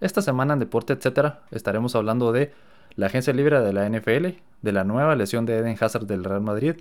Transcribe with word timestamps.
Esta 0.00 0.20
semana 0.20 0.52
en 0.52 0.58
Deporte 0.58 0.92
Etcétera 0.92 1.40
estaremos 1.50 1.96
hablando 1.96 2.30
de 2.30 2.52
la 2.96 3.06
agencia 3.06 3.32
libre 3.32 3.60
de 3.60 3.72
la 3.72 3.88
NFL, 3.88 4.38
de 4.60 4.72
la 4.72 4.84
nueva 4.84 5.16
lesión 5.16 5.46
de 5.46 5.56
Eden 5.56 5.76
Hazard 5.80 6.06
del 6.06 6.22
Real 6.22 6.42
Madrid 6.42 6.76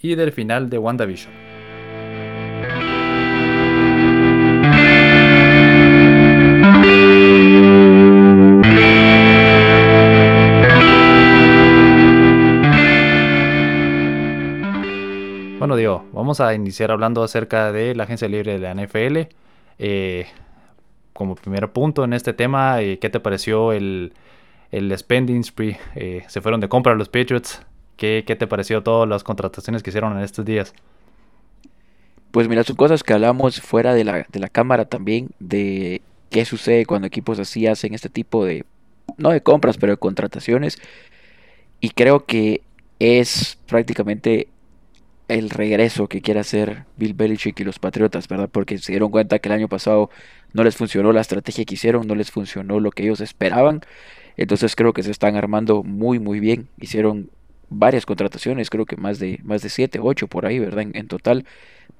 y 0.00 0.14
del 0.14 0.30
final 0.30 0.70
de 0.70 0.78
WandaVision. 0.78 1.32
Bueno, 15.58 15.76
Diego, 15.76 16.04
vamos 16.12 16.40
a 16.40 16.54
iniciar 16.54 16.92
hablando 16.92 17.22
acerca 17.22 17.72
de 17.72 17.94
la 17.96 18.04
agencia 18.04 18.28
libre 18.28 18.58
de 18.58 18.60
la 18.60 18.74
NFL. 18.74 19.28
Eh, 19.78 20.26
como 21.12 21.34
primer 21.34 21.70
punto 21.72 22.04
en 22.04 22.12
este 22.12 22.32
tema, 22.32 22.80
eh, 22.80 22.98
¿qué 22.98 23.10
te 23.10 23.20
pareció 23.20 23.72
el, 23.72 24.12
el 24.70 24.96
spending 24.96 25.44
spree? 25.44 25.78
Eh, 25.94 26.24
se 26.28 26.40
fueron 26.40 26.60
de 26.60 26.68
compra 26.68 26.94
los 26.94 27.08
Patriots. 27.08 27.62
¿Qué, 27.96 28.24
¿Qué, 28.26 28.36
te 28.36 28.46
pareció 28.46 28.82
todas 28.82 29.08
las 29.08 29.22
contrataciones 29.24 29.82
que 29.82 29.90
hicieron 29.90 30.16
en 30.16 30.24
estos 30.24 30.44
días? 30.44 30.72
Pues 32.30 32.48
mira, 32.48 32.64
son 32.64 32.76
cosas 32.76 33.02
que 33.02 33.12
hablamos 33.12 33.60
fuera 33.60 33.92
de 33.92 34.04
la, 34.04 34.26
de 34.28 34.38
la 34.40 34.48
cámara 34.48 34.84
también, 34.86 35.30
de 35.38 36.00
qué 36.30 36.44
sucede 36.44 36.86
cuando 36.86 37.08
equipos 37.08 37.38
así 37.38 37.66
hacen 37.66 37.92
este 37.92 38.08
tipo 38.08 38.44
de, 38.44 38.64
no 39.18 39.30
de 39.30 39.42
compras, 39.42 39.76
pero 39.76 39.92
de 39.92 39.98
contrataciones. 39.98 40.78
Y 41.80 41.90
creo 41.90 42.24
que 42.24 42.62
es 42.98 43.58
prácticamente 43.66 44.48
el 45.30 45.50
regreso 45.50 46.08
que 46.08 46.20
quiere 46.20 46.40
hacer 46.40 46.84
Bill 46.96 47.14
Belichick 47.14 47.58
y 47.60 47.64
los 47.64 47.78
Patriotas, 47.78 48.26
¿verdad? 48.26 48.48
Porque 48.50 48.78
se 48.78 48.92
dieron 48.92 49.10
cuenta 49.10 49.38
que 49.38 49.48
el 49.48 49.54
año 49.54 49.68
pasado 49.68 50.10
no 50.52 50.64
les 50.64 50.76
funcionó 50.76 51.12
la 51.12 51.20
estrategia 51.20 51.64
que 51.64 51.74
hicieron, 51.74 52.06
no 52.06 52.14
les 52.14 52.30
funcionó 52.30 52.80
lo 52.80 52.90
que 52.90 53.04
ellos 53.04 53.20
esperaban. 53.20 53.80
Entonces 54.36 54.74
creo 54.74 54.92
que 54.92 55.02
se 55.02 55.10
están 55.10 55.36
armando 55.36 55.82
muy 55.84 56.18
muy 56.18 56.40
bien. 56.40 56.68
Hicieron 56.80 57.30
varias 57.68 58.06
contrataciones, 58.06 58.70
creo 58.70 58.86
que 58.86 58.96
más 58.96 59.18
de 59.18 59.38
más 59.44 59.62
de 59.62 59.68
7, 59.68 60.00
8 60.02 60.26
por 60.26 60.46
ahí, 60.46 60.58
¿verdad? 60.58 60.86
En, 60.92 61.06
total 61.08 61.44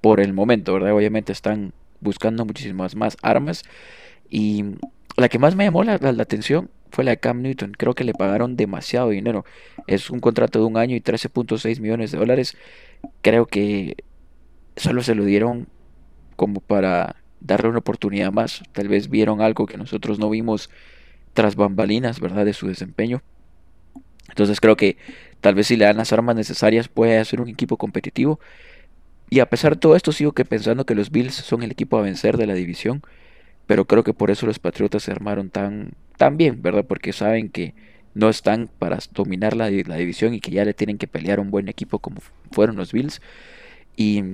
por 0.01 0.21
el 0.21 0.33
momento, 0.33 0.75
¿verdad? 0.75 0.93
Obviamente 0.93 1.33
están 1.33 1.73
buscando 2.01 2.45
muchísimas 2.45 2.97
más 2.97 3.17
armas 3.23 3.63
y 4.29 4.65
la 5.17 5.29
que 5.29 5.39
más 5.39 5.55
me 5.55 5.65
llamó 5.65 5.85
la, 5.85 5.99
la, 5.99 6.23
atención 6.23 6.71
fue 6.91 7.05
la 7.05 7.13
de 7.13 7.19
Cam 7.19 7.43
Newton. 7.43 7.73
Creo 7.73 7.95
que 7.95 8.05
le 8.05 8.15
pagaron 8.15 8.57
demasiado 8.57 9.11
dinero. 9.11 9.45
Es 9.87 10.11
un 10.11 10.21
contrato 10.21 10.59
de 10.59 10.65
un 10.67 10.77
año 10.77 10.97
y 10.97 11.01
13.6 11.01 11.81
millones 11.81 12.13
de 12.13 12.19
dólares. 12.19 12.57
Creo 13.23 13.47
que 13.47 13.97
solo 14.77 15.03
se 15.03 15.15
lo 15.15 15.25
dieron 15.25 15.69
como 16.37 16.61
para 16.61 17.17
darle 17.41 17.69
una 17.69 17.79
oportunidad 17.79 18.33
más. 18.33 18.63
Tal 18.73 18.89
vez 18.89 19.09
vieron 19.11 19.41
algo 19.41 19.67
que 19.67 19.77
nosotros 19.77 20.19
no 20.19 20.31
vimos 20.31 20.71
tras 21.35 21.57
bambalinas, 21.57 22.21
¿verdad? 22.21 22.45
De 22.45 22.53
su 22.53 22.67
desempeño. 22.67 23.23
Entonces 24.29 24.61
creo 24.61 24.77
que 24.77 24.97
tal 25.41 25.55
vez 25.55 25.67
si 25.67 25.77
le 25.77 25.85
dan 25.85 25.97
las 25.97 26.13
armas 26.13 26.37
necesarias 26.37 26.89
puede 26.89 27.19
hacer 27.19 27.41
un 27.41 27.49
equipo 27.49 27.77
competitivo. 27.77 28.41
Y 29.29 29.41
a 29.41 29.49
pesar 29.49 29.75
de 29.75 29.81
todo 29.81 29.97
esto 29.97 30.13
sigo 30.13 30.33
que 30.33 30.45
pensando 30.45 30.85
que 30.87 30.95
los 30.95 31.11
Bills 31.11 31.35
son 31.35 31.63
el 31.63 31.71
equipo 31.71 31.99
a 31.99 32.03
vencer 32.03 32.37
de 32.37 32.47
la 32.47 32.55
división. 32.55 33.03
Pero 33.71 33.85
creo 33.85 34.03
que 34.03 34.13
por 34.13 34.33
eso 34.33 34.47
los 34.47 34.59
Patriotas 34.59 35.05
se 35.05 35.13
armaron 35.13 35.49
tan, 35.49 35.93
tan 36.17 36.37
bien, 36.37 36.61
¿verdad? 36.61 36.85
Porque 36.85 37.13
saben 37.13 37.51
que 37.51 37.73
no 38.15 38.29
están 38.29 38.69
para 38.81 38.99
dominar 39.13 39.55
la, 39.55 39.71
la 39.71 39.95
división 39.95 40.35
y 40.35 40.41
que 40.41 40.51
ya 40.51 40.65
le 40.65 40.75
tienen 40.75 40.99
que 40.99 41.07
pelear 41.07 41.39
un 41.39 41.53
buen 41.53 41.69
equipo 41.69 42.01
como 42.01 42.21
fueron 42.51 42.75
los 42.75 42.91
Bills. 42.91 43.23
Y, 43.95 44.25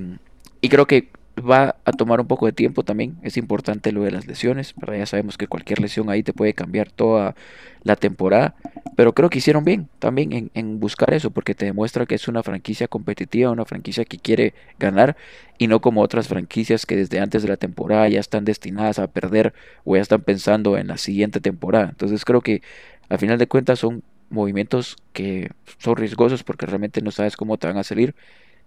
y 0.63 0.71
creo 0.71 0.87
que 0.87 1.11
va 1.39 1.77
a 1.85 1.93
tomar 1.93 2.21
un 2.21 2.27
poco 2.27 2.47
de 2.47 2.53
tiempo 2.53 2.83
también. 2.83 3.17
Es 3.23 3.37
importante 3.37 3.93
lo 3.93 4.03
de 4.03 4.11
las 4.11 4.27
lesiones, 4.27 4.75
¿verdad? 4.77 4.99
Ya 4.99 5.07
sabemos 5.07 5.37
que 5.37 5.47
cualquier 5.47 5.81
lesión 5.81 6.09
ahí 6.09 6.23
te 6.23 6.33
puede 6.33 6.55
cambiar 6.55 6.91
toda 6.91 7.35
la 7.83 7.97
temporada. 7.97 8.55
Pero 8.97 9.15
creo 9.15 9.29
que 9.29 9.39
hicieron 9.39 9.65
bien 9.65 9.89
también 9.99 10.33
en, 10.33 10.51
en, 10.55 10.81
buscar 10.81 11.13
eso, 11.13 11.31
porque 11.31 11.55
te 11.55 11.67
demuestra 11.67 12.07
que 12.07 12.15
es 12.15 12.29
una 12.29 12.43
franquicia 12.43 12.89
competitiva, 12.89 13.51
una 13.51 13.67
franquicia 13.67 14.07
que 14.07 14.19
quiere 14.19 14.55
ganar 14.79 15.17
y 15.59 15.67
no 15.67 15.81
como 15.81 16.01
otras 16.01 16.29
franquicias 16.29 16.87
que 16.87 16.97
desde 16.97 17.21
antes 17.21 17.43
de 17.43 17.49
la 17.49 17.59
temporada 17.59 18.09
ya 18.09 18.21
están 18.21 18.45
destinadas 18.47 18.99
a 18.99 19.07
perder 19.07 19.53
o 19.85 19.97
ya 19.97 20.03
están 20.03 20.23
pensando 20.23 20.79
en 20.79 20.87
la 20.87 20.97
siguiente 20.97 21.41
temporada. 21.41 21.91
Entonces 21.91 22.25
creo 22.25 22.41
que 22.41 22.63
al 23.11 23.19
final 23.19 23.39
de 23.39 23.47
cuentas 23.47 23.79
son 23.81 24.03
movimientos 24.31 24.97
que 25.13 25.51
son 25.79 25.97
riesgosos 25.97 26.43
porque 26.43 26.67
realmente 26.67 27.03
no 27.03 27.11
sabes 27.11 27.37
cómo 27.37 27.59
te 27.59 27.67
van 27.67 27.77
a 27.77 27.85
salir, 27.85 28.15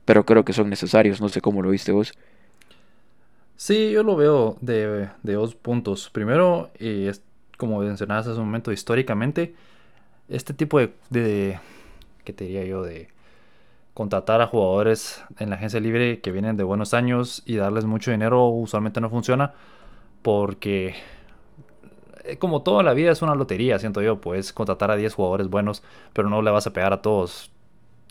pero 0.06 0.26
creo 0.26 0.46
que 0.46 0.54
son 0.54 0.70
necesarios. 0.70 1.22
No 1.22 1.30
sé 1.30 1.42
cómo 1.42 1.62
lo 1.62 1.72
viste 1.72 1.92
vos. 1.92 2.14
Sí, 3.60 3.92
yo 3.92 4.04
lo 4.04 4.16
veo 4.16 4.58
de, 4.62 5.10
dos 5.22 5.54
puntos. 5.54 6.10
Primero, 6.10 6.72
y 6.80 7.08
es, 7.08 7.22
como 7.58 7.80
mencionabas 7.80 8.26
hace 8.26 8.40
un 8.40 8.46
momento, 8.46 8.72
históricamente, 8.72 9.54
este 10.30 10.54
tipo 10.54 10.80
de, 10.80 10.94
de, 11.10 11.60
¿qué 12.24 12.32
te 12.32 12.46
diría 12.46 12.64
yo? 12.64 12.84
De 12.84 13.10
contratar 13.94 14.42
a 14.42 14.48
jugadores 14.48 15.22
en 15.40 15.50
la 15.50 15.58
agencia 15.58 15.82
libre 15.82 16.22
que 16.22 16.32
vienen 16.32 16.56
de 16.56 16.64
buenos 16.64 16.94
años 16.94 17.44
y 17.46 17.58
darles 17.58 17.84
mucho 17.84 18.12
dinero 18.12 18.48
usualmente 18.48 19.02
no 19.02 19.10
funciona 19.10 19.54
porque 20.22 20.96
eh, 22.24 22.38
como 22.38 22.62
toda 22.64 22.82
la 22.82 22.94
vida 22.94 23.12
es 23.12 23.22
una 23.22 23.36
lotería, 23.36 23.78
siento 23.80 24.02
yo, 24.02 24.22
puedes 24.22 24.54
contratar 24.54 24.90
a 24.92 24.96
10 24.96 25.14
jugadores 25.16 25.50
buenos, 25.50 25.84
pero 26.14 26.30
no 26.30 26.42
le 26.42 26.52
vas 26.52 26.66
a 26.68 26.72
pegar 26.74 26.94
a 26.94 27.02
todos. 27.02 27.52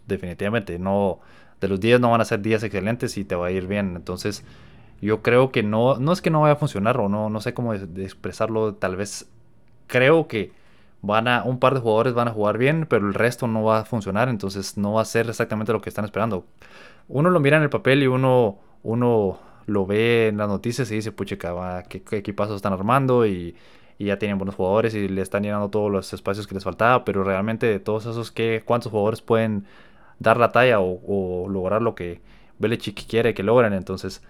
Definitivamente, 0.06 0.78
no 0.78 1.20
de 1.60 1.68
los 1.68 1.80
10 1.80 2.00
no 2.00 2.10
van 2.10 2.20
a 2.20 2.26
ser 2.26 2.42
10 2.42 2.64
excelentes 2.64 3.16
y 3.16 3.24
te 3.24 3.34
va 3.34 3.46
a 3.46 3.50
ir 3.50 3.66
bien. 3.66 3.96
Entonces, 3.96 4.44
yo 5.00 5.22
creo 5.22 5.52
que 5.52 5.62
no, 5.62 5.96
no 5.98 6.12
es 6.12 6.22
que 6.22 6.30
no 6.30 6.40
vaya 6.42 6.54
a 6.54 6.56
funcionar 6.56 6.98
o 6.98 7.08
no, 7.08 7.30
no 7.30 7.40
sé 7.40 7.54
cómo 7.54 7.74
expresarlo, 7.74 8.74
tal 8.74 8.96
vez 8.96 9.30
creo 9.86 10.28
que 10.28 10.52
van 11.02 11.28
a, 11.28 11.44
un 11.44 11.58
par 11.58 11.74
de 11.74 11.80
jugadores 11.80 12.14
van 12.14 12.28
a 12.28 12.32
jugar 12.32 12.58
bien, 12.58 12.86
pero 12.88 13.06
el 13.06 13.14
resto 13.14 13.46
no 13.46 13.62
va 13.64 13.80
a 13.80 13.84
funcionar, 13.84 14.28
entonces 14.28 14.76
no 14.76 14.94
va 14.94 15.02
a 15.02 15.04
ser 15.04 15.28
exactamente 15.28 15.72
lo 15.72 15.80
que 15.80 15.88
están 15.88 16.04
esperando. 16.04 16.44
Uno 17.08 17.30
lo 17.30 17.40
mira 17.40 17.56
en 17.56 17.62
el 17.62 17.70
papel 17.70 18.02
y 18.02 18.06
uno, 18.06 18.58
uno 18.82 19.38
lo 19.66 19.86
ve 19.86 20.28
en 20.28 20.38
las 20.38 20.48
noticias 20.48 20.90
y 20.90 20.96
dice, 20.96 21.12
pucha, 21.12 21.36
¿qué, 21.88 22.02
qué 22.02 22.16
equipazos 22.16 22.56
están 22.56 22.72
armando? 22.72 23.26
Y, 23.26 23.54
y, 23.98 24.06
ya 24.06 24.18
tienen 24.18 24.38
buenos 24.38 24.54
jugadores 24.56 24.94
y 24.94 25.08
le 25.08 25.22
están 25.22 25.42
llenando 25.42 25.70
todos 25.70 25.90
los 25.90 26.12
espacios 26.12 26.46
que 26.46 26.54
les 26.54 26.64
faltaba, 26.64 27.04
pero 27.04 27.24
realmente 27.24 27.66
de 27.66 27.80
todos 27.80 28.06
esos, 28.06 28.32
¿qué, 28.32 28.62
¿cuántos 28.64 28.90
jugadores 28.90 29.22
pueden 29.22 29.66
dar 30.18 30.36
la 30.38 30.50
talla 30.52 30.80
o, 30.80 31.00
o 31.06 31.48
lograr 31.48 31.82
lo 31.82 31.94
que 31.94 32.20
Belichick 32.58 33.06
quiere 33.06 33.34
que 33.34 33.42
logren? 33.42 33.72
Entonces 33.72 34.22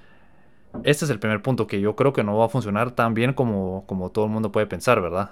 este 0.85 1.05
es 1.05 1.11
el 1.11 1.19
primer 1.19 1.43
punto 1.43 1.67
que 1.67 1.81
yo 1.81 1.97
creo 1.97 2.13
que 2.13 2.23
no 2.25 2.37
va 2.37 2.47
a 2.47 2.49
funcionar 2.49 2.93
tan 2.93 3.15
bien 3.15 3.33
como, 3.33 3.85
como 3.87 4.11
todo 4.11 4.27
el 4.27 4.31
mundo 4.31 4.53
puede 4.53 4.67
pensar, 4.67 5.01
¿verdad? 5.01 5.31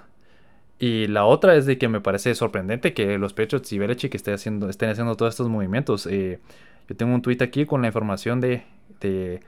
Y 0.79 1.07
la 1.07 1.25
otra 1.25 1.55
es 1.55 1.65
de 1.65 1.77
que 1.77 1.87
me 1.87 2.01
parece 2.01 2.35
sorprendente 2.35 2.93
que 2.93 3.17
los 3.17 3.33
Patriots 3.33 3.71
y 3.73 3.79
Belichick 3.79 4.13
estén 4.13 4.35
haciendo, 4.35 4.69
estén 4.69 4.89
haciendo 4.89 5.15
todos 5.15 5.33
estos 5.33 5.49
movimientos. 5.49 6.05
Eh, 6.05 6.39
yo 6.87 6.95
tengo 6.95 7.13
un 7.13 7.21
tweet 7.21 7.37
aquí 7.41 7.65
con 7.65 7.81
la 7.81 7.87
información 7.87 8.39
de, 8.39 8.63
de, 9.01 9.39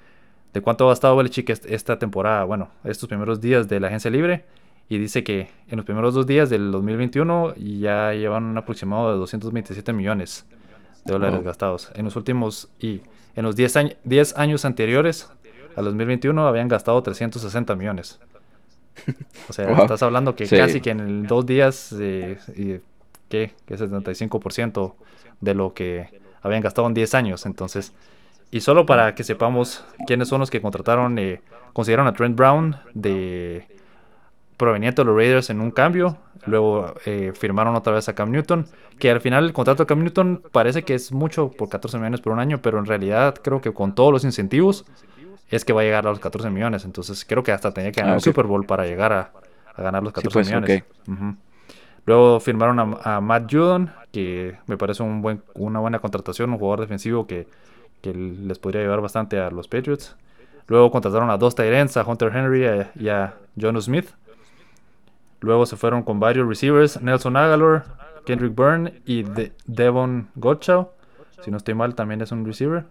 de 0.54 0.62
cuánto 0.62 0.86
ha 0.86 0.90
gastado 0.90 1.16
Belichick 1.16 1.50
esta 1.50 2.00
temporada, 2.00 2.44
bueno, 2.46 2.70
estos 2.84 3.08
primeros 3.08 3.42
días 3.42 3.68
de 3.68 3.80
la 3.80 3.88
agencia 3.88 4.10
libre. 4.10 4.46
Y 4.92 4.98
dice 4.98 5.24
que 5.24 5.50
en 5.68 5.78
los 5.78 5.86
primeros 5.86 6.16
dos 6.16 6.26
días 6.26 6.50
del 6.50 6.72
2021 6.72 7.54
ya 7.58 8.12
llevan 8.14 8.46
un 8.46 8.58
aproximado 8.58 9.12
de 9.12 9.20
227 9.20 9.94
millones 9.94 10.48
de 11.06 11.14
dólares 11.14 11.44
gastados. 11.44 11.92
En 11.94 12.06
los 12.06 12.16
últimos 12.16 12.70
y 12.80 13.02
en 13.36 13.44
los 13.46 13.56
10 13.56 13.76
años, 13.78 13.96
10 14.04 14.38
años 14.38 14.66
anteriores 14.66 15.32
al 15.80 15.86
2021 15.86 16.46
habían 16.46 16.68
gastado 16.68 17.02
360 17.02 17.74
millones. 17.76 18.20
O 19.48 19.54
sea, 19.54 19.72
estás 19.72 20.04
hablando 20.04 20.36
que 20.36 20.46
casi 20.46 20.82
que 20.82 20.90
en 20.90 21.26
dos 21.26 21.46
días, 21.46 21.96
eh, 21.98 22.38
¿qué? 23.30 23.54
Que 23.66 23.78
75% 23.78 24.96
de 25.40 25.56
lo 25.56 25.74
que 25.74 26.10
habían 26.42 26.62
gastado 26.62 26.86
en 26.88 26.94
10 26.94 27.16
años. 27.16 27.46
Entonces, 27.46 27.94
y 28.52 28.60
solo 28.60 28.86
para 28.86 29.16
que 29.16 29.24
sepamos 29.24 29.86
quiénes 30.06 30.28
son 30.28 30.42
los 30.42 30.52
que 30.52 30.62
contrataron, 30.62 31.18
eh, 31.18 31.42
consiguieron 31.72 32.08
a 32.08 32.14
Trent 32.14 32.36
Brown 32.36 32.76
de 32.94 33.66
proveniente 34.58 35.02
de 35.02 35.06
los 35.06 35.16
Raiders 35.16 35.50
en 35.50 35.62
un 35.62 35.72
cambio. 35.72 36.18
Luego 36.46 36.94
eh, 37.06 37.32
firmaron 37.34 37.76
otra 37.76 37.94
vez 37.94 38.10
a 38.10 38.16
Cam 38.16 38.32
Newton, 38.32 38.68
que 39.00 39.12
al 39.12 39.22
final 39.22 39.46
el 39.46 39.54
contrato 39.54 39.84
de 39.84 39.88
Cam 39.88 40.04
Newton 40.04 40.44
parece 40.52 40.84
que 40.84 40.96
es 40.96 41.14
mucho 41.14 41.52
por 41.52 41.70
14 41.70 41.98
millones 41.98 42.20
por 42.20 42.34
un 42.34 42.40
año, 42.40 42.62
pero 42.62 42.80
en 42.80 42.86
realidad 42.86 43.36
creo 43.42 43.62
que 43.62 43.72
con 43.72 43.96
todos 43.96 44.12
los 44.12 44.26
incentivos 44.26 44.86
es 45.50 45.66
que 45.66 45.74
va 45.74 45.82
a 45.82 45.84
llegar 45.84 46.06
a 46.06 46.10
los 46.10 46.20
14 46.20 46.50
millones. 46.50 46.86
Entonces 46.86 47.26
creo 47.26 47.44
que 47.44 47.52
hasta 47.52 47.72
tenía 47.72 47.92
que 47.92 48.02
ganar 48.02 48.14
ah, 48.14 48.18
un 48.18 48.22
Super 48.22 48.46
Bowl 48.46 48.66
para 48.66 48.86
llegar 48.86 49.14
a, 49.14 49.32
ganar 49.78 50.04
los 50.04 50.14
14 50.14 50.34
pues, 50.34 50.48
millones. 50.48 50.84
Luego 52.06 52.40
firmaron 52.40 52.98
a, 53.04 53.22
Matt 53.22 53.52
Judon, 53.52 53.92
que 54.12 54.58
me 54.68 54.78
parece 54.78 55.04
un 55.04 55.22
buen, 55.22 55.44
una 55.54 55.80
buena 55.80 56.00
contratación, 56.00 56.50
un 56.52 56.58
jugador 56.58 56.82
defensivo 56.82 57.28
que, 57.28 57.48
les 58.02 58.58
podría 58.60 58.82
llevar 58.82 59.02
bastante 59.02 59.40
a 59.40 59.52
los 59.52 59.68
Patriots. 59.68 60.16
Luego 60.68 60.90
contrataron 60.90 61.30
a 61.30 61.38
dos 61.38 61.56
Tyrants, 61.56 61.98
a 61.98 62.04
Hunter 62.04 62.36
Henry 62.36 62.66
y 62.96 63.10
a 63.10 63.36
John 63.60 63.80
Smith. 63.82 64.10
Luego 65.42 65.66
se 65.66 65.76
fueron 65.78 66.04
con 66.04 66.20
varios 66.20 66.48
receivers, 66.48 67.02
Nelson 67.02 67.38
Aguilar, 67.38 67.86
Kendrick 68.26 68.56
Byrne 68.56 69.02
y 69.06 69.26
Devon 69.66 70.30
Gottschall. 70.36 70.88
Si 71.42 71.52
no 71.52 71.58
estoy 71.58 71.74
mal, 71.74 71.96
también 71.96 72.22
es 72.22 72.32
un 72.32 72.46
receiver. 72.46 72.86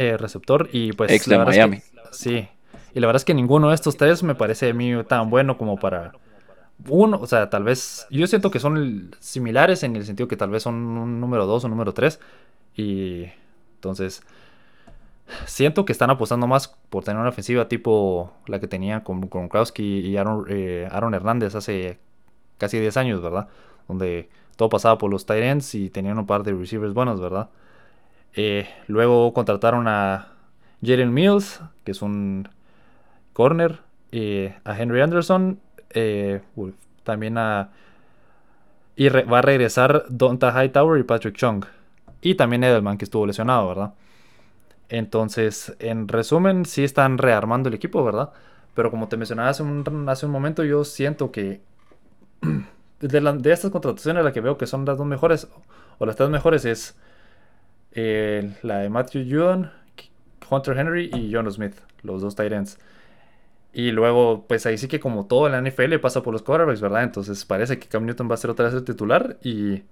Eh, 0.00 0.16
receptor 0.16 0.68
y 0.72 0.92
pues... 0.92 1.28
Miami. 1.28 1.82
sí. 2.10 2.48
Y 2.94 3.00
la 3.00 3.06
verdad 3.06 3.20
es 3.20 3.24
que 3.24 3.34
ninguno 3.34 3.68
de 3.68 3.74
estos 3.74 3.96
tres 3.96 4.22
me 4.22 4.34
parece 4.34 4.70
a 4.70 4.74
mí 4.74 4.92
tan 5.06 5.30
bueno 5.30 5.56
como 5.58 5.76
para, 5.76 6.12
uno, 6.88 7.18
o 7.20 7.26
sea, 7.26 7.50
tal 7.50 7.64
vez, 7.64 8.06
yo 8.10 8.26
siento 8.26 8.50
que 8.50 8.58
son 8.58 9.14
similares 9.20 9.82
en 9.82 9.96
el 9.96 10.04
sentido 10.04 10.28
que 10.28 10.36
tal 10.36 10.50
vez 10.50 10.62
son 10.62 10.74
un 10.74 11.20
número 11.20 11.46
2 11.46 11.64
o 11.64 11.68
número 11.68 11.92
3. 11.92 12.18
Y 12.76 13.26
entonces, 13.74 14.22
siento 15.46 15.84
que 15.84 15.92
están 15.92 16.10
apostando 16.10 16.46
más 16.46 16.68
por 16.88 17.04
tener 17.04 17.20
una 17.20 17.30
ofensiva 17.30 17.68
tipo 17.68 18.32
la 18.46 18.60
que 18.60 18.68
tenía 18.68 19.04
con 19.04 19.20
Gronkowski 19.20 20.00
y 20.00 20.16
Aaron, 20.16 20.46
eh, 20.48 20.88
Aaron 20.90 21.14
Hernández 21.14 21.54
hace 21.54 21.98
casi 22.58 22.78
10 22.78 22.96
años, 22.96 23.22
¿verdad? 23.22 23.48
Donde 23.88 24.28
todo 24.56 24.68
pasaba 24.68 24.98
por 24.98 25.10
los 25.10 25.26
tight 25.26 25.42
ends 25.42 25.74
y 25.74 25.90
tenían 25.90 26.18
un 26.18 26.26
par 26.26 26.42
de 26.42 26.52
receivers 26.52 26.94
buenos, 26.94 27.20
¿verdad? 27.20 27.50
Eh, 28.34 28.68
luego 28.86 29.32
contrataron 29.32 29.88
a 29.88 30.28
Jalen 30.82 31.12
Mills, 31.12 31.60
que 31.84 31.92
es 31.92 32.02
un 32.02 32.48
corner, 33.32 33.80
eh, 34.12 34.56
a 34.64 34.78
Henry 34.78 35.00
Anderson, 35.00 35.60
eh, 35.90 36.40
también 37.04 37.38
a... 37.38 37.70
Y 38.96 39.08
va 39.08 39.38
a 39.38 39.42
regresar 39.42 40.04
Donta 40.08 40.52
Hightower 40.52 41.00
y 41.00 41.04
Patrick 41.04 41.34
Chung. 41.34 41.64
Y 42.20 42.34
también 42.34 42.64
Edelman, 42.64 42.98
que 42.98 43.06
estuvo 43.06 43.26
lesionado, 43.26 43.66
¿verdad? 43.68 43.94
Entonces, 44.90 45.74
en 45.78 46.06
resumen, 46.08 46.66
sí 46.66 46.84
están 46.84 47.16
rearmando 47.16 47.68
el 47.68 47.74
equipo, 47.74 48.04
¿verdad? 48.04 48.30
Pero 48.74 48.90
como 48.90 49.08
te 49.08 49.16
mencionaba 49.16 49.48
hace 49.48 49.62
un, 49.62 50.08
hace 50.08 50.26
un 50.26 50.32
momento, 50.32 50.64
yo 50.64 50.84
siento 50.84 51.30
que 51.30 51.60
de, 53.00 53.52
estas 53.52 53.70
contrataciones 53.70 54.24
la 54.24 54.32
que 54.32 54.40
veo 54.40 54.58
que 54.58 54.66
son 54.66 54.84
las 54.84 54.98
dos 54.98 55.06
mejores, 55.06 55.48
o 55.98 56.06
las 56.06 56.16
tres 56.16 56.28
mejores, 56.28 56.64
es 56.64 56.96
eh, 57.92 58.54
la 58.62 58.78
de 58.78 58.88
Matthew 58.88 59.24
Judon, 59.28 59.70
Hunter 60.48 60.78
Henry 60.78 61.10
y 61.14 61.32
John 61.32 61.50
Smith, 61.50 61.76
los 62.02 62.22
dos 62.22 62.34
Tyrants. 62.36 62.78
Y 63.72 63.92
luego, 63.92 64.46
pues 64.48 64.66
ahí 64.66 64.78
sí 64.78 64.88
que 64.88 64.98
como 64.98 65.26
todo 65.26 65.46
en 65.46 65.52
la 65.52 65.60
NFL 65.60 65.96
pasa 66.00 66.22
por 66.22 66.32
los 66.32 66.42
quarterbacks, 66.42 66.80
¿verdad? 66.80 67.04
Entonces 67.04 67.44
parece 67.44 67.78
que 67.78 67.88
Cam 67.88 68.04
Newton 68.04 68.28
va 68.28 68.34
a 68.34 68.38
ser 68.38 68.50
otra 68.50 68.66
vez 68.66 68.74
el 68.74 68.84
titular 68.84 69.38
y... 69.42 69.82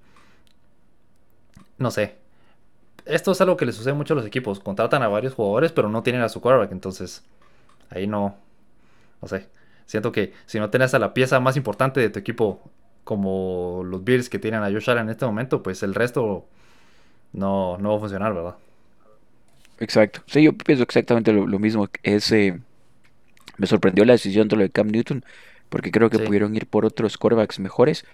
No 1.79 1.91
sé. 1.93 2.17
Esto 3.05 3.33
es 3.33 3.41
algo 3.41 3.57
que 3.57 3.67
les 3.67 3.77
sucede 3.77 3.95
mucho 3.95 4.15
a 4.15 4.17
los 4.17 4.27
equipos. 4.27 4.59
Contratan 4.61 5.03
a 5.03 5.09
varios 5.09 5.35
jugadores, 5.35 5.73
pero 5.73 5.89
no 5.89 6.03
tienen 6.03 6.23
a 6.23 6.29
su 6.29 6.41
quarterback. 6.41 6.73
Entonces, 6.73 7.25
ahí 7.91 8.07
no... 8.07 8.37
No 9.23 9.29
sé. 9.29 9.49
Siento 9.87 10.13
que 10.13 10.35
si 10.47 10.59
no 10.59 10.71
tienes 10.71 10.95
a 10.95 10.99
la 10.99 11.15
pieza 11.15 11.41
más 11.41 11.57
importante 11.57 12.01
de 12.01 12.11
tu 12.11 12.19
equipo, 12.19 12.61
como 13.05 13.83
los 13.85 14.05
Bills 14.05 14.29
que 14.29 14.39
tienen 14.39 14.63
a 14.63 14.71
Josh 14.71 14.91
Allen 14.91 15.05
en 15.05 15.11
este 15.11 15.25
momento, 15.25 15.63
pues 15.63 15.83
el 15.83 15.95
resto 15.95 16.47
no, 17.33 17.79
no 17.79 17.91
va 17.91 17.97
a 17.97 18.01
funcionar, 18.01 18.35
¿verdad? 18.35 18.57
Exacto. 19.81 20.23
Sí, 20.27 20.43
yo 20.43 20.53
pienso 20.53 20.83
exactamente 20.83 21.33
lo, 21.33 21.59
mismo. 21.59 21.89
Ese 22.03 22.61
me 23.57 23.67
sorprendió 23.67 24.05
la 24.05 24.15
decisión 24.15 24.49
de 24.49 24.57
lo 24.57 24.63
de 24.63 24.71
Cam 24.71 24.89
Newton, 24.89 25.25
porque 25.69 25.91
creo 25.91 26.11
que 26.11 26.19
pudieron 26.19 26.55
ir 26.57 26.67
por 26.67 26.85
otros 26.85 27.17
quarterbacks 27.17 27.61
mejores. 27.61 28.05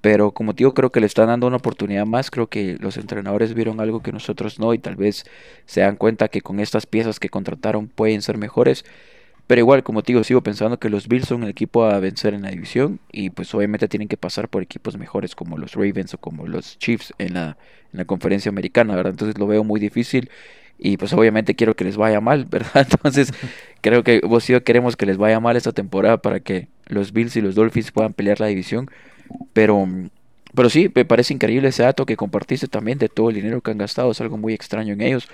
Pero 0.00 0.30
como 0.30 0.52
digo, 0.52 0.74
creo 0.74 0.90
que 0.92 1.00
le 1.00 1.06
están 1.06 1.26
dando 1.26 1.46
una 1.46 1.56
oportunidad 1.56 2.06
más. 2.06 2.30
Creo 2.30 2.48
que 2.48 2.76
los 2.80 2.96
entrenadores 2.96 3.54
vieron 3.54 3.80
algo 3.80 4.00
que 4.00 4.12
nosotros 4.12 4.58
no 4.60 4.72
y 4.74 4.78
tal 4.78 4.96
vez 4.96 5.24
se 5.66 5.80
dan 5.80 5.96
cuenta 5.96 6.28
que 6.28 6.40
con 6.40 6.60
estas 6.60 6.86
piezas 6.86 7.18
que 7.18 7.28
contrataron 7.28 7.88
pueden 7.88 8.22
ser 8.22 8.38
mejores. 8.38 8.84
Pero 9.48 9.60
igual, 9.60 9.82
como 9.82 10.02
te 10.02 10.12
digo, 10.12 10.22
sigo 10.24 10.42
pensando 10.42 10.78
que 10.78 10.90
los 10.90 11.08
Bills 11.08 11.26
son 11.26 11.42
el 11.42 11.48
equipo 11.48 11.84
a 11.86 11.98
vencer 12.00 12.34
en 12.34 12.42
la 12.42 12.50
división 12.50 13.00
y 13.10 13.30
pues 13.30 13.52
obviamente 13.54 13.88
tienen 13.88 14.06
que 14.06 14.18
pasar 14.18 14.48
por 14.48 14.62
equipos 14.62 14.98
mejores 14.98 15.34
como 15.34 15.56
los 15.58 15.72
Ravens 15.72 16.14
o 16.14 16.18
como 16.18 16.46
los 16.46 16.78
Chiefs 16.78 17.14
en 17.18 17.34
la, 17.34 17.56
en 17.92 17.98
la 17.98 18.04
conferencia 18.04 18.50
americana, 18.50 18.94
¿verdad? 18.94 19.12
Entonces 19.12 19.38
lo 19.38 19.46
veo 19.46 19.64
muy 19.64 19.80
difícil 19.80 20.30
y 20.78 20.98
pues 20.98 21.12
obviamente 21.14 21.56
quiero 21.56 21.74
que 21.74 21.84
les 21.84 21.96
vaya 21.96 22.20
mal, 22.20 22.44
¿verdad? 22.50 22.86
Entonces 22.90 23.32
creo 23.80 24.04
que 24.04 24.20
vos 24.20 24.48
y 24.50 24.52
yo 24.52 24.62
queremos 24.64 24.96
que 24.96 25.06
les 25.06 25.16
vaya 25.16 25.40
mal 25.40 25.56
esta 25.56 25.72
temporada 25.72 26.18
para 26.18 26.40
que 26.40 26.68
los 26.86 27.12
Bills 27.12 27.34
y 27.36 27.40
los 27.40 27.54
Dolphins 27.54 27.90
puedan 27.90 28.12
pelear 28.12 28.40
la 28.40 28.46
división, 28.48 28.90
pero, 29.54 29.88
pero 30.54 30.70
sí, 30.70 30.90
me 30.94 31.04
parece 31.04 31.34
increíble 31.34 31.68
ese 31.68 31.82
dato 31.82 32.06
que 32.06 32.16
compartiste 32.16 32.68
también 32.68 32.98
de 32.98 33.08
todo 33.08 33.28
el 33.28 33.36
dinero 33.36 33.60
que 33.60 33.70
han 33.70 33.78
gastado, 33.78 34.10
es 34.10 34.20
algo 34.20 34.38
muy 34.38 34.54
extraño 34.54 34.94
en 34.94 35.00
ellos, 35.00 35.28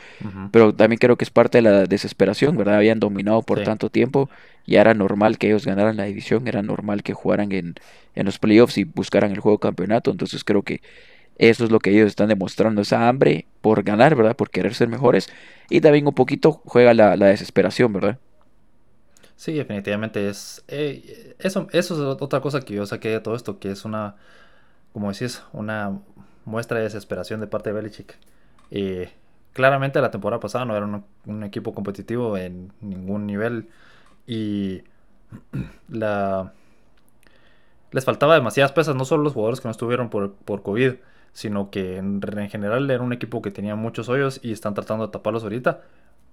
pero 0.50 0.74
también 0.74 0.98
creo 0.98 1.16
que 1.16 1.24
es 1.24 1.30
parte 1.30 1.58
de 1.58 1.62
la 1.62 1.84
desesperación, 1.84 2.56
¿verdad? 2.56 2.76
Habían 2.76 3.00
dominado 3.00 3.42
por 3.42 3.62
tanto 3.62 3.90
tiempo 3.90 4.28
y 4.66 4.76
era 4.76 4.94
normal 4.94 5.38
que 5.38 5.48
ellos 5.48 5.66
ganaran 5.66 5.96
la 5.96 6.04
división, 6.04 6.48
era 6.48 6.62
normal 6.62 7.02
que 7.02 7.14
jugaran 7.14 7.52
en, 7.52 7.74
en 8.14 8.26
los 8.26 8.38
playoffs 8.38 8.78
y 8.78 8.84
buscaran 8.84 9.30
el 9.30 9.40
juego 9.40 9.58
campeonato, 9.58 10.10
entonces 10.10 10.42
creo 10.42 10.62
que 10.62 10.80
eso 11.36 11.64
es 11.64 11.70
lo 11.70 11.80
que 11.80 11.90
ellos 11.90 12.06
están 12.06 12.28
demostrando, 12.28 12.82
esa 12.82 13.08
hambre 13.08 13.46
por 13.60 13.82
ganar, 13.82 14.14
¿verdad? 14.14 14.36
Por 14.36 14.50
querer 14.50 14.74
ser 14.74 14.88
mejores. 14.88 15.28
Y 15.68 15.80
también 15.80 16.06
un 16.06 16.14
poquito 16.14 16.62
juega 16.64 16.94
la, 16.94 17.16
desesperación, 17.16 17.92
¿verdad? 17.92 18.18
Sí, 19.36 19.52
definitivamente 19.52 20.28
es... 20.28 20.64
Eh, 20.68 21.34
eso, 21.40 21.66
eso 21.72 21.94
es 21.94 22.22
otra 22.22 22.40
cosa 22.40 22.60
que 22.60 22.74
yo 22.74 22.86
saqué 22.86 23.08
de 23.08 23.20
todo 23.20 23.34
esto, 23.34 23.58
que 23.58 23.72
es 23.72 23.84
una, 23.84 24.14
como 24.94 25.10
decís, 25.10 25.42
una 25.52 25.98
muestra 26.44 26.78
de 26.78 26.84
desesperación 26.84 27.40
de 27.40 27.48
parte 27.48 27.70
de 27.70 27.74
Belichick. 27.74 28.16
Y 28.70 29.08
claramente 29.52 30.00
la 30.00 30.12
temporada 30.12 30.38
pasada 30.38 30.64
no 30.64 30.76
era 30.76 30.86
un, 31.26 31.42
equipo 31.42 31.74
competitivo 31.74 32.38
en 32.38 32.72
ningún 32.80 33.26
nivel. 33.26 33.68
Y 34.26 34.82
la... 35.88 36.52
Les 37.90 38.04
faltaba 38.04 38.34
demasiadas 38.34 38.72
pesas, 38.72 38.94
no 38.94 39.04
solo 39.04 39.24
los 39.24 39.32
jugadores 39.32 39.60
que 39.60 39.68
no 39.68 39.72
estuvieron 39.72 40.10
por, 40.10 40.34
por 40.34 40.62
COVID, 40.62 40.94
sino 41.32 41.70
que 41.70 41.96
en, 41.96 42.20
general 42.48 42.88
era 42.88 43.02
un 43.02 43.12
equipo 43.12 43.42
que 43.42 43.50
tenía 43.50 43.74
muchos 43.74 44.08
hoyos 44.08 44.38
y 44.42 44.52
están 44.52 44.74
tratando 44.74 45.06
de 45.06 45.12
taparlos 45.12 45.42
ahorita. 45.42 45.82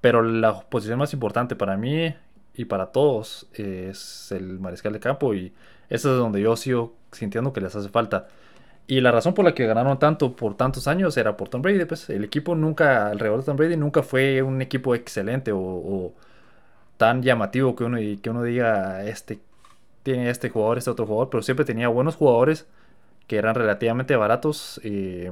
Pero 0.01 0.21
la 0.21 0.59
posición 0.61 0.99
más 0.99 1.13
importante 1.13 1.55
para 1.55 1.77
mí 1.77 2.13
y 2.53 2.65
para 2.65 2.91
todos 2.91 3.47
es 3.53 4.31
el 4.31 4.59
mariscal 4.59 4.93
de 4.93 4.99
campo 4.99 5.33
y 5.33 5.53
eso 5.89 6.11
es 6.11 6.17
donde 6.19 6.41
yo 6.41 6.55
sigo 6.55 6.95
sintiendo 7.11 7.53
que 7.53 7.61
les 7.61 7.75
hace 7.75 7.89
falta. 7.89 8.27
Y 8.87 9.01
la 9.01 9.11
razón 9.11 9.33
por 9.33 9.45
la 9.45 9.53
que 9.53 9.65
ganaron 9.65 9.99
tanto 9.99 10.35
por 10.35 10.55
tantos 10.57 10.87
años 10.87 11.15
era 11.17 11.37
por 11.37 11.49
Tom 11.49 11.61
Brady. 11.61 11.85
Pues 11.85 12.09
el 12.09 12.23
equipo 12.23 12.55
nunca, 12.55 13.07
alrededor 13.07 13.39
de 13.39 13.45
Tom 13.45 13.57
Brady, 13.57 13.77
nunca 13.77 14.03
fue 14.03 14.41
un 14.41 14.61
equipo 14.61 14.95
excelente 14.95 15.51
o, 15.53 16.13
tan 16.97 17.23
llamativo 17.23 17.75
que 17.75 17.83
uno, 17.85 17.97
que 18.21 18.29
uno 18.29 18.43
diga, 18.43 19.03
este 19.05 19.39
tiene 20.03 20.29
este 20.29 20.49
jugador, 20.49 20.77
este 20.77 20.89
otro 20.89 21.05
jugador, 21.05 21.29
pero 21.29 21.43
siempre 21.43 21.65
tenía 21.65 21.87
buenos 21.87 22.15
jugadores 22.15 22.67
que 23.27 23.37
eran 23.37 23.55
relativamente 23.55 24.15
baratos, 24.15 24.81
eh, 24.83 25.31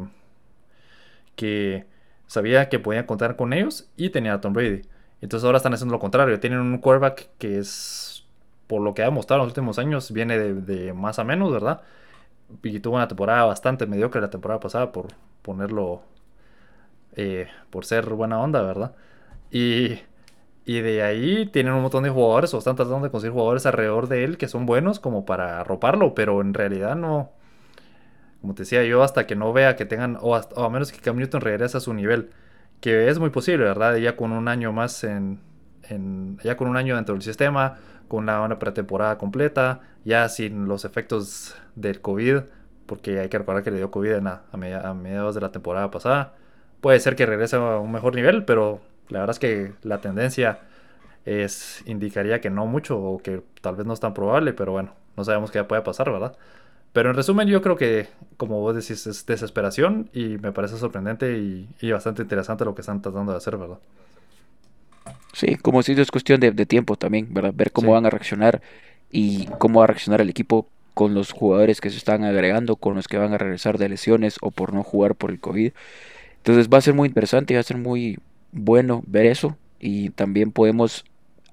que 1.36 1.86
sabía 2.28 2.70
que 2.70 2.80
podían 2.80 3.06
contar 3.06 3.36
con 3.36 3.54
ellos 3.54 3.90
y 3.98 4.10
tenía 4.10 4.34
a 4.36 4.42
Tom 4.42 4.54
Brady. 4.54 4.84
Entonces 5.22 5.46
ahora 5.46 5.58
están 5.58 5.74
haciendo 5.74 5.94
lo 5.94 6.00
contrario, 6.00 6.40
tienen 6.40 6.60
un 6.60 6.78
quarterback 6.80 7.30
que 7.38 7.60
es, 7.60 8.26
por 8.68 8.82
lo 8.82 8.94
que 8.94 9.02
ha 9.02 9.06
demostrado 9.06 9.42
en 9.42 9.48
los 9.48 9.52
últimos 9.52 9.80
años, 9.80 10.12
viene 10.12 10.38
de, 10.38 10.94
más 10.94 11.20
a 11.20 11.24
menos, 11.24 11.52
¿verdad? 11.52 11.82
Y 12.64 12.80
tuvo 12.80 12.96
una 12.96 13.08
temporada 13.08 13.46
bastante 13.46 13.86
mediocre 13.86 14.22
la 14.22 14.30
temporada 14.30 14.60
pasada, 14.60 14.92
por 14.92 15.08
ponerlo, 15.42 16.02
eh, 17.16 17.48
por 17.70 17.86
ser 17.86 18.06
buena 18.10 18.40
onda, 18.40 18.62
¿verdad? 18.62 18.96
Y, 19.52 20.00
y 20.66 20.82
de 20.82 21.04
ahí 21.04 21.48
tienen 21.48 21.74
un 21.74 21.82
montón 21.82 22.04
de 22.04 22.10
jugadores 22.10 22.54
o 22.54 22.60
están 22.60 22.76
tratando 22.76 23.02
de 23.06 23.12
conseguir 23.12 23.34
jugadores 23.34 23.66
alrededor 23.66 24.08
de 24.08 24.24
él 24.24 24.38
que 24.38 24.48
son 24.48 24.66
buenos 24.66 25.00
como 25.00 25.26
para 25.26 25.60
arroparlo, 25.62 26.14
pero 26.16 26.42
en 26.42 26.54
realidad 26.54 26.96
no, 26.96 27.32
como 28.42 28.54
te 28.56 28.64
decía 28.64 28.84
yo, 28.84 29.04
hasta 29.04 29.28
que 29.28 29.36
no 29.36 29.52
vea 29.54 29.76
que 29.76 29.86
tengan, 29.86 30.18
o, 30.22 30.36
a 30.36 30.70
menos 30.70 30.92
que 30.92 31.00
Cam 31.00 31.18
Newton 31.18 31.42
regrese 31.42 31.78
a 31.78 31.80
su 31.80 31.94
nivel, 31.94 32.30
que 32.82 33.10
es 33.10 33.20
muy 33.20 33.30
posible, 33.32 33.66
¿verdad? 33.66 33.98
Ya 33.98 34.16
con 34.16 34.32
un 34.32 34.48
año 34.48 34.72
más 34.72 35.04
en, 35.04 35.40
ya 36.44 36.56
con 36.56 36.68
un 36.68 36.78
año 36.78 36.96
dentro 36.96 37.16
del 37.16 37.24
sistema, 37.24 37.78
con 38.10 38.24
una, 38.26 38.42
una, 38.42 38.60
pretemporada 38.60 39.18
completa, 39.18 39.82
ya 40.04 40.28
sin 40.28 40.68
los 40.68 40.84
efectos 40.84 41.56
del 41.76 42.02
COVID, 42.02 42.42
porque 42.86 43.20
hay 43.20 43.30
que 43.30 43.38
recordar 43.38 43.64
que 43.64 43.72
le 43.72 43.78
dio 43.78 43.92
COVID 43.92 44.12
a, 44.28 44.44
a, 44.52 44.94
mediados 44.94 45.36
de 45.36 45.42
la 45.42 45.52
temporada 45.52 45.90
pasada. 45.92 46.34
Puede 46.82 47.00
ser 47.00 47.16
que 47.16 47.26
regrese 47.26 47.56
a 47.56 47.78
un 47.78 47.92
mejor 47.92 48.16
nivel, 48.16 48.44
pero 48.46 48.82
la 49.10 49.20
verdad 49.20 49.36
es 49.36 49.40
que 49.40 49.74
la 49.84 50.02
tendencia 50.02 50.60
es 51.26 51.84
indicaría 51.86 52.42
que 52.42 52.50
no 52.50 52.66
mucho 52.66 53.00
o 53.00 53.20
que 53.20 53.44
tal 53.62 53.76
vez 53.76 53.86
no 53.86 53.94
es 53.94 54.00
tan 54.00 54.14
probable, 54.14 54.54
pero 54.54 54.72
bueno, 54.74 54.94
no 55.16 55.24
sabemos 55.24 55.52
qué 55.52 55.64
puede 55.64 55.82
pasar, 55.82 56.12
¿verdad? 56.12 56.36
Pero 56.94 57.12
en 57.12 57.16
resumen, 57.16 57.48
yo 57.48 57.62
creo 57.62 57.76
que, 57.76 58.08
como 58.38 58.60
vos 58.62 58.76
decís, 58.76 59.06
es 59.06 59.26
desesperación 59.26 60.10
y 60.12 60.38
me 60.40 60.52
parece 60.52 60.78
sorprendente 60.78 61.38
y, 61.38 61.92
bastante 61.92 62.24
interesante 62.24 62.66
lo 62.66 62.74
que 62.74 62.82
están 62.82 63.02
tratando 63.02 63.32
de 63.32 63.38
hacer, 63.38 63.58
¿verdad? 63.58 63.80
Sí, 65.40 65.56
como 65.56 65.84
si 65.84 65.94
es 65.94 66.12
cuestión 66.12 66.42
de, 66.42 66.52
tiempo 66.66 66.98
también, 66.98 67.34
¿verdad? 67.34 67.54
Ver 67.56 67.72
cómo 67.72 67.94
van 67.94 68.06
a 68.06 68.10
reaccionar 68.10 68.62
y 69.10 69.46
cómo 69.58 69.80
va 69.80 69.86
a 69.86 69.88
reaccionar 69.88 70.20
el 70.22 70.30
equipo 70.30 70.68
con 70.94 71.14
los 71.14 71.32
jugadores 71.32 71.80
que 71.80 71.90
se 71.90 71.98
están 71.98 72.26
agregando, 72.26 72.76
con 72.76 72.96
los 72.96 73.08
que 73.08 73.18
van 73.18 73.34
a 73.34 73.38
regresar 73.38 73.78
de 73.78 73.88
lesiones 73.88 74.38
o 74.42 74.52
por 74.52 74.74
no 74.74 74.84
jugar 74.84 75.16
por 75.16 75.32
el 75.32 75.40
COVID. 75.40 75.72
Entonces 76.38 76.68
va 76.68 76.80
a 76.80 76.82
ser 76.82 76.94
muy 76.94 77.08
interesante, 77.08 77.54
va 77.54 77.62
a 77.62 77.64
ser 77.64 77.78
muy 77.78 78.20
bueno 78.52 79.02
ver 79.08 79.28
eso 79.28 79.58
y 79.80 80.10
también 80.10 80.52
podemos, 80.52 81.06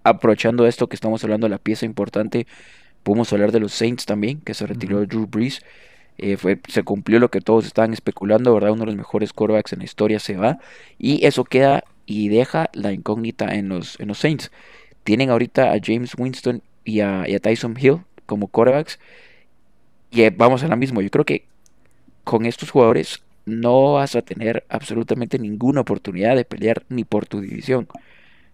aprovechando 0.02 0.66
esto 0.66 0.88
que 0.88 0.96
estamos 0.96 1.22
hablando, 1.22 1.48
la 1.48 1.58
pieza 1.58 1.86
importante 1.86 2.46
Podemos 3.06 3.32
hablar 3.32 3.52
de 3.52 3.60
los 3.60 3.72
Saints 3.72 4.04
también, 4.04 4.40
que 4.40 4.52
se 4.52 4.66
retiró 4.66 5.06
Drew 5.06 5.28
Brees. 5.28 5.62
Eh, 6.18 6.36
fue, 6.36 6.58
se 6.66 6.82
cumplió 6.82 7.20
lo 7.20 7.30
que 7.30 7.40
todos 7.40 7.64
estaban 7.64 7.92
especulando, 7.92 8.52
¿verdad? 8.52 8.72
Uno 8.72 8.80
de 8.80 8.86
los 8.86 8.96
mejores 8.96 9.32
quarterbacks 9.32 9.74
en 9.74 9.78
la 9.78 9.84
historia 9.84 10.18
se 10.18 10.36
va. 10.36 10.58
Y 10.98 11.24
eso 11.24 11.44
queda 11.44 11.84
y 12.06 12.28
deja 12.28 12.70
la 12.72 12.92
incógnita 12.92 13.54
en 13.54 13.68
los, 13.68 14.00
en 14.00 14.08
los 14.08 14.18
Saints. 14.18 14.50
Tienen 15.04 15.30
ahorita 15.30 15.72
a 15.72 15.78
James 15.82 16.14
Winston 16.16 16.62
y 16.84 17.00
a, 17.00 17.24
Tyson 17.42 17.76
Hill 17.78 17.98
como 18.24 18.48
quarterbacks. 18.48 18.98
y 20.10 20.28
vamos 20.30 20.62
a 20.62 20.68
la 20.68 20.76
misma. 20.76 21.02
Yo 21.02 21.10
creo 21.10 21.24
que 21.24 21.44
con 22.24 22.46
estos 22.46 22.70
jugadores 22.70 23.22
no 23.44 23.94
vas 23.94 24.16
a 24.16 24.22
tener 24.22 24.64
absolutamente 24.68 25.38
ninguna 25.38 25.82
oportunidad 25.82 26.36
de 26.36 26.44
pelear 26.44 26.84
ni 26.88 27.04
por 27.04 27.26
tu 27.26 27.40
división. 27.40 27.88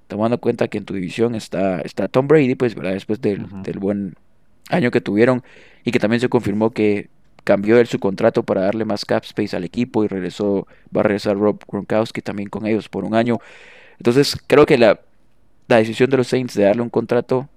Tomando 0.08 0.34
en 0.36 0.40
cuenta 0.40 0.68
que 0.68 0.78
en 0.78 0.84
tu 0.84 0.94
división 0.94 1.34
está, 1.34 1.80
está 1.80 2.08
Tom 2.08 2.28
Brady, 2.28 2.54
pues, 2.54 2.74
¿verdad? 2.74 2.92
Después 2.92 3.20
del, 3.20 3.46
del 3.62 3.78
buen 3.78 4.14
año 4.68 4.90
que 4.90 5.00
tuvieron 5.00 5.42
y 5.84 5.90
que 5.90 5.98
también 5.98 6.20
se 6.20 6.28
confirmó 6.28 6.70
que 6.70 7.08
cambió 7.44 7.78
él 7.78 7.86
su 7.86 7.98
contrato 7.98 8.42
para 8.42 8.62
darle 8.62 8.84
más 8.84 9.04
cap 9.04 9.24
space 9.24 9.56
al 9.56 9.64
equipo 9.64 10.04
y 10.04 10.08
regresó, 10.08 10.66
va 10.94 11.00
a 11.00 11.04
regresar 11.04 11.36
Rob 11.36 11.60
Gronkowski 11.66 12.22
también 12.22 12.48
con 12.48 12.66
ellos 12.66 12.88
por 12.88 13.04
un 13.04 13.14
año. 13.14 13.38
Entonces 13.98 14.36
creo 14.46 14.66
que 14.66 14.78
la, 14.78 15.00
la 15.68 15.76
decisión 15.76 16.10
de 16.10 16.16
los 16.18 16.28
Saints 16.28 16.54
de 16.54 16.64
darle 16.64 16.82
un 16.82 16.90
contrato 16.90 17.48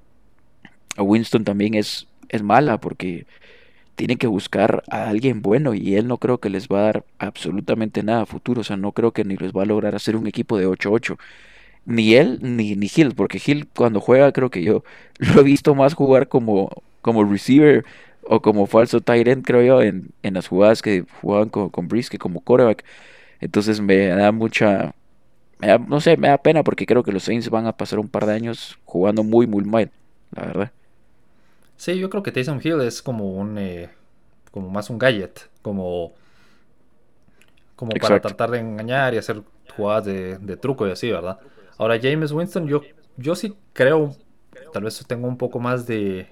a 0.98 1.04
Winston 1.04 1.44
también 1.44 1.74
es, 1.76 2.08
es 2.30 2.44
mala 2.44 2.80
porque 2.80 3.26
tienen 3.96 4.18
que 4.18 4.28
buscar 4.28 4.84
a 4.90 5.10
alguien 5.10 5.42
bueno 5.42 5.74
y 5.74 5.96
él 5.96 6.08
no 6.08 6.18
creo 6.18 6.40
que 6.40 6.50
les 6.50 6.68
va 6.68 6.80
a 6.80 6.84
dar 6.84 7.06
absolutamente 7.20 8.04
nada 8.04 8.24
a 8.24 8.26
futuro. 8.26 8.62
O 8.62 8.64
sea, 8.64 8.78
no 8.78 8.92
creo 8.92 9.12
que 9.12 9.24
ni 9.24 9.38
les 9.38 9.54
va 9.54 9.64
a 9.64 9.66
lograr 9.66 9.96
hacer 9.96 10.16
un 10.16 10.28
equipo 10.28 10.58
de 10.58 10.68
8-8. 10.68 11.18
Ni 11.86 12.16
él 12.16 12.40
ni, 12.42 12.76
ni 12.76 12.90
Hill, 12.94 13.14
porque 13.16 13.42
Hill 13.46 13.68
cuando 13.74 14.02
juega 14.02 14.32
creo 14.32 14.50
que 14.50 14.64
yo 14.64 14.84
lo 15.20 15.42
he 15.42 15.44
visto 15.44 15.76
más 15.76 15.94
jugar 15.94 16.28
como, 16.28 16.70
como 17.02 17.24
receiver 17.24 17.86
o 18.28 18.42
como 18.42 18.66
falso 18.66 19.02
tight 19.02 19.28
end, 19.28 19.46
creo 19.46 19.62
yo, 19.62 19.82
en, 19.82 20.10
en 20.24 20.34
las 20.34 20.48
jugadas 20.48 20.82
que 20.82 21.06
jugaban 21.22 21.50
con, 21.50 21.70
con 21.70 21.88
que 21.88 22.18
como 22.18 22.42
quarterback. 22.42 22.84
Entonces 23.40 23.80
me 23.80 24.08
da 24.08 24.32
mucha, 24.32 24.96
no 25.88 26.02
sé, 26.02 26.18
me 26.18 26.30
da 26.30 26.38
pena 26.38 26.64
porque 26.64 26.86
creo 26.86 27.04
que 27.04 27.12
los 27.12 27.24
Saints 27.24 27.50
van 27.50 27.68
a 27.68 27.74
pasar 27.74 28.00
un 28.00 28.08
par 28.08 28.26
de 28.26 28.34
años 28.34 28.80
jugando 28.86 29.24
muy, 29.24 29.48
muy 29.48 29.64
mal, 29.64 29.92
la 30.32 30.46
verdad. 30.46 30.72
Sí, 31.78 31.98
yo 32.00 32.10
creo 32.10 32.24
que 32.24 32.32
Taysom 32.32 32.60
Hill 32.64 32.82
es 32.82 33.02
como 33.02 33.34
un, 33.34 33.58
eh, 33.58 33.90
como 34.52 34.70
más 34.70 34.90
un 34.90 34.98
gadget, 34.98 35.50
como, 35.62 36.14
como 37.76 37.92
para 37.92 38.22
tratar 38.22 38.52
de 38.52 38.60
engañar 38.60 39.14
y 39.14 39.18
hacer 39.18 39.42
jugadas 39.76 40.06
de, 40.06 40.38
de, 40.38 40.58
truco 40.58 40.88
y 40.88 40.92
así, 40.92 41.12
¿verdad? 41.12 41.38
Ahora 41.78 42.00
James 42.02 42.32
Winston, 42.32 42.68
yo, 42.68 42.82
yo 43.18 43.36
sí 43.36 43.54
creo, 43.74 44.16
tal 44.72 44.84
vez 44.84 45.04
tengo 45.06 45.28
un 45.28 45.38
poco 45.38 45.60
más 45.60 45.86
de, 45.86 46.28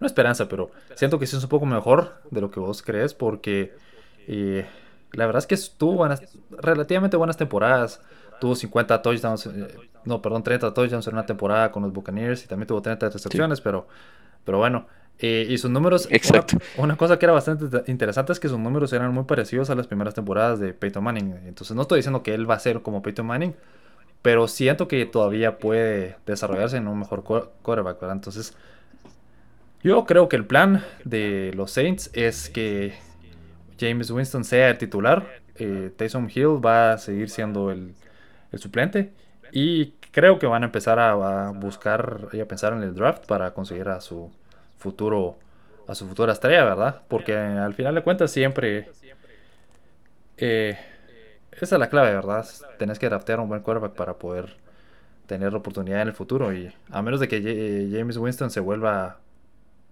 no 0.00 0.06
esperanza, 0.06 0.48
pero 0.48 0.70
siento 0.94 1.18
que 1.18 1.26
sí 1.26 1.36
es 1.36 1.42
un 1.42 1.48
poco 1.48 1.66
mejor 1.66 2.20
de 2.30 2.40
lo 2.40 2.50
que 2.50 2.60
vos 2.60 2.82
crees 2.82 3.14
porque 3.14 3.74
eh, 4.26 4.66
la 5.12 5.26
verdad 5.26 5.38
es 5.38 5.46
que 5.46 5.56
tuvo 5.76 6.06
relativamente 6.50 7.16
buenas 7.16 7.36
temporadas. 7.36 8.00
Tuvo 8.40 8.54
50 8.54 9.00
touchdowns, 9.00 9.46
eh, 9.46 9.68
no, 10.04 10.20
perdón, 10.20 10.42
30 10.42 10.74
touchdowns 10.74 11.06
en 11.06 11.14
una 11.14 11.24
temporada 11.24 11.72
con 11.72 11.82
los 11.82 11.92
Buccaneers 11.92 12.44
y 12.44 12.46
también 12.46 12.66
tuvo 12.66 12.82
30 12.82 13.08
recepciones, 13.08 13.60
pero, 13.60 13.88
pero 14.44 14.58
bueno. 14.58 14.86
Eh, 15.18 15.46
y 15.48 15.56
sus 15.56 15.70
números, 15.70 16.06
Exacto. 16.10 16.58
Una, 16.76 16.96
cosa 16.96 17.18
que 17.18 17.24
era 17.24 17.32
bastante 17.32 17.90
interesante 17.90 18.32
es 18.32 18.40
que 18.40 18.50
sus 18.50 18.58
números 18.58 18.92
eran 18.92 19.14
muy 19.14 19.24
parecidos 19.24 19.70
a 19.70 19.74
las 19.74 19.86
primeras 19.86 20.12
temporadas 20.12 20.60
de 20.60 20.74
Peyton 20.74 21.02
Manning. 21.02 21.40
Entonces 21.46 21.74
no 21.74 21.82
estoy 21.82 22.00
diciendo 22.00 22.22
que 22.22 22.34
él 22.34 22.48
va 22.48 22.56
a 22.56 22.58
ser 22.58 22.82
como 22.82 23.00
Peyton 23.00 23.24
Manning, 23.24 23.56
pero 24.20 24.46
siento 24.46 24.88
que 24.88 25.06
todavía 25.06 25.58
puede 25.58 26.16
desarrollarse 26.26 26.76
en 26.76 26.88
un 26.88 26.98
mejor 26.98 27.24
quarterback, 27.24 27.98
¿verdad? 27.98 28.16
Entonces, 28.16 28.54
yo 29.82 30.04
creo 30.04 30.28
que 30.28 30.36
el 30.36 30.46
plan 30.46 30.84
de 31.04 31.52
los 31.54 31.70
Saints 31.70 32.10
es 32.12 32.50
que 32.50 32.94
James 33.78 34.10
Winston 34.10 34.44
sea 34.44 34.70
el 34.70 34.78
titular. 34.78 35.26
Eh, 35.56 35.90
Taysom 35.96 36.28
Hill 36.32 36.64
va 36.64 36.92
a 36.92 36.98
seguir 36.98 37.30
siendo 37.30 37.70
el, 37.70 37.94
suplente. 38.54 39.12
Y 39.52 39.92
creo 40.12 40.38
que 40.38 40.46
van 40.46 40.62
a 40.62 40.66
empezar 40.66 40.98
a, 40.98 41.50
buscar 41.50 42.28
y 42.32 42.40
a 42.40 42.48
pensar 42.48 42.72
en 42.72 42.82
el 42.82 42.94
draft 42.94 43.26
para 43.26 43.52
conseguir 43.52 43.88
a 43.88 44.00
su 44.00 44.30
futuro 44.78 45.38
a 45.86 45.94
su 45.94 46.08
futura 46.08 46.32
estrella, 46.32 46.64
¿verdad? 46.64 47.02
Porque 47.06 47.36
al 47.36 47.72
final 47.74 47.94
de 47.94 48.02
cuentas 48.02 48.32
siempre 48.32 48.88
eh, 50.36 50.76
esa 51.52 51.76
es 51.76 51.80
la 51.80 51.88
clave, 51.88 52.14
¿verdad? 52.14 52.44
Tenés 52.78 52.98
que 52.98 53.06
draftear 53.08 53.40
un 53.40 53.48
buen 53.48 53.62
quarterback 53.62 53.94
para 53.94 54.14
poder 54.14 54.56
tener 55.26 55.52
la 55.52 55.58
oportunidad 55.58 56.02
en 56.02 56.08
el 56.08 56.14
futuro 56.14 56.52
y 56.52 56.72
a 56.90 57.02
menos 57.02 57.20
de 57.20 57.28
que 57.28 57.88
James 57.92 58.16
Winston 58.16 58.50
se 58.50 58.60
vuelva 58.60 59.18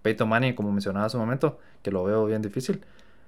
Peyton 0.04 0.28
Manning, 0.28 0.54
como 0.54 0.70
mencionaba 0.70 1.06
hace 1.06 1.16
un 1.16 1.24
momento, 1.24 1.58
que 1.82 1.90
lo 1.90 2.04
veo 2.04 2.26
bien 2.26 2.42
difícil 2.42 2.80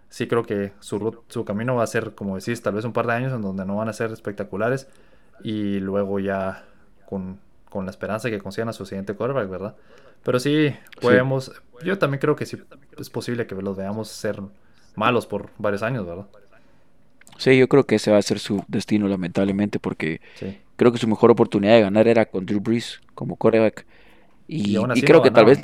sí 0.08 0.26
creo 0.26 0.44
que 0.44 0.72
su, 0.80 1.22
su 1.28 1.44
camino 1.44 1.74
va 1.74 1.82
a 1.82 1.86
ser, 1.86 2.14
como 2.14 2.36
decís, 2.36 2.62
tal 2.62 2.74
vez 2.74 2.84
un 2.84 2.92
par 2.92 3.06
de 3.06 3.14
años 3.14 3.32
en 3.32 3.42
donde 3.42 3.64
no 3.64 3.76
van 3.76 3.88
a 3.88 3.92
ser 3.92 4.12
espectaculares 4.12 4.88
y 5.42 5.78
luego 5.80 6.18
ya 6.18 6.64
con, 7.06 7.38
la 7.74 7.90
esperanza 7.90 8.28
de 8.28 8.36
que 8.36 8.42
consigan 8.42 8.70
a 8.70 8.72
su 8.72 8.86
siguiente 8.86 9.12
quarterback, 9.12 9.50
¿verdad? 9.50 9.76
Pero 10.22 10.40
sí, 10.40 10.74
podemos, 11.02 11.52
yo 11.84 11.98
también 11.98 12.20
creo 12.20 12.34
que 12.34 12.46
sí 12.46 12.56
es 12.98 13.10
posible 13.10 13.46
que 13.46 13.54
los 13.54 13.76
veamos 13.76 14.08
ser 14.08 14.40
malos 14.94 15.26
por 15.26 15.50
varios 15.58 15.82
años, 15.82 16.06
¿verdad? 16.06 16.24
Sí, 17.36 17.58
yo 17.58 17.68
creo 17.68 17.84
que 17.84 17.96
ese 17.96 18.10
va 18.10 18.16
a 18.16 18.22
ser 18.22 18.38
su 18.38 18.64
destino, 18.66 19.08
lamentablemente, 19.08 19.78
porque 19.78 20.22
creo 20.76 20.90
que 20.90 20.96
su 20.96 21.06
mejor 21.06 21.30
oportunidad 21.30 21.74
de 21.74 21.82
ganar 21.82 22.08
era 22.08 22.24
con 22.24 22.46
Drew 22.46 22.60
Brees 22.60 23.02
como 23.14 23.36
quarterback. 23.36 23.84
Y, 24.48 24.76
creo 25.02 25.22
que 25.22 25.30
tal 25.30 25.46
vez 25.46 25.60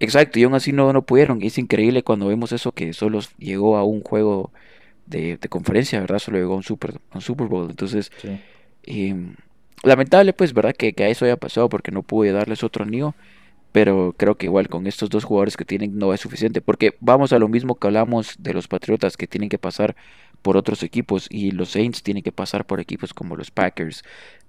Exacto, 0.00 0.38
y 0.38 0.44
aún 0.44 0.54
así 0.54 0.72
no, 0.72 0.92
no 0.92 1.02
pudieron. 1.02 1.42
es 1.42 1.58
increíble 1.58 2.02
cuando 2.02 2.26
vemos 2.26 2.52
eso 2.52 2.72
que 2.72 2.92
solo 2.92 3.20
llegó 3.38 3.76
a 3.76 3.84
un 3.84 4.02
juego 4.02 4.50
de, 5.06 5.38
conferencia, 5.48 6.00
¿verdad? 6.00 6.18
Solo 6.18 6.38
llegó 6.38 6.54
a 6.54 6.56
un 6.56 6.62
Super, 6.62 7.00
un 7.14 7.20
Super 7.20 7.46
Bowl. 7.46 7.70
Entonces, 7.70 8.10
em, 8.82 9.34
lamentable 9.82 10.32
pues, 10.32 10.52
¿verdad? 10.52 10.74
Que, 10.76 10.92
que, 10.92 11.04
a 11.04 11.08
eso 11.08 11.24
haya 11.24 11.36
pasado 11.36 11.68
porque 11.68 11.92
no 11.92 12.02
pude 12.02 12.32
darles 12.32 12.64
otro 12.64 12.84
anillo. 12.84 13.14
Pero 13.72 14.14
creo 14.16 14.36
que 14.36 14.46
igual 14.46 14.68
con 14.68 14.88
estos 14.88 15.10
dos 15.10 15.22
jugadores 15.22 15.56
que 15.56 15.64
tienen 15.64 15.96
no 15.96 16.12
es 16.12 16.20
suficiente. 16.20 16.60
Porque 16.60 16.96
vamos 17.00 17.32
a 17.32 17.38
lo 17.38 17.48
mismo 17.48 17.76
que 17.76 17.86
hablamos 17.86 18.34
de 18.38 18.54
los 18.54 18.66
Patriotas 18.66 19.16
que 19.16 19.28
tienen 19.28 19.48
que 19.48 19.58
pasar 19.58 19.94
por 20.42 20.56
otros 20.56 20.82
equipos. 20.82 21.28
Y 21.30 21.52
los 21.52 21.70
Saints 21.70 22.02
tienen 22.02 22.24
que 22.24 22.32
pasar 22.32 22.66
por 22.66 22.80
equipos 22.80 23.14
como 23.14 23.36
los 23.36 23.52
Packers, 23.52 24.02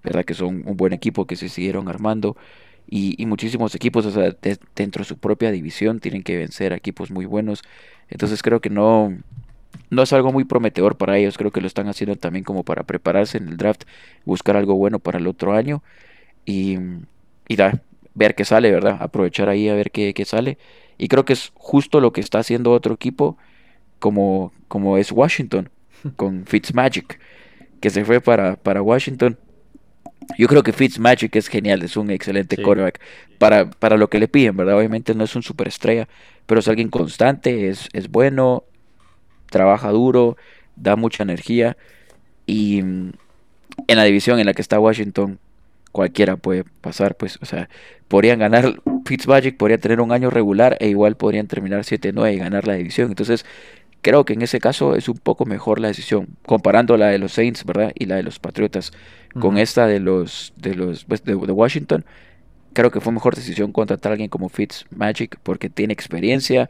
¿verdad? 0.04 0.26
Que 0.26 0.34
son 0.34 0.64
un 0.66 0.78
buen 0.78 0.94
equipo 0.94 1.28
que 1.28 1.36
se 1.36 1.50
siguieron 1.50 1.88
armando 1.88 2.36
y, 2.88 3.26
muchísimos 3.26 3.74
equipos, 3.76 4.06
o 4.06 4.12
sea, 4.12 4.36
dentro 4.76 5.02
de 5.02 5.08
su 5.08 5.18
propia 5.18 5.52
división 5.52 6.00
tienen 6.00 6.24
que 6.24 6.38
vencer 6.38 6.74
a 6.74 6.76
equipos 6.76 7.10
muy 7.10 7.26
buenos. 7.26 7.62
Entonces 8.10 8.44
creo 8.44 8.60
que 8.60 8.70
no, 8.70 9.18
no 9.90 10.04
es 10.04 10.14
algo 10.14 10.32
muy 10.32 10.44
prometedor 10.44 10.98
para 10.98 11.18
ellos, 11.18 11.38
creo 11.38 11.52
que 11.52 11.62
lo 11.62 11.68
están 11.68 11.88
haciendo 11.88 12.16
también 12.18 12.44
como 12.44 12.64
para 12.64 12.84
prepararse 12.84 13.38
en 13.38 13.48
el 13.48 13.58
draft, 13.58 13.84
buscar 14.26 14.58
algo 14.58 14.76
bueno 14.76 15.00
para 15.00 15.20
el 15.20 15.28
otro 15.28 15.54
año 15.54 15.84
y, 16.46 16.78
y 17.48 17.56
ver 18.14 18.36
qué 18.36 18.46
sale, 18.46 18.72
¿verdad? 18.72 18.98
Aprovechar 19.00 19.50
ahí 19.50 19.70
a 19.70 19.74
ver 19.74 19.92
qué, 19.92 20.14
qué, 20.14 20.26
sale. 20.26 20.58
Y 20.98 21.08
creo 21.08 21.26
que 21.26 21.34
es 21.34 21.52
justo 21.56 22.02
lo 22.02 22.12
que 22.14 22.22
está 22.22 22.40
haciendo 22.40 22.72
otro 22.72 22.94
equipo 22.94 23.38
como, 24.00 24.52
como 24.68 24.98
es 24.98 25.12
Washington, 25.12 25.70
con 26.18 26.46
Fitzmagic, 26.46 27.20
que 27.80 27.90
se 27.90 28.04
fue 28.06 28.22
para, 28.22 28.58
para 28.58 28.82
Washington 28.82 29.38
yo 30.38 30.48
creo 30.48 30.64
que 30.64 30.74
Fitzmagic 30.74 31.36
es 31.36 31.48
genial, 31.48 31.82
es 31.84 31.98
un 31.98 32.10
excelente 32.12 32.58
quarterback 32.58 33.00
para, 33.38 33.70
para 33.70 33.98
lo 33.98 34.10
que 34.10 34.20
le 34.20 34.28
piden, 34.28 34.58
¿verdad? 34.58 34.78
Obviamente 34.78 35.16
no 35.16 35.24
es 35.24 35.36
un 35.36 35.44
superestrella, 35.44 36.08
pero 36.46 36.60
es 36.60 36.68
alguien 36.68 36.90
constante, 36.90 37.70
es, 37.70 37.90
es 37.94 38.10
bueno, 38.10 38.64
trabaja 39.50 39.90
duro, 39.90 40.38
da 40.76 40.96
mucha 40.96 41.24
energía 41.24 41.78
y 42.46 42.82
mm, 42.82 43.12
en 43.88 43.98
la 43.98 44.04
división 44.04 44.40
en 44.40 44.46
la 44.46 44.54
que 44.54 44.62
está 44.62 44.80
Washington 44.80 45.40
cualquiera 45.92 46.38
puede 46.38 46.64
pasar, 46.64 47.16
pues, 47.16 47.38
o 47.42 47.46
sea, 47.46 47.70
podrían 48.08 48.40
ganar 48.40 48.82
Fitzmagic, 49.06 49.58
podría 49.58 49.78
tener 49.78 50.02
un 50.02 50.12
año 50.12 50.30
regular 50.30 50.78
e 50.80 50.88
igual 50.90 51.16
podrían 51.18 51.48
terminar 51.48 51.82
7-9 51.82 52.34
y 52.34 52.38
ganar 52.38 52.68
la 52.68 52.76
división. 52.76 53.10
Entonces, 53.10 53.46
creo 54.02 54.26
que 54.26 54.34
en 54.34 54.42
ese 54.42 54.60
caso 54.60 54.96
es 54.96 55.10
un 55.10 55.18
poco 55.18 55.46
mejor 55.46 55.80
la 55.80 55.90
decisión, 55.90 56.28
comparando 56.46 56.98
la 56.98 57.08
de 57.08 57.20
los 57.20 57.34
Saints, 57.34 57.66
¿verdad? 57.66 57.92
Y 57.96 58.06
la 58.06 58.16
de 58.16 58.24
los 58.24 58.40
Patriotas 58.40 58.92
con 59.40 59.58
esta 59.58 59.88
de 59.88 60.00
los 60.00 60.54
de 60.58 60.76
los 60.76 61.06
pues, 61.06 61.24
de, 61.24 61.36
Washington. 61.36 62.06
Creo 62.74 62.92
que 62.92 63.02
fue 63.02 63.12
mejor 63.14 63.36
decisión 63.36 63.72
contratar 63.72 64.12
a 64.12 64.14
alguien 64.14 64.30
como 64.30 64.50
Fitzmagic 64.50 65.38
porque 65.44 65.70
tiene 65.70 65.94
experiencia, 65.94 66.70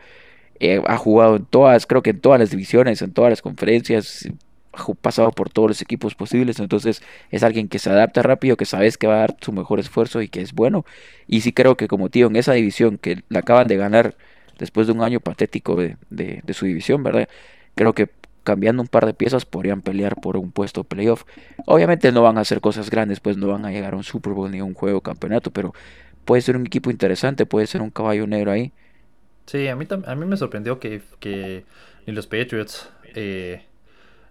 eh, 0.60 0.82
ha 0.88 0.98
jugado 0.98 1.36
en 1.36 1.46
todas, 1.46 1.86
creo 1.86 2.02
que 2.02 2.12
en 2.12 2.20
todas 2.20 2.40
las 2.40 2.52
divisiones, 2.52 3.02
en 3.02 3.14
todas 3.14 3.30
las 3.32 3.42
conferencias, 3.42 4.28
ha 4.74 4.94
pasado 4.96 5.32
por 5.32 5.50
todos 5.50 5.70
los 5.70 5.82
equipos 5.82 6.16
posibles, 6.16 6.60
entonces 6.60 7.02
es 7.30 7.44
alguien 7.44 7.68
que 7.68 7.80
se 7.80 7.90
adapta 7.90 8.22
rápido, 8.22 8.58
que 8.58 8.66
sabes 8.66 8.98
que 8.98 9.08
va 9.08 9.16
a 9.16 9.20
dar 9.20 9.38
su 9.42 9.52
mejor 9.52 9.80
esfuerzo 9.80 10.22
y 10.22 10.30
que 10.30 10.42
es 10.42 10.54
bueno. 10.54 10.86
Y 11.28 11.42
sí 11.42 11.52
creo 11.54 11.78
que 11.78 11.88
como 11.88 12.10
tío 12.10 12.28
en 12.28 12.36
esa 12.36 12.54
división 12.54 12.98
que 12.98 13.24
la 13.30 13.40
acaban 13.40 13.68
de 13.68 13.78
ganar 13.78 14.16
después 14.60 14.88
de 14.88 14.94
un 14.94 15.02
año 15.02 15.20
patético 15.20 15.76
de, 15.76 15.98
de, 16.10 16.54
su 16.54 16.66
división, 16.66 17.04
¿verdad? 17.04 17.28
Creo 17.76 17.94
que 17.94 18.10
cambiando 18.44 18.82
un 18.82 18.88
par 18.88 19.06
de 19.06 19.14
piezas 19.14 19.46
podrían 19.46 19.82
pelear 19.82 20.16
por 20.22 20.38
un 20.38 20.52
puesto 20.52 20.84
playoff. 20.84 21.24
Obviamente 21.66 22.12
no 22.12 22.22
van 22.22 22.38
a 22.38 22.42
hacer 22.42 22.62
cosas 22.62 22.90
grandes, 22.90 23.20
pues 23.20 23.38
no 23.38 23.48
van 23.48 23.66
a 23.66 23.72
llegar 23.72 23.94
a 23.94 23.98
un 23.98 24.04
Super 24.04 24.34
Bowl 24.34 24.52
ni 24.52 24.60
a 24.60 24.64
un 24.64 24.74
juego 24.74 25.02
campeonato, 25.02 25.52
pero 25.52 25.74
puede 26.26 26.42
ser 26.42 26.56
un 26.56 26.66
equipo 26.66 26.92
interesante, 26.92 27.46
puede 27.46 27.68
ser 27.68 27.82
un 27.82 27.90
caballo 27.90 28.28
negro 28.28 28.52
ahí. 28.52 28.72
Sí, 29.46 29.68
a 29.68 29.76
mí, 29.76 29.88
a 30.06 30.16
mí 30.16 30.26
me 30.26 30.38
sorprendió 30.38 30.80
que, 30.80 31.02
que 31.20 31.66
ni 32.06 32.14
los 32.14 32.28
Patriots, 32.28 32.90
eh, 33.16 33.64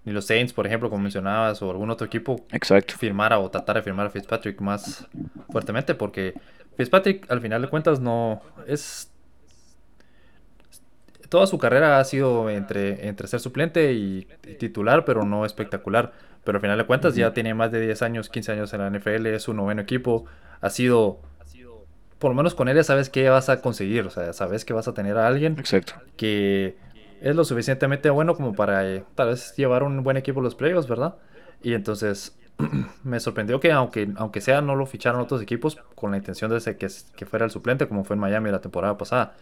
ni 0.04 0.12
los 0.12 0.24
Saints, 0.26 0.52
por 0.52 0.66
ejemplo, 0.66 0.88
como 0.88 1.02
mencionabas, 1.02 1.60
o 1.62 1.70
algún 1.70 1.90
otro 1.90 2.06
equipo 2.06 2.44
Exacto. 2.52 2.94
firmara 2.96 3.38
o 3.38 3.50
tratara 3.50 3.80
de 3.80 3.84
firmar 3.84 4.06
a 4.06 4.10
Fitzpatrick 4.10 4.60
más 4.60 5.06
fuertemente, 5.50 5.94
porque 5.94 6.34
Fitzpatrick 6.76 7.30
al 7.30 7.40
final 7.40 7.62
de 7.62 7.68
cuentas 7.68 8.00
no 8.00 8.40
es 8.66 9.09
toda 11.30 11.46
su 11.46 11.58
carrera 11.58 11.98
ha 11.98 12.04
sido 12.04 12.50
entre, 12.50 13.08
entre 13.08 13.26
ser 13.28 13.40
suplente 13.40 13.92
y, 13.92 14.26
titular, 14.58 15.04
pero 15.06 15.24
no 15.24 15.46
espectacular. 15.46 16.12
Pero 16.44 16.56
al 16.56 16.60
final 16.60 16.76
de 16.76 16.84
cuentas 16.84 17.14
ya 17.14 17.32
tiene 17.32 17.54
más 17.54 17.70
de 17.70 17.80
10 17.80 18.02
años, 18.02 18.28
15 18.28 18.52
años 18.52 18.74
en 18.74 18.80
la 18.80 18.90
NFL, 18.90 19.26
es 19.26 19.44
su 19.44 19.54
noveno 19.54 19.80
equipo. 19.80 20.26
Ha 20.60 20.70
sido, 20.70 21.20
por 22.18 22.32
lo 22.32 22.34
menos 22.34 22.54
con 22.54 22.68
él 22.68 22.76
ya 22.76 22.84
sabes 22.84 23.08
qué 23.08 23.30
vas 23.30 23.48
a 23.48 23.62
conseguir, 23.62 24.06
o 24.06 24.10
sea, 24.10 24.32
sabes 24.32 24.64
que 24.64 24.72
vas 24.72 24.88
a 24.88 24.94
tener 24.94 25.16
a 25.16 25.26
alguien 25.26 25.56
Exacto. 25.58 25.94
que 26.16 26.76
es 27.20 27.36
lo 27.36 27.44
suficientemente 27.44 28.10
bueno 28.10 28.34
como 28.34 28.54
para 28.54 28.86
eh, 28.88 29.04
tal 29.14 29.28
vez 29.28 29.54
llevar 29.56 29.82
un 29.84 30.02
buen 30.02 30.16
equipo 30.16 30.40
a 30.40 30.42
los 30.42 30.54
playoffs, 30.54 30.88
¿verdad? 30.88 31.14
Y 31.62 31.74
entonces 31.74 32.36
me 33.04 33.20
sorprendió 33.20 33.60
que 33.60 33.70
aunque, 33.72 34.10
aunque 34.16 34.40
sea 34.40 34.60
no 34.62 34.74
lo 34.74 34.86
ficharon 34.86 35.20
otros 35.20 35.40
equipos 35.40 35.78
con 35.94 36.10
la 36.10 36.16
intención 36.16 36.50
de 36.50 36.76
que, 36.76 36.88
que 37.16 37.26
fuera 37.26 37.44
el 37.44 37.50
suplente 37.50 37.86
como 37.86 38.04
fue 38.04 38.14
en 38.16 38.20
Miami 38.20 38.50
la 38.50 38.60
temporada 38.60 38.98
pasada. 38.98 39.34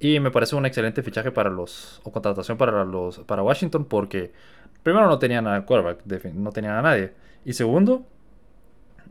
Y 0.00 0.20
me 0.20 0.30
parece 0.30 0.56
un 0.56 0.66
excelente 0.66 1.02
fichaje 1.02 1.30
para 1.30 1.50
los 1.50 2.00
o 2.04 2.12
contratación 2.12 2.58
para 2.58 2.84
los 2.84 3.20
para 3.20 3.42
Washington 3.42 3.84
porque 3.84 4.32
primero 4.82 5.06
no 5.06 5.18
tenían 5.18 5.46
a 5.46 5.64
quarterback, 5.64 6.04
no 6.34 6.52
tenían 6.52 6.74
a 6.74 6.82
nadie 6.82 7.12
y 7.44 7.52
segundo 7.52 8.04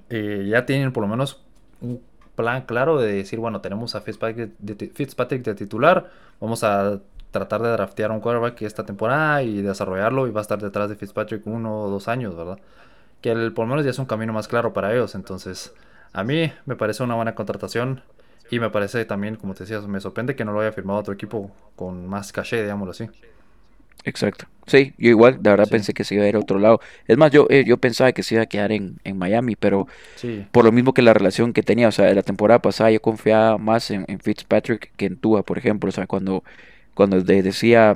eh, 0.10 0.46
ya 0.48 0.66
tienen 0.66 0.92
por 0.92 1.04
lo 1.04 1.08
menos 1.08 1.42
un 1.82 2.02
plan 2.36 2.66
claro 2.66 3.00
de 3.00 3.13
decir 3.13 3.40
bueno 3.40 3.62
tenemos 3.62 3.96
a 3.96 4.02
Fitzpatrick 4.02 4.52
de, 4.60 4.90
Fitzpatrick 4.90 5.44
de 5.44 5.56
titular, 5.56 6.12
vamos 6.40 6.63
a 6.63 7.00
tratar 7.34 7.62
de 7.62 7.70
draftear 7.70 8.12
un 8.12 8.22
quarterback 8.22 8.62
esta 8.62 8.86
temporada 8.86 9.44
y 9.44 9.62
desarrollarlo 9.62 10.28
y 10.28 10.32
va 10.32 10.40
a 10.40 10.44
estar 10.44 10.62
detrás 10.62 10.88
de 10.88 10.96
Fitzpatrick 10.96 11.46
uno 11.48 11.82
o 11.82 11.90
dos 11.90 12.08
años, 12.08 12.38
¿verdad? 12.38 12.60
Que 13.20 13.32
el, 13.32 13.52
por 13.54 13.66
lo 13.66 13.72
menos 13.72 13.84
ya 13.84 13.92
es 13.92 14.00
un 14.00 14.06
camino 14.06 14.32
más 14.32 14.48
claro 14.48 14.72
para 14.72 14.94
ellos. 14.94 15.16
Entonces, 15.16 15.74
a 16.13 16.24
mí 16.24 16.54
me 16.66 16.75
parece 16.75 17.04
una 17.04 17.16
buena 17.16 17.36
contratación 17.36 18.02
y 18.50 18.59
me 18.59 18.69
parece 18.69 19.05
también, 19.05 19.35
como 19.35 19.53
te 19.53 19.63
decías, 19.63 19.88
me 19.88 20.00
sorprende 20.00 20.35
que 20.35 20.45
no 20.45 20.51
lo 20.51 20.62
haya 20.62 20.71
firmado 20.71 21.00
otro 21.00 21.13
equipo 21.13 21.51
con 21.75 22.07
más 22.07 22.31
caché, 22.31 22.62
digámoslo 22.62 22.91
así. 22.91 23.09
Exacto. 24.05 24.45
Sí, 24.65 24.93
yo 24.97 25.09
igual, 25.09 25.41
de 25.41 25.50
verdad 25.50 25.67
pensé 25.69 25.93
que 25.93 26.03
se 26.03 26.15
iba 26.15 26.25
a 26.25 26.27
ir 26.27 26.35
a 26.35 26.39
otro 26.39 26.59
lado. 26.59 26.79
Es 27.07 27.17
más, 27.17 27.31
yo, 27.31 27.47
eh, 27.50 27.63
yo 27.65 27.77
pensaba 27.77 28.12
que 28.12 28.23
se 28.23 28.35
iba 28.35 28.43
a 28.43 28.47
quedar 28.47 28.71
en, 28.71 28.97
Miami, 29.15 29.55
pero 29.55 29.88
por 30.51 30.65
lo 30.65 30.71
mismo 30.71 30.93
que 30.93 31.01
la 31.01 31.13
relación 31.13 31.53
que 31.53 31.63
tenía, 31.63 31.88
o 31.88 31.91
sea, 31.91 32.13
la 32.13 32.23
temporada 32.23 32.62
pasada 32.62 32.91
yo 32.91 33.01
confiaba 33.01 33.57
más 33.57 33.91
en, 33.91 34.05
en 34.07 34.19
Fitzpatrick 34.19 34.91
que 34.95 35.05
en 35.05 35.17
Tua, 35.17 35.43
por 35.43 35.57
ejemplo. 35.57 35.89
O 35.89 35.91
sea, 35.91 36.05
cuando 36.07 36.43
cuando 36.93 37.21
decía 37.21 37.95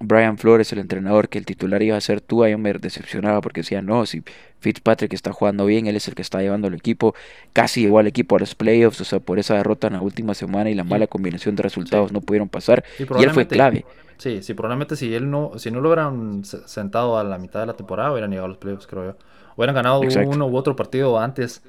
Brian 0.00 0.38
Flores, 0.38 0.72
el 0.72 0.80
entrenador, 0.80 1.28
que 1.28 1.38
el 1.38 1.46
titular 1.46 1.82
iba 1.82 1.96
a 1.96 2.00
ser 2.00 2.20
tú, 2.20 2.46
yo 2.46 2.58
me 2.58 2.72
decepcionaba 2.74 3.40
porque 3.40 3.60
decía, 3.60 3.80
no, 3.80 4.06
si 4.06 4.22
Fitzpatrick 4.64 5.12
está 5.12 5.32
jugando 5.32 5.66
bien, 5.66 5.86
él 5.86 5.96
es 5.96 6.08
el 6.08 6.14
que 6.14 6.22
está 6.22 6.40
llevando 6.40 6.68
el 6.68 6.74
equipo, 6.74 7.14
casi 7.52 7.82
llegó 7.82 7.98
al 7.98 8.06
equipo 8.06 8.36
a 8.36 8.40
los 8.40 8.54
playoffs, 8.54 9.00
o 9.00 9.04
sea, 9.04 9.20
por 9.20 9.38
esa 9.38 9.54
derrota 9.54 9.86
en 9.86 9.94
la 9.94 10.00
última 10.00 10.34
semana 10.34 10.70
y 10.70 10.74
la 10.74 10.84
mala 10.84 11.06
combinación 11.06 11.54
de 11.56 11.62
resultados 11.62 12.12
no 12.12 12.20
pudieron 12.20 12.48
pasar, 12.48 12.84
y, 12.98 13.22
él 13.22 13.30
fue 13.30 13.46
clave. 13.46 13.84
Sí, 14.18 14.42
sí, 14.42 14.54
probablemente 14.54 14.96
si 14.96 15.14
él 15.14 15.30
no, 15.30 15.52
si 15.56 15.70
no 15.70 15.80
lo 15.80 15.88
hubieran 15.88 16.44
sentado 16.44 17.18
a 17.18 17.24
la 17.24 17.38
mitad 17.38 17.60
de 17.60 17.66
la 17.66 17.74
temporada, 17.74 18.12
hubieran 18.12 18.30
llegado 18.30 18.46
a 18.46 18.48
los 18.48 18.58
playoffs, 18.58 18.86
creo 18.86 19.04
yo. 19.04 19.16
Hubieran 19.56 19.74
ganado 19.74 20.00
uno 20.00 20.46
u 20.46 20.56
otro 20.56 20.74
partido 20.74 21.18
antes 21.18 21.62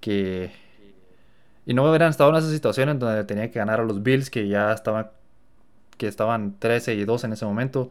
que... 0.00 0.50
Y 1.64 1.74
no 1.74 1.88
hubieran 1.88 2.10
estado 2.10 2.30
en 2.30 2.36
esa 2.36 2.50
situación 2.50 2.90
en 2.90 2.98
donde 2.98 3.24
tenía 3.24 3.50
que 3.50 3.58
ganar 3.58 3.80
a 3.80 3.84
los 3.84 4.02
Bills, 4.02 4.30
que 4.30 4.46
ya 4.46 4.72
estaban 4.72 5.08
que 5.96 6.08
estaban 6.08 6.58
13 6.58 6.94
y 6.94 7.04
2 7.04 7.24
en 7.24 7.32
ese 7.32 7.44
momento. 7.44 7.90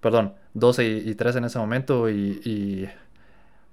Perdón, 0.00 0.34
12 0.54 0.86
y, 0.86 1.14
3 1.14 1.36
en 1.36 1.44
ese 1.44 1.58
momento. 1.58 2.10
Y, 2.10 2.88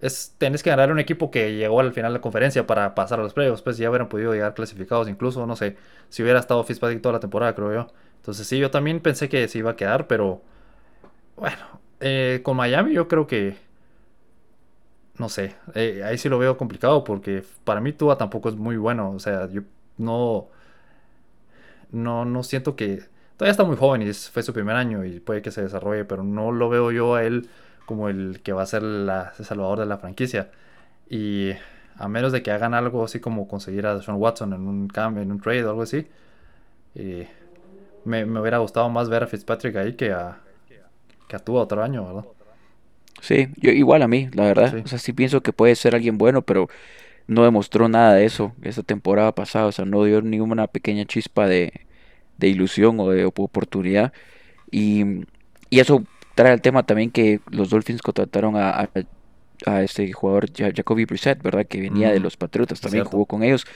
es, 0.02 0.36
tenés 0.38 0.64
que 0.64 0.70
ganar 0.72 0.92
un 0.92 1.00
equipo 1.00 1.32
que 1.32 1.56
llegó 1.56 1.80
al 1.80 1.94
final 1.94 2.12
de 2.12 2.20
la 2.20 2.22
conferencia 2.22 2.66
para 2.68 2.96
pasar 2.96 3.20
a 3.20 3.24
los 3.24 3.34
playoffs. 3.34 3.62
Pues 3.62 3.78
ya 3.78 3.90
hubieran 3.90 4.10
podido 4.10 4.34
llegar 4.34 4.54
clasificados, 4.54 5.08
incluso, 5.08 5.46
no 5.46 5.56
sé, 5.56 5.78
si 6.10 6.24
hubiera 6.24 6.40
estado 6.40 6.64
Fitzpatrick 6.64 7.02
toda 7.02 7.14
la 7.14 7.20
temporada, 7.20 7.54
creo 7.56 7.74
yo. 7.74 7.88
Entonces, 8.18 8.48
sí, 8.48 8.60
yo 8.60 8.72
también 8.72 9.00
pensé 9.00 9.30
que 9.30 9.48
se 9.48 9.60
iba 9.60 9.72
a 9.72 9.76
quedar, 9.76 10.08
pero 10.08 10.42
bueno, 11.38 11.58
eh, 12.00 12.42
con 12.44 12.58
Miami 12.58 12.94
yo 12.94 13.08
creo 13.08 13.28
que. 13.28 13.58
No 15.18 15.30
sé, 15.30 15.56
eh, 15.76 16.02
ahí 16.04 16.18
sí 16.18 16.30
lo 16.30 16.40
veo 16.40 16.58
complicado 16.58 17.04
porque 17.04 17.44
para 17.64 17.80
mí 17.82 17.94
Tua 17.94 18.18
tampoco 18.18 18.50
es 18.50 18.56
muy 18.56 18.78
bueno. 18.78 19.12
O 19.12 19.20
sea, 19.20 19.48
yo 19.50 19.62
no. 19.98 20.50
No, 21.92 22.26
no 22.26 22.44
siento 22.44 22.76
que 22.76 23.04
todavía 23.38 23.52
está 23.52 23.64
muy 23.64 23.76
joven 23.76 24.02
y 24.02 24.14
fue 24.14 24.44
su 24.44 24.54
primer 24.54 24.76
año 24.76 25.04
y 25.06 25.20
puede 25.20 25.42
que 25.42 25.52
se 25.52 25.62
desarrolle, 25.62 26.06
pero 26.06 26.24
no 26.24 26.52
lo 26.52 26.70
veo 26.70 26.92
yo 26.92 27.16
a 27.16 27.24
él 27.24 27.50
como 27.92 28.08
el 28.08 28.40
que 28.42 28.54
va 28.54 28.64
a 28.64 28.66
ser 28.66 28.84
el 28.84 29.46
salvador 29.46 29.80
de 29.80 29.86
la 29.86 29.98
franquicia. 29.98 30.50
Y 31.10 31.52
a 31.98 32.08
menos 32.08 32.32
de 32.32 32.42
que 32.42 32.52
hagan 32.52 32.74
algo 32.74 33.04
así 33.04 33.20
como 33.20 33.50
conseguir 33.50 33.86
a 33.86 34.02
Sean 34.02 34.16
Watson 34.16 34.54
en 34.54 34.62
un 34.62 34.88
cambio, 34.88 35.22
en 35.22 35.30
un 35.30 35.42
trade 35.42 35.66
o 35.66 35.70
algo 35.72 35.82
así, 35.82 36.08
eh, 36.96 37.28
me, 38.06 38.24
hubiera 38.24 38.60
gustado 38.60 38.90
más 38.90 39.10
ver 39.10 39.24
a 39.24 39.28
Fitzpatrick 39.28 39.76
ahí 39.76 39.94
que 39.94 40.14
a, 40.14 40.38
que 41.28 41.36
a 41.36 41.40
Tua 41.40 41.64
otro 41.64 41.84
año, 41.84 42.06
¿verdad? 42.06 42.26
Sí, 43.20 43.50
yo 43.58 43.72
igual 43.72 44.04
a 44.04 44.08
mí, 44.08 44.30
la 44.32 44.46
verdad. 44.46 44.74
O 44.86 44.88
sea, 44.88 44.98
sí 44.98 45.12
pienso 45.12 45.42
que 45.42 45.52
puede 45.52 45.76
ser 45.76 45.94
alguien 45.94 46.18
bueno, 46.18 46.44
pero 46.44 46.70
no 47.28 47.44
demostró 47.44 47.90
nada 47.90 48.14
de 48.14 48.24
eso 48.24 48.54
esa 48.62 48.84
temporada 48.84 49.36
pasada. 49.36 49.66
O 49.66 49.74
sea, 49.74 49.84
no 49.84 50.06
dio 50.06 50.22
ninguna 50.22 50.68
pequeña 50.68 51.04
chispa 51.04 51.46
de, 51.46 51.74
de 52.38 52.48
ilusión 52.48 52.98
o 53.02 53.10
de 53.10 53.26
oportunidad. 53.26 54.14
Y, 54.72 55.26
eso 55.70 56.04
trae 56.42 56.54
el 56.54 56.62
tema 56.62 56.84
también 56.84 57.12
que 57.12 57.40
los 57.52 57.70
Dolphins 57.70 58.02
contrataron 58.02 58.56
a, 58.56 58.90
a, 59.68 59.84
este 59.84 60.12
jugador 60.12 60.50
Jacoby 60.52 61.06
Brissett, 61.06 61.40
¿verdad? 61.44 61.68
Que 61.68 61.80
venía 61.80 62.12
de 62.12 62.20
los 62.20 62.36
Patriotas, 62.36 62.82
también 62.82 63.06
jugó 63.06 63.28
con 63.28 63.44
ellos. 63.44 63.68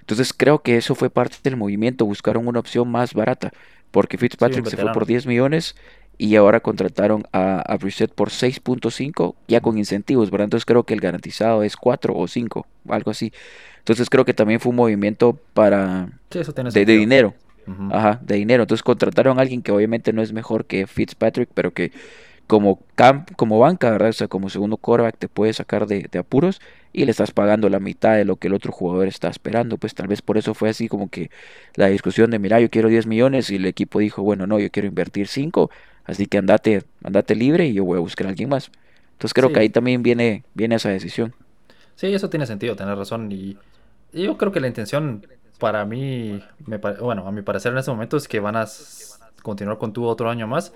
Entonces 0.00 0.32
creo 0.32 0.62
que 0.62 0.78
eso 0.78 0.94
fue 0.94 1.10
parte 1.10 1.36
del 1.42 1.58
movimiento, 1.58 2.06
buscaron 2.06 2.48
una 2.48 2.60
opción 2.60 2.90
más 2.90 3.12
barata, 3.12 3.52
porque 3.90 4.16
Fitzpatrick 4.16 4.66
se 4.66 4.78
fue 4.78 4.90
por 4.94 5.04
10 5.04 5.26
millones 5.26 5.76
y 6.16 6.36
ahora 6.36 6.60
contrataron 6.60 7.24
a, 7.30 7.60
a 7.60 7.76
Brissett 7.76 8.14
por 8.14 8.30
6.5, 8.30 9.34
ya 9.46 9.60
con 9.60 9.76
incentivos, 9.76 10.30
¿verdad? 10.30 10.44
Entonces 10.44 10.64
creo 10.64 10.84
que 10.84 10.94
el 10.94 11.00
garantizado 11.00 11.62
es 11.62 11.76
4 11.76 12.16
o 12.16 12.26
5, 12.26 12.66
algo 12.88 13.10
así. 13.10 13.34
Entonces 13.80 14.08
creo 14.08 14.24
que 14.24 14.32
también 14.32 14.60
fue 14.60 14.70
un 14.70 14.76
movimiento 14.76 15.38
para 15.52 16.08
de, 16.30 16.84
dinero, 16.86 17.34
Ajá, 17.90 18.20
de 18.22 18.36
dinero. 18.36 18.64
Entonces 18.64 18.82
contrataron 18.82 19.38
a 19.38 19.42
alguien 19.42 19.62
que 19.62 19.72
obviamente 19.72 20.12
no 20.12 20.22
es 20.22 20.32
mejor 20.32 20.66
que 20.66 20.86
Fitzpatrick, 20.86 21.48
pero 21.54 21.72
que 21.72 21.92
como 22.46 22.80
camp, 22.94 23.30
como 23.36 23.58
banca, 23.58 23.90
¿verdad? 23.90 24.10
O 24.10 24.12
sea, 24.12 24.28
como 24.28 24.50
segundo 24.50 24.76
quarterback 24.76 25.16
te 25.16 25.28
puede 25.28 25.52
sacar 25.52 25.86
de, 25.86 26.08
apuros 26.18 26.60
y 26.92 27.04
le 27.04 27.10
estás 27.10 27.30
pagando 27.30 27.68
la 27.68 27.80
mitad 27.80 28.16
de 28.16 28.24
lo 28.24 28.36
que 28.36 28.48
el 28.48 28.54
otro 28.54 28.70
jugador 28.70 29.08
está 29.08 29.28
esperando. 29.28 29.78
Pues 29.78 29.94
tal 29.94 30.08
vez 30.08 30.22
por 30.22 30.36
eso 30.36 30.54
fue 30.54 30.68
así 30.68 30.88
como 30.88 31.08
que 31.08 31.30
la 31.74 31.86
discusión 31.88 32.30
de, 32.30 32.38
mira, 32.38 32.60
yo 32.60 32.70
quiero 32.70 32.88
10 32.88 33.06
millones 33.06 33.50
y 33.50 33.56
el 33.56 33.66
equipo 33.66 33.98
dijo, 33.98 34.22
bueno, 34.22 34.46
no, 34.46 34.58
yo 34.58 34.70
quiero 34.70 34.88
invertir 34.88 35.26
5, 35.26 35.70
así 36.04 36.26
que 36.26 36.38
andate, 36.38 36.82
andate 37.02 37.34
libre 37.34 37.66
y 37.66 37.74
yo 37.74 37.84
voy 37.84 37.96
a 37.96 38.00
buscar 38.00 38.26
a 38.26 38.30
alguien 38.30 38.50
más. 38.50 38.70
Entonces 39.12 39.34
creo 39.34 39.52
que 39.52 39.60
ahí 39.60 39.70
también 39.70 40.02
viene, 40.02 40.44
viene 40.54 40.74
esa 40.74 40.90
decisión. 40.90 41.34
Sí, 41.96 42.12
eso 42.12 42.28
tiene 42.28 42.46
sentido, 42.46 42.76
tener 42.76 42.96
razón. 42.96 43.30
Y 43.32 43.56
yo 44.12 44.36
creo 44.36 44.52
que 44.52 44.60
la 44.60 44.66
intención 44.66 45.24
para 45.58 45.84
mí, 45.84 46.42
me 46.66 46.78
bueno, 46.78 47.26
a 47.26 47.32
mi 47.32 47.42
parecer 47.42 47.72
en 47.72 47.78
este 47.78 47.90
momento 47.90 48.16
es 48.16 48.28
que 48.28 48.40
van 48.40 48.56
a 48.56 48.66
continuar 49.42 49.78
con 49.78 49.92
tu 49.92 50.04
otro 50.06 50.28
año 50.30 50.46
más 50.46 50.72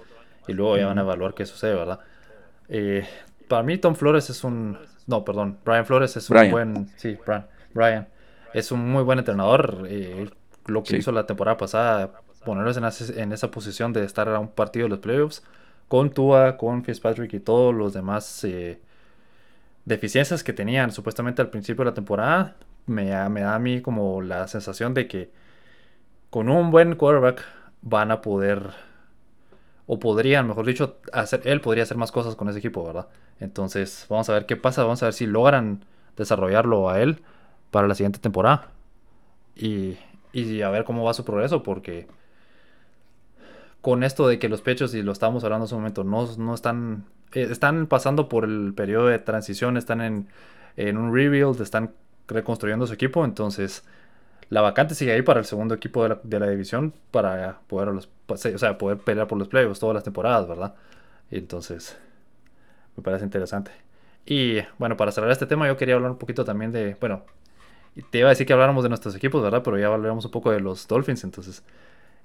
y 0.47 0.53
luego 0.53 0.77
ya 0.77 0.87
van 0.87 0.99
a 0.99 1.03
evaluar 1.03 1.35
qué 1.35 1.47
sucede, 1.47 1.75
¿verdad? 1.75 2.01
Eh, 2.69 3.07
para 3.49 3.63
mí 3.63 3.79
Tom 3.79 3.95
Flores 3.95 4.31
es 4.31 4.45
un, 4.45 4.79
no, 5.07 5.25
perdón, 5.25 5.59
Brian 5.65 5.87
Flores 5.87 6.17
es 6.17 6.29
un 6.31 6.51
buen, 6.51 6.91
sí, 6.97 7.19
Brian, 7.27 7.47
Brian, 7.75 8.09
es 8.55 8.73
un 8.73 8.91
muy 8.91 9.03
buen 9.03 9.19
entrenador. 9.19 9.87
Eh, 9.89 10.29
lo 10.67 10.83
que 10.83 10.99
hizo 10.99 11.13
la 11.13 11.27
temporada 11.27 11.57
pasada, 11.57 12.13
ponerlos 12.45 12.77
en, 12.77 13.19
en, 13.19 13.33
esa 13.33 13.51
posición 13.51 13.93
de 13.93 14.05
estar 14.05 14.29
a 14.29 14.39
un 14.39 14.49
partido 14.49 14.85
de 14.85 14.91
los 14.91 14.99
playoffs 14.99 15.43
con 15.89 16.11
Tua, 16.11 16.57
con 16.57 16.85
Fitzpatrick 16.85 17.33
y 17.33 17.41
todos 17.41 17.75
los 17.75 17.95
demás 17.95 18.45
eh, 18.45 18.79
deficiencias 19.87 20.45
que 20.45 20.53
tenían 20.53 20.93
supuestamente 20.93 21.41
al 21.41 21.49
principio 21.49 21.85
de 21.85 21.91
la 21.91 21.95
temporada, 21.95 22.57
me, 22.89 23.11
da 23.11 23.55
a 23.55 23.59
mí 23.59 23.81
como 23.81 24.23
la 24.23 24.49
sensación 24.49 24.95
de 24.95 25.09
que 25.09 25.31
con 26.31 26.49
un 26.49 26.71
buen 26.71 26.97
quarterback 26.97 27.45
van 27.83 28.11
a 28.11 28.21
poder, 28.21 28.71
o 29.87 29.99
podrían, 29.99 30.47
mejor 30.47 30.67
dicho, 30.67 30.99
hacer, 31.13 31.43
él 31.45 31.61
podría 31.61 31.85
hacer 31.85 31.97
más 31.97 32.13
cosas 32.13 32.37
con 32.37 32.49
ese 32.49 32.59
equipo, 32.59 32.85
¿verdad? 32.85 33.09
Entonces, 33.41 34.07
vamos 34.09 34.29
a 34.29 34.35
ver 34.35 34.47
qué 34.47 34.57
pasa, 34.57 34.83
vamos 34.83 35.03
a 35.03 35.07
ver 35.07 35.15
si 35.15 35.27
logran 35.27 35.85
desarrollarlo 36.17 36.91
a 36.91 37.01
él 37.01 37.23
para 37.71 37.89
la 37.89 37.95
siguiente 37.95 38.19
temporada. 38.19 38.69
Y, 39.55 39.97
y 40.33 40.63
a 40.63 40.71
ver 40.71 40.85
cómo 40.85 41.05
va 41.05 41.15
su 41.15 41.25
progreso, 41.25 41.63
porque 41.63 42.07
con 43.81 44.03
esto 44.03 44.29
de 44.29 44.39
que 44.39 44.49
los 44.49 44.63
pechos, 44.63 44.95
y 44.95 45.03
lo 45.03 45.13
estábamos 45.13 45.45
hablando 45.45 45.65
en 45.65 45.69
su 45.69 45.77
momento, 45.77 46.05
no, 46.05 46.27
no 46.37 46.55
están, 46.55 47.07
eh, 47.33 47.49
están 47.51 47.87
pasando 47.87 48.29
por 48.29 48.45
el 48.45 48.75
periodo 48.75 49.07
de 49.07 49.19
transición, 49.19 49.77
están 49.77 50.01
en, 50.01 50.29
en 50.77 50.97
un 50.99 51.15
rebuild, 51.15 51.61
están 51.61 51.93
reconstruyendo 52.29 52.87
su 52.87 52.95
equipo. 52.95 53.25
Entonces, 53.25 53.85
la 54.51 54.61
vacante 54.61 54.95
sigue 54.95 55.13
ahí 55.13 55.23
para 55.23 55.41
el 55.41 55.47
segundo 55.47 55.75
equipo 55.75 56.09
de 56.09 56.41
la, 56.41 56.49
división 56.49 56.95
para 57.11 57.61
poder, 57.67 57.91
pues, 58.27 58.47
o 58.47 58.59
sea, 58.59 58.79
poder 58.79 58.99
pelear 58.99 59.27
por 59.27 59.39
los 59.39 59.49
playoffs 59.49 59.81
todas 59.81 59.95
las 59.95 60.05
temporadas, 60.05 60.49
¿verdad? 60.49 60.75
entonces, 61.31 61.99
me 62.97 63.03
parece 63.03 63.25
interesante. 63.25 63.71
Y 64.25 64.59
bueno, 64.79 64.97
para 64.97 65.13
cerrar 65.13 65.31
este 65.31 65.47
tema, 65.47 65.67
yo 65.67 65.77
quería 65.77 65.95
hablar 65.95 66.11
un 66.13 66.19
poquito 66.19 66.45
también 66.45 66.73
de, 66.73 66.97
bueno, 67.01 67.25
te 68.11 68.19
iba 68.19 68.29
a 68.29 68.31
decir 68.31 68.47
que 68.47 68.53
habláramos 68.53 68.83
de 68.83 68.89
nuestros 68.89 69.15
equipos, 69.15 69.43
¿verdad? 69.43 69.63
Pero 69.63 69.79
ya 69.79 69.87
hablaremos 69.87 70.25
un 70.25 70.31
poco 70.31 70.51
de 70.51 70.61
los 70.61 70.87
Dolphins, 70.89 71.25
entonces. 71.25 71.63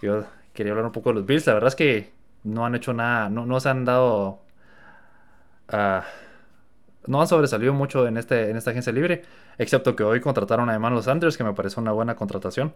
yo 0.02 0.26
quería 0.54 0.74
hablar 0.74 0.86
un 0.86 0.92
poco 0.92 1.10
de 1.10 1.16
los 1.16 1.26
Bills. 1.26 1.48
La 1.48 1.54
verdad 1.56 1.70
es 1.70 1.76
que 1.76 2.12
no 2.44 2.66
han 2.66 2.76
hecho 2.76 2.94
nada, 2.94 3.30
no, 3.30 3.46
no 3.46 3.60
se 3.60 3.70
han 3.70 3.86
dado... 3.86 4.40
Uh, 5.72 6.02
no 7.08 7.22
han 7.22 7.28
sobresalido 7.28 7.74
mucho 7.74 8.08
en, 8.08 8.18
este, 8.18 8.50
en 8.50 8.58
esta 8.58 8.72
agencia 8.72 8.94
libre, 8.94 9.24
excepto 9.58 9.96
que 9.96 10.04
hoy 10.04 10.20
contrataron 10.22 10.70
a 10.70 10.76
Emmanuel 10.76 11.04
Sanders, 11.04 11.38
que 11.38 11.44
me 11.44 11.54
parece 11.54 11.80
una 11.80 11.92
buena 11.92 12.16
contratación, 12.16 12.74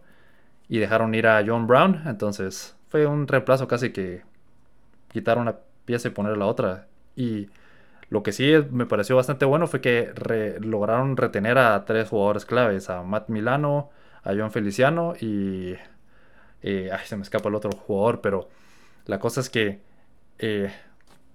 y 0.70 0.80
dejaron 0.80 1.16
ir 1.16 1.28
a 1.28 1.44
John 1.46 1.68
Brown, 1.68 2.04
entonces 2.06 2.76
fue 2.90 3.06
un 3.06 3.28
reemplazo 3.28 3.68
casi 3.68 3.92
que 3.92 4.24
quitar 5.12 5.38
una 5.38 5.58
pieza 5.86 6.10
y 6.10 6.12
poner 6.12 6.38
la 6.38 6.46
otra. 6.46 6.88
Y 7.16 7.50
lo 8.10 8.24
que 8.24 8.32
sí 8.32 8.54
me 8.72 8.86
pareció 8.86 9.16
bastante 9.16 9.46
bueno 9.46 9.68
fue 9.68 9.82
que 9.82 10.13
lograron 10.62 11.18
retener 11.18 11.58
a 11.58 11.86
tres 11.86 12.10
jugadores 12.10 12.46
claves, 12.46 12.90
a 12.90 13.04
Matt 13.04 13.30
Milano, 13.30 13.90
a 14.24 14.34
John 14.36 14.52
Feliciano 14.52 15.16
y... 15.20 15.76
Eh, 16.63 16.90
ay, 16.92 17.06
se 17.06 17.16
me 17.16 17.22
escapa 17.22 17.50
el 17.50 17.56
otro 17.56 17.72
jugador, 17.72 18.20
pero 18.22 18.50
la 19.06 19.20
cosa 19.20 19.42
es 19.42 19.50
que 19.50 19.80
eh, 20.40 20.72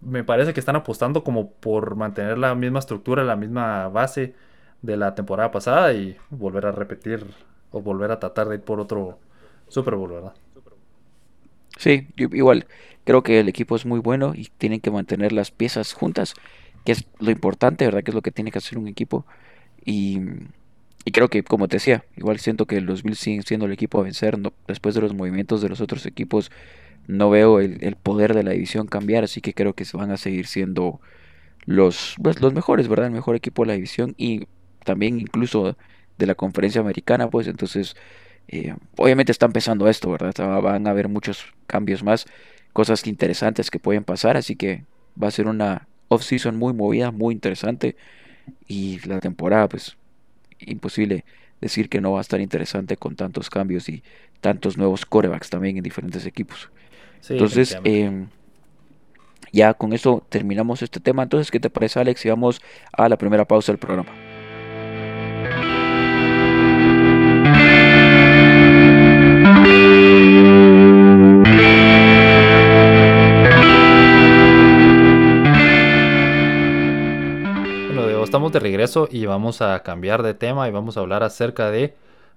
me 0.02 0.24
parece 0.24 0.52
que 0.52 0.60
están 0.60 0.76
apostando 0.76 1.24
como 1.24 1.50
por 1.50 1.96
mantener 1.96 2.38
la 2.38 2.54
misma 2.54 2.80
estructura, 2.80 3.24
la 3.24 3.36
misma 3.36 3.88
base 3.88 4.34
de 4.82 4.96
la 4.96 5.14
temporada 5.14 5.50
pasada 5.50 5.92
y 5.92 6.16
volver 6.30 6.66
a 6.66 6.72
repetir 6.72 7.24
o 7.70 7.80
volver 7.80 8.10
a 8.10 8.18
tratar 8.18 8.48
de 8.48 8.56
ir 8.56 8.62
por 8.62 8.80
otro 8.80 9.18
Super 9.68 9.94
Bowl, 9.94 10.10
¿verdad? 10.10 10.34
Sí, 11.78 12.08
igual 12.16 12.66
creo 13.04 13.22
que 13.22 13.40
el 13.40 13.48
equipo 13.48 13.76
es 13.76 13.86
muy 13.86 13.98
bueno 14.00 14.32
y 14.34 14.48
tienen 14.58 14.80
que 14.80 14.90
mantener 14.90 15.32
las 15.32 15.50
piezas 15.50 15.92
juntas, 15.92 16.34
que 16.84 16.92
es 16.92 17.06
lo 17.18 17.30
importante, 17.30 17.84
¿verdad? 17.84 18.02
Que 18.02 18.10
es 18.10 18.14
lo 18.14 18.22
que 18.22 18.30
tiene 18.30 18.50
que 18.50 18.58
hacer 18.58 18.78
un 18.78 18.88
equipo. 18.88 19.24
Y, 19.84 20.20
creo 21.12 21.28
que, 21.28 21.42
como 21.42 21.68
te 21.68 21.76
decía, 21.76 22.04
igual 22.16 22.38
siento 22.38 22.66
que 22.66 22.80
los 22.80 23.02
Bills 23.02 23.18
siguen 23.18 23.42
siendo 23.42 23.66
el 23.66 23.72
equipo 23.72 23.98
a 23.98 24.04
vencer 24.04 24.38
después 24.68 24.94
de 24.94 25.00
los 25.00 25.14
movimientos 25.14 25.62
de 25.62 25.68
los 25.68 25.80
otros 25.80 26.06
equipos 26.06 26.50
no 27.06 27.30
veo 27.30 27.60
el, 27.60 27.96
poder 27.96 28.34
de 28.34 28.42
la 28.42 28.52
división 28.52 28.86
cambiar, 28.86 29.24
así 29.24 29.40
que 29.40 29.54
creo 29.54 29.74
que 29.74 29.84
van 29.94 30.10
a 30.10 30.16
seguir 30.16 30.46
siendo 30.46 31.00
los, 31.64 32.16
pues, 32.22 32.40
los 32.40 32.52
mejores, 32.54 32.88
¿verdad? 32.88 33.06
El 33.06 33.12
mejor 33.12 33.36
equipo 33.36 33.62
de 33.62 33.68
la 33.68 33.74
división 33.74 34.14
y 34.16 34.46
también 34.84 35.20
incluso 35.20 35.76
de 36.18 36.26
la 36.26 36.34
conferencia 36.34 36.80
americana, 36.80 37.30
pues 37.30 37.46
entonces 37.46 37.96
eh, 38.48 38.74
obviamente 38.96 39.32
está 39.32 39.46
empezando 39.46 39.88
esto, 39.88 40.10
¿verdad? 40.10 40.34
Van 40.62 40.86
a 40.86 40.90
haber 40.90 41.08
muchos 41.08 41.46
cambios 41.66 42.02
más, 42.02 42.26
cosas 42.72 43.06
interesantes 43.06 43.70
que 43.70 43.78
pueden 43.78 44.04
pasar, 44.04 44.36
así 44.36 44.56
que 44.56 44.84
va 45.20 45.28
a 45.28 45.32
ser 45.32 45.46
una 45.46 45.88
off-season 46.08 46.56
muy 46.56 46.72
movida, 46.72 47.10
muy 47.10 47.34
interesante 47.34 47.96
y 48.66 49.00
la 49.06 49.20
temporada 49.20 49.68
pues 49.68 49.96
imposible 50.60 51.24
decir 51.60 51.88
que 51.88 52.00
no 52.00 52.12
va 52.12 52.18
a 52.18 52.22
estar 52.22 52.40
interesante 52.40 52.96
con 52.96 53.16
tantos 53.16 53.50
cambios 53.50 53.88
y 53.88 54.02
tantos 54.40 54.76
nuevos 54.76 55.06
corebacks 55.06 55.50
también 55.50 55.76
en 55.76 55.82
diferentes 55.82 56.26
equipos. 56.26 56.70
Entonces, 57.28 57.78
em, 57.84 58.28
ya 59.52 59.74
con 59.74 59.92
eso 59.92 60.24
terminamos 60.28 60.82
este 60.82 61.00
tema. 61.00 61.22
Entonces, 61.22 61.50
¿qué 61.50 61.60
te 61.60 61.70
parece, 61.70 62.00
Alex? 62.00 62.24
Y 62.24 62.30
vamos 62.30 62.60
a 62.92 63.08
la 63.08 63.16
primera 63.16 63.44
pausa 63.44 63.72
del 63.72 63.78
programa. 63.78 64.10
Bueno, 77.94 78.24
estamos 78.24 78.52
de 78.52 78.60
regreso 78.60 79.08
y 79.10 79.26
vamos 79.26 79.60
a 79.60 79.82
cambiar 79.82 80.22
de 80.22 80.34
tema 80.34 80.66
y 80.66 80.70
vamos 80.70 80.96
a 80.96 81.00
hablar 81.00 81.22
acerca 81.22 81.70
de 81.70 81.94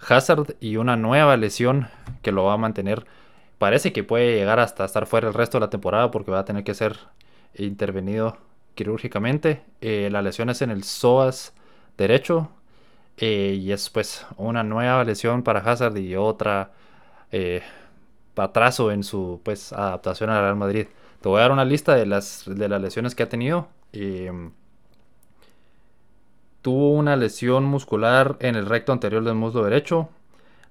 Hazard 0.07 0.55
y 0.59 0.75
una 0.75 0.97
nueva 0.97 1.37
lesión 1.37 1.87
que 2.21 2.31
lo 2.31 2.43
va 2.43 2.53
a 2.53 2.57
mantener 2.57 3.05
parece 3.57 3.93
que 3.93 4.03
puede 4.03 4.35
llegar 4.35 4.59
hasta 4.59 4.85
estar 4.85 5.05
fuera 5.05 5.27
el 5.27 5.33
resto 5.33 5.57
de 5.57 5.61
la 5.61 5.69
temporada 5.69 6.11
porque 6.11 6.31
va 6.31 6.39
a 6.39 6.45
tener 6.45 6.63
que 6.63 6.73
ser 6.73 6.97
intervenido 7.55 8.37
quirúrgicamente. 8.75 9.63
Eh, 9.81 10.09
la 10.11 10.21
lesión 10.21 10.49
es 10.49 10.61
en 10.61 10.71
el 10.71 10.83
psoas 10.83 11.53
derecho 11.97 12.49
eh, 13.17 13.57
y 13.59 13.71
es 13.71 13.89
pues 13.89 14.25
una 14.37 14.63
nueva 14.63 15.03
lesión 15.03 15.43
para 15.43 15.61
Hazard 15.61 15.97
y 15.97 16.15
otra 16.15 16.73
eh, 17.31 17.61
atraso 18.35 18.91
en 18.91 19.03
su 19.03 19.41
pues 19.43 19.73
adaptación 19.73 20.29
al 20.29 20.41
Real 20.41 20.55
Madrid. 20.55 20.87
Te 21.21 21.29
voy 21.29 21.39
a 21.39 21.41
dar 21.43 21.51
una 21.51 21.65
lista 21.65 21.95
de 21.95 22.05
las, 22.05 22.43
de 22.45 22.69
las 22.69 22.81
lesiones 22.81 23.15
que 23.15 23.23
ha 23.23 23.29
tenido. 23.29 23.69
Em, 23.93 24.51
tuvo 26.61 26.91
una 26.93 27.15
lesión 27.15 27.63
muscular 27.65 28.37
en 28.39 28.55
el 28.55 28.65
recto 28.65 28.91
anterior 28.91 29.23
del 29.23 29.35
muslo 29.35 29.63
derecho. 29.63 30.09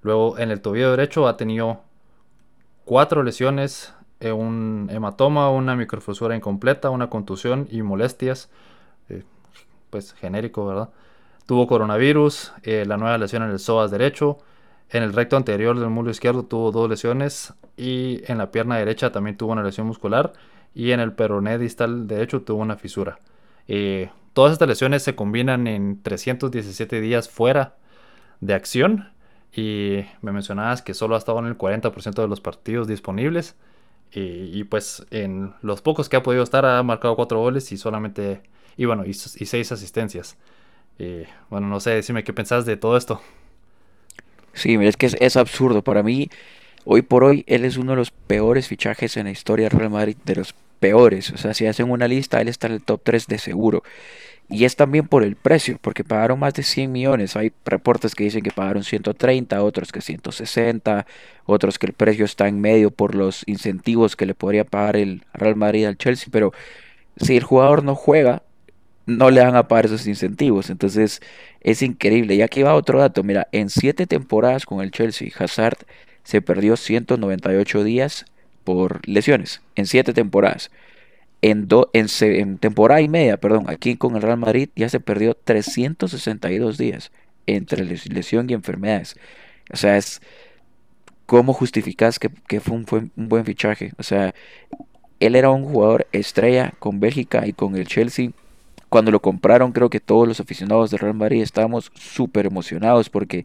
Luego 0.02 0.38
en 0.38 0.50
el 0.50 0.60
tobillo 0.60 0.90
derecho 0.90 1.26
ha 1.28 1.36
tenido 1.36 1.80
cuatro 2.84 3.22
lesiones, 3.22 3.94
eh, 4.20 4.32
un 4.32 4.88
hematoma, 4.90 5.50
una 5.50 5.76
microfusura 5.76 6.36
incompleta, 6.36 6.90
una 6.90 7.10
contusión 7.10 7.68
y 7.70 7.82
molestias. 7.82 8.50
Eh, 9.08 9.22
pues 9.90 10.12
genérico, 10.14 10.66
¿verdad? 10.66 10.90
Tuvo 11.46 11.66
coronavirus, 11.66 12.52
eh, 12.62 12.84
la 12.86 12.96
nueva 12.96 13.18
lesión 13.18 13.42
en 13.42 13.50
el 13.50 13.58
psoas 13.58 13.90
derecho. 13.90 14.38
En 14.90 15.02
el 15.02 15.12
recto 15.12 15.36
anterior 15.36 15.78
del 15.78 15.90
muslo 15.90 16.10
izquierdo 16.10 16.44
tuvo 16.44 16.70
dos 16.70 16.88
lesiones 16.88 17.54
y 17.76 18.22
en 18.30 18.38
la 18.38 18.50
pierna 18.50 18.76
derecha 18.76 19.12
también 19.12 19.36
tuvo 19.36 19.52
una 19.52 19.62
lesión 19.62 19.86
muscular 19.86 20.32
y 20.74 20.92
en 20.92 21.00
el 21.00 21.12
peroné 21.12 21.58
distal 21.58 22.06
derecho 22.06 22.42
tuvo 22.42 22.62
una 22.62 22.76
fisura. 22.76 23.18
todas 24.34 24.52
estas 24.52 24.68
lesiones 24.68 25.02
se 25.02 25.14
combinan 25.14 25.66
en 25.66 26.02
317 26.02 27.00
días 27.00 27.28
fuera 27.28 27.76
de 28.40 28.54
acción 28.54 29.13
y 29.56 30.04
me 30.22 30.32
mencionabas 30.32 30.82
que 30.82 30.94
solo 30.94 31.14
ha 31.14 31.18
estado 31.18 31.38
en 31.38 31.46
el 31.46 31.56
40% 31.56 32.14
de 32.14 32.28
los 32.28 32.40
partidos 32.40 32.88
disponibles. 32.88 33.54
Y, 34.16 34.62
pues 34.64 35.04
en 35.10 35.54
los 35.60 35.82
pocos 35.82 36.08
que 36.08 36.14
ha 36.14 36.22
podido 36.22 36.44
estar 36.44 36.64
ha 36.64 36.80
marcado 36.84 37.16
4 37.16 37.36
goles 37.40 37.72
y 37.72 37.76
solamente, 37.76 38.42
y 38.76 38.84
bueno, 38.84 39.04
y, 39.04 39.12
6 39.12 39.72
asistencias. 39.72 40.36
bueno, 41.50 41.66
no 41.66 41.80
sé, 41.80 41.90
decime 41.90 42.22
qué 42.22 42.32
pensás 42.32 42.64
de 42.64 42.76
todo 42.76 42.96
esto. 42.96 43.20
Sí, 44.52 44.78
es 44.80 44.96
que 44.96 45.06
es, 45.06 45.36
absurdo. 45.36 45.82
Para 45.82 46.04
mí, 46.04 46.30
hoy 46.84 47.02
por 47.02 47.24
hoy, 47.24 47.44
él 47.48 47.64
es 47.64 47.76
uno 47.76 47.92
de 47.92 47.96
los 47.96 48.12
peores 48.12 48.68
fichajes 48.68 49.16
en 49.16 49.24
la 49.24 49.32
historia 49.32 49.68
del 49.68 49.78
Real 49.78 49.90
Madrid, 49.90 50.16
de 50.24 50.36
los 50.36 50.54
peores. 50.78 51.30
O 51.32 51.36
sea, 51.36 51.54
si 51.54 51.66
hacen 51.66 51.90
una 51.90 52.06
lista, 52.06 52.40
él 52.40 52.48
está 52.48 52.68
en 52.68 52.74
el 52.74 52.82
top 52.82 53.00
3 53.02 53.26
de 53.26 53.38
seguro. 53.38 53.82
Y 54.48 54.64
es 54.66 54.76
también 54.76 55.08
por 55.08 55.24
el 55.24 55.36
precio, 55.36 55.78
porque 55.80 56.04
pagaron 56.04 56.38
más 56.38 56.52
de 56.54 56.62
100 56.62 56.92
millones. 56.92 57.34
Hay 57.34 57.52
reportes 57.64 58.14
que 58.14 58.24
dicen 58.24 58.42
que 58.42 58.50
pagaron 58.50 58.84
130, 58.84 59.62
otros 59.62 59.90
que 59.90 60.02
160, 60.02 61.06
otros 61.46 61.78
que 61.78 61.86
el 61.86 61.94
precio 61.94 62.24
está 62.24 62.46
en 62.46 62.60
medio 62.60 62.90
por 62.90 63.14
los 63.14 63.42
incentivos 63.46 64.16
que 64.16 64.26
le 64.26 64.34
podría 64.34 64.64
pagar 64.64 64.96
el 64.96 65.22
Real 65.32 65.56
Madrid 65.56 65.86
al 65.86 65.96
Chelsea. 65.96 66.28
Pero 66.30 66.52
si 67.16 67.36
el 67.36 67.42
jugador 67.42 67.84
no 67.84 67.94
juega, 67.94 68.42
no 69.06 69.30
le 69.30 69.42
van 69.42 69.56
a 69.56 69.66
pagar 69.68 69.86
esos 69.86 70.06
incentivos. 70.06 70.68
Entonces 70.70 71.20
es 71.60 71.82
increíble. 71.82 72.34
Y 72.34 72.42
aquí 72.42 72.62
va 72.62 72.74
otro 72.74 73.00
dato. 73.00 73.22
Mira, 73.22 73.48
en 73.52 73.70
7 73.70 74.06
temporadas 74.06 74.66
con 74.66 74.82
el 74.82 74.90
Chelsea, 74.90 75.30
Hazard 75.38 75.78
se 76.22 76.42
perdió 76.42 76.76
198 76.76 77.82
días 77.82 78.26
por 78.62 79.06
lesiones. 79.08 79.62
En 79.74 79.86
7 79.86 80.12
temporadas 80.12 80.70
en, 81.44 81.68
en, 81.92 82.58
temporada 82.58 83.02
y 83.02 83.08
media, 83.08 83.36
perdón, 83.36 83.66
aquí 83.68 83.96
con 83.96 84.16
el 84.16 84.22
Real 84.22 84.38
Madrid 84.38 84.70
ya 84.76 84.88
se 84.88 84.98
perdió 84.98 85.34
362 85.34 86.78
días 86.78 87.12
entre 87.46 87.84
lesión 87.84 88.48
y 88.48 88.54
enfermedades. 88.54 89.16
O 89.70 89.76
sea, 89.76 89.98
es 89.98 90.22
cómo 91.26 91.52
justificas 91.52 92.18
que, 92.18 92.60
fue, 92.60 92.74
un, 92.74 92.86
fue, 92.86 93.00
un, 93.16 93.28
buen 93.28 93.44
fichaje. 93.44 93.92
O 93.98 94.02
sea, 94.02 94.34
él 95.20 95.36
era 95.36 95.50
un 95.50 95.64
jugador 95.64 96.06
estrella 96.12 96.72
con 96.78 96.98
Bélgica 96.98 97.46
y 97.46 97.52
con 97.52 97.76
el 97.76 97.86
Chelsea. 97.86 98.30
Cuando 98.88 99.10
lo 99.10 99.20
compraron, 99.20 99.72
creo 99.72 99.90
que 99.90 100.00
todos 100.00 100.26
los 100.26 100.40
aficionados 100.40 100.90
del 100.90 101.00
Real 101.00 101.14
Madrid 101.14 101.42
estábamos 101.42 101.92
súper 101.94 102.46
emocionados 102.46 103.10
porque 103.10 103.44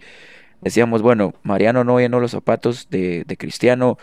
decíamos, 0.62 1.02
bueno, 1.02 1.34
Mariano 1.44 1.84
no 1.84 2.00
llenó 2.00 2.22
los 2.22 2.32
zapatos 2.32 2.90
de, 2.90 3.26
de 3.26 3.36
Cristiano 3.36 3.98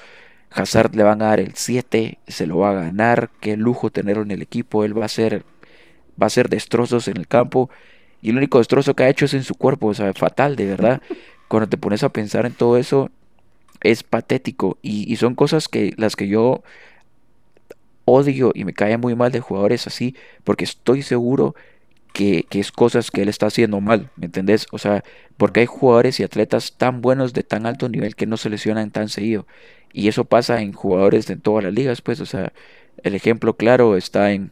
Hazard 0.50 0.94
le 0.94 1.02
van 1.02 1.22
a 1.22 1.26
dar 1.26 1.40
el 1.40 1.54
7, 1.54 2.18
se 2.26 2.46
lo 2.46 2.58
va 2.58 2.70
a 2.70 2.74
ganar, 2.84 3.30
qué 3.40 3.56
lujo 3.56 3.90
tenerlo 3.90 4.22
en 4.22 4.30
el 4.30 4.42
equipo, 4.42 4.84
él 4.84 4.98
va 4.98 5.04
a 5.04 5.08
ser 5.08 5.44
va 6.20 6.26
a 6.26 6.30
ser 6.30 6.48
destrozos 6.48 7.08
en 7.08 7.16
el 7.16 7.28
campo. 7.28 7.70
Y 8.22 8.30
el 8.30 8.36
único 8.38 8.58
destrozo 8.58 8.94
que 8.94 9.04
ha 9.04 9.08
hecho 9.08 9.26
es 9.26 9.34
en 9.34 9.44
su 9.44 9.54
cuerpo, 9.54 9.88
o 9.88 9.94
sea, 9.94 10.12
fatal, 10.14 10.56
de 10.56 10.66
verdad. 10.66 11.02
Cuando 11.48 11.68
te 11.68 11.76
pones 11.76 12.02
a 12.02 12.08
pensar 12.08 12.46
en 12.46 12.54
todo 12.54 12.76
eso 12.76 13.10
es 13.82 14.02
patético. 14.02 14.78
Y, 14.82 15.14
son 15.16 15.34
cosas 15.34 15.68
que 15.68 15.92
las 15.96 16.16
que 16.16 16.28
yo 16.28 16.62
odio 18.04 18.52
y 18.54 18.64
me 18.64 18.72
cae 18.72 18.96
muy 18.98 19.14
mal 19.14 19.32
de 19.32 19.40
jugadores 19.40 19.86
así, 19.86 20.16
porque 20.44 20.64
estoy 20.64 21.02
seguro 21.02 21.54
que, 21.54 21.64
que, 22.16 22.46
es 22.50 22.72
cosas 22.72 23.10
que 23.10 23.22
él 23.22 23.28
está 23.28 23.46
haciendo 23.46 23.80
mal, 23.82 24.10
¿me 24.16 24.26
entendés? 24.26 24.66
O 24.72 24.78
sea, 24.78 25.04
porque 25.36 25.60
hay 25.60 25.66
jugadores 25.66 26.18
y 26.18 26.22
atletas 26.22 26.74
tan 26.78 27.02
buenos 27.02 27.34
de 27.34 27.42
tan 27.42 27.66
alto 27.66 27.90
nivel 27.90 28.16
que 28.16 28.26
no 28.26 28.38
se 28.38 28.48
lesionan 28.48 28.90
tan 28.90 29.10
seguido. 29.10 29.46
Y 29.92 30.08
eso 30.08 30.24
pasa 30.24 30.62
en 30.62 30.72
jugadores 30.72 31.26
de 31.26 31.36
todas 31.36 31.64
las 31.64 31.74
ligas, 31.74 32.00
pues, 32.00 32.20
o 32.20 32.26
sea, 32.26 32.54
el 33.02 33.14
ejemplo 33.14 33.56
claro 33.58 33.98
está 33.98 34.32
en, 34.32 34.50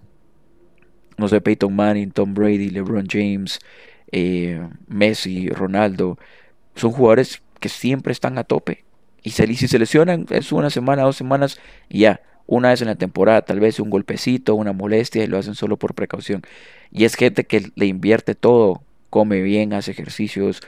no 1.17 1.29
sé, 1.29 1.41
Peyton 1.41 1.75
Manning, 1.75 2.11
Tom 2.11 2.35
Brady, 2.35 2.69
LeBron 2.69 3.07
James, 3.09 3.61
eh, 4.13 4.61
Messi, 4.87 5.49
Ronaldo. 5.49 6.19
Son 6.75 6.93
jugadores 6.93 7.43
que 7.61 7.71
siempre 7.71 8.13
están 8.13 8.37
a 8.37 8.45
tope. 8.45 8.85
Y 9.23 9.31
si 9.31 9.69
se 9.69 9.79
lesionan, 9.79 10.27
es 10.29 10.53
una 10.53 10.69
semana, 10.69 11.03
dos 11.03 11.17
semanas 11.17 11.59
y 11.89 12.01
ya. 12.01 12.21
Una 12.47 12.69
vez 12.69 12.83
en 12.83 12.89
la 12.89 12.97
temporada, 12.97 13.41
tal 13.41 13.59
vez 13.59 13.81
un 13.81 13.89
golpecito, 13.89 14.55
una 14.55 14.75
molestia 14.75 15.25
y 15.25 15.29
lo 15.29 15.39
hacen 15.39 15.55
solo 15.55 15.79
por 15.79 15.95
precaución. 15.95 16.43
Y 16.95 17.05
es 17.05 17.17
gente 17.17 17.45
que 17.45 17.71
le 17.75 17.87
invierte 17.87 18.35
todo, 18.35 18.83
come 19.11 19.43
bien, 19.43 19.75
hace 19.75 19.91
ejercicios, 19.91 20.63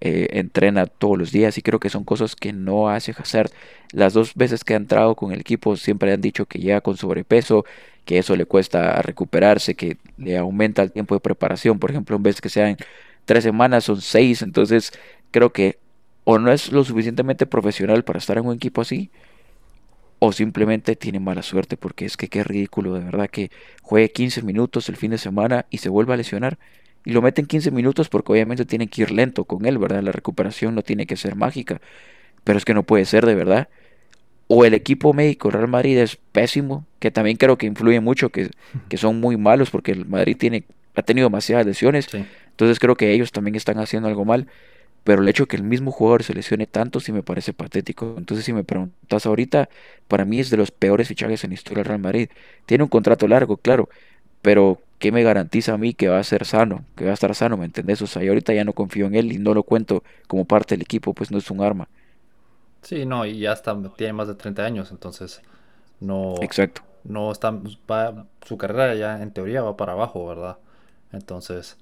eh, 0.00 0.28
entrena 0.38 0.86
todos 0.86 1.18
los 1.18 1.32
días 1.32 1.58
y 1.58 1.62
creo 1.62 1.80
que 1.80 1.90
son 1.90 2.04
cosas 2.04 2.36
que 2.36 2.52
no 2.52 2.88
hace 2.88 3.14
Hazard. 3.16 3.50
Las 3.92 4.14
dos 4.14 4.34
veces 4.34 4.64
que 4.64 4.74
ha 4.74 4.76
entrado 4.76 5.16
con 5.16 5.32
el 5.32 5.40
equipo 5.40 5.76
siempre 5.76 6.12
han 6.12 6.20
dicho 6.20 6.46
que 6.46 6.58
llega 6.60 6.80
con 6.80 6.96
sobrepeso, 6.96 7.64
que 8.04 8.18
eso 8.18 8.36
le 8.36 8.46
cuesta 8.46 9.02
recuperarse, 9.02 9.74
que 9.74 9.98
le 10.16 10.38
aumenta 10.38 10.82
el 10.82 10.92
tiempo 10.92 11.14
de 11.14 11.20
preparación. 11.20 11.78
Por 11.78 11.90
ejemplo, 11.90 12.16
en 12.16 12.22
vez 12.22 12.40
que 12.40 12.48
sean 12.48 12.76
tres 13.24 13.44
semanas, 13.44 13.84
son 13.84 14.00
seis. 14.00 14.42
Entonces 14.42 14.92
creo 15.30 15.52
que 15.52 15.78
o 16.24 16.38
no 16.38 16.52
es 16.52 16.72
lo 16.72 16.84
suficientemente 16.84 17.46
profesional 17.46 18.04
para 18.04 18.18
estar 18.18 18.38
en 18.38 18.46
un 18.46 18.54
equipo 18.56 18.82
así, 18.82 19.10
o 20.24 20.30
simplemente 20.30 20.94
tiene 20.94 21.18
mala 21.18 21.42
suerte, 21.42 21.76
porque 21.76 22.04
es 22.04 22.16
que 22.16 22.28
qué 22.28 22.44
ridículo, 22.44 22.94
de 22.94 23.00
verdad, 23.00 23.28
que 23.28 23.50
juegue 23.82 24.12
15 24.12 24.42
minutos 24.42 24.88
el 24.88 24.94
fin 24.94 25.10
de 25.10 25.18
semana 25.18 25.66
y 25.68 25.78
se 25.78 25.88
vuelva 25.88 26.14
a 26.14 26.16
lesionar. 26.16 26.60
Y 27.04 27.10
lo 27.10 27.22
meten 27.22 27.44
15 27.44 27.72
minutos 27.72 28.08
porque 28.08 28.30
obviamente 28.30 28.64
tiene 28.64 28.86
que 28.86 29.02
ir 29.02 29.10
lento 29.10 29.46
con 29.46 29.66
él, 29.66 29.78
¿verdad? 29.78 30.00
La 30.00 30.12
recuperación 30.12 30.76
no 30.76 30.82
tiene 30.82 31.06
que 31.06 31.16
ser 31.16 31.34
mágica. 31.34 31.80
Pero 32.44 32.56
es 32.56 32.64
que 32.64 32.72
no 32.72 32.84
puede 32.84 33.04
ser, 33.04 33.26
de 33.26 33.34
verdad. 33.34 33.68
O 34.46 34.64
el 34.64 34.74
equipo 34.74 35.12
médico 35.12 35.50
Real 35.50 35.66
Madrid 35.66 35.98
es 35.98 36.14
pésimo, 36.30 36.86
que 37.00 37.10
también 37.10 37.36
creo 37.36 37.58
que 37.58 37.66
influye 37.66 37.98
mucho, 37.98 38.28
que, 38.28 38.48
que 38.88 38.98
son 38.98 39.18
muy 39.18 39.36
malos 39.36 39.70
porque 39.70 39.90
el 39.90 40.06
Madrid 40.06 40.36
tiene, 40.38 40.62
ha 40.94 41.02
tenido 41.02 41.26
demasiadas 41.26 41.66
lesiones. 41.66 42.06
Entonces 42.14 42.78
creo 42.78 42.94
que 42.94 43.10
ellos 43.10 43.32
también 43.32 43.56
están 43.56 43.80
haciendo 43.80 44.08
algo 44.08 44.24
mal. 44.24 44.46
Pero 45.04 45.22
el 45.22 45.28
hecho 45.28 45.44
de 45.44 45.48
que 45.48 45.56
el 45.56 45.64
mismo 45.64 45.90
jugador 45.90 46.22
se 46.22 46.34
lesione 46.34 46.66
tanto 46.66 47.00
sí 47.00 47.12
me 47.12 47.22
parece 47.22 47.52
patético. 47.52 48.14
Entonces, 48.18 48.44
si 48.46 48.52
me 48.52 48.64
preguntas 48.64 49.26
ahorita, 49.26 49.68
para 50.08 50.24
mí 50.24 50.40
es 50.40 50.50
de 50.50 50.56
los 50.56 50.70
peores 50.70 51.08
fichajes 51.08 51.44
en 51.44 51.50
la 51.50 51.54
historia 51.54 51.78
del 51.82 51.86
Real 51.88 52.00
Madrid. 52.00 52.30
Tiene 52.66 52.84
un 52.84 52.90
contrato 52.90 53.26
largo, 53.28 53.56
claro, 53.56 53.88
pero 54.42 54.80
¿qué 54.98 55.12
me 55.12 55.22
garantiza 55.22 55.74
a 55.74 55.78
mí 55.78 55.94
que 55.94 56.08
va 56.08 56.18
a 56.18 56.24
ser 56.24 56.44
sano? 56.46 56.84
Que 56.96 57.04
va 57.04 57.10
a 57.12 57.14
estar 57.14 57.34
sano, 57.34 57.56
¿me 57.56 57.66
entendés? 57.66 58.02
O 58.02 58.06
sea, 58.06 58.22
yo 58.22 58.30
ahorita 58.32 58.54
ya 58.54 58.64
no 58.64 58.72
confío 58.74 59.06
en 59.06 59.14
él 59.16 59.32
y 59.32 59.38
no 59.38 59.54
lo 59.54 59.64
cuento 59.64 60.04
como 60.28 60.44
parte 60.46 60.74
del 60.76 60.82
equipo, 60.82 61.14
pues 61.14 61.30
no 61.30 61.38
es 61.38 61.50
un 61.50 61.62
arma. 61.62 61.88
Sí, 62.82 63.06
no, 63.06 63.24
y 63.26 63.38
ya 63.38 63.52
está, 63.52 63.76
tiene 63.96 64.12
más 64.12 64.28
de 64.28 64.34
30 64.34 64.64
años, 64.64 64.90
entonces 64.90 65.42
no. 66.00 66.34
Exacto. 66.42 66.82
No 67.04 67.32
está, 67.32 67.52
va, 67.90 68.26
su 68.42 68.58
carrera 68.58 68.94
ya 68.94 69.22
en 69.22 69.32
teoría 69.32 69.62
va 69.62 69.76
para 69.76 69.92
abajo, 69.92 70.26
¿verdad? 70.26 70.58
Entonces, 71.12 71.78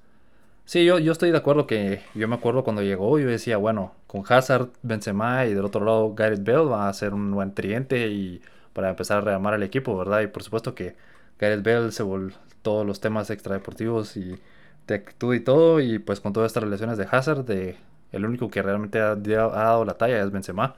Sí, 0.71 0.85
yo, 0.85 1.01
yo 1.01 1.11
estoy 1.11 1.33
de 1.33 1.37
acuerdo 1.37 1.67
que 1.67 2.01
yo 2.15 2.29
me 2.29 2.37
acuerdo 2.37 2.63
cuando 2.63 2.81
llegó, 2.83 3.19
yo 3.19 3.27
decía, 3.27 3.57
bueno, 3.57 3.93
con 4.07 4.23
Hazard, 4.29 4.69
Benzema 4.83 5.45
y 5.47 5.53
del 5.53 5.65
otro 5.65 5.85
lado 5.85 6.15
Gareth 6.15 6.45
Bale 6.45 6.65
va 6.65 6.89
a 6.89 6.93
ser 6.93 7.13
un 7.13 7.33
buen 7.33 7.55
triente 7.55 8.07
y 8.07 8.41
para 8.73 8.91
empezar 8.91 9.19
a 9.19 9.21
rearmar 9.23 9.55
el 9.55 9.65
equipo, 9.65 9.97
¿verdad? 9.99 10.21
Y 10.21 10.29
por 10.29 10.45
supuesto 10.45 10.77
que 10.77 10.95
Gareth 11.41 11.65
Bale 11.65 11.91
se 11.91 12.05
volvió 12.05 12.37
todos 12.63 12.87
los 12.87 13.01
temas 13.01 13.31
extradeportivos 13.31 14.17
y 14.17 14.39
de 14.87 14.95
actitud 14.95 15.35
y 15.35 15.41
todo, 15.41 15.81
y 15.81 15.99
pues 15.99 16.21
con 16.21 16.33
todas 16.33 16.51
estas 16.51 16.63
relaciones 16.63 16.99
de 16.99 17.09
Hazard, 17.11 17.51
el 17.51 18.25
único 18.25 18.49
que 18.49 18.63
realmente 18.63 19.01
ha, 19.01 19.17
dado 19.17 19.85
la 19.85 19.95
talla 19.95 20.23
es 20.23 20.31
Benzema. 20.31 20.77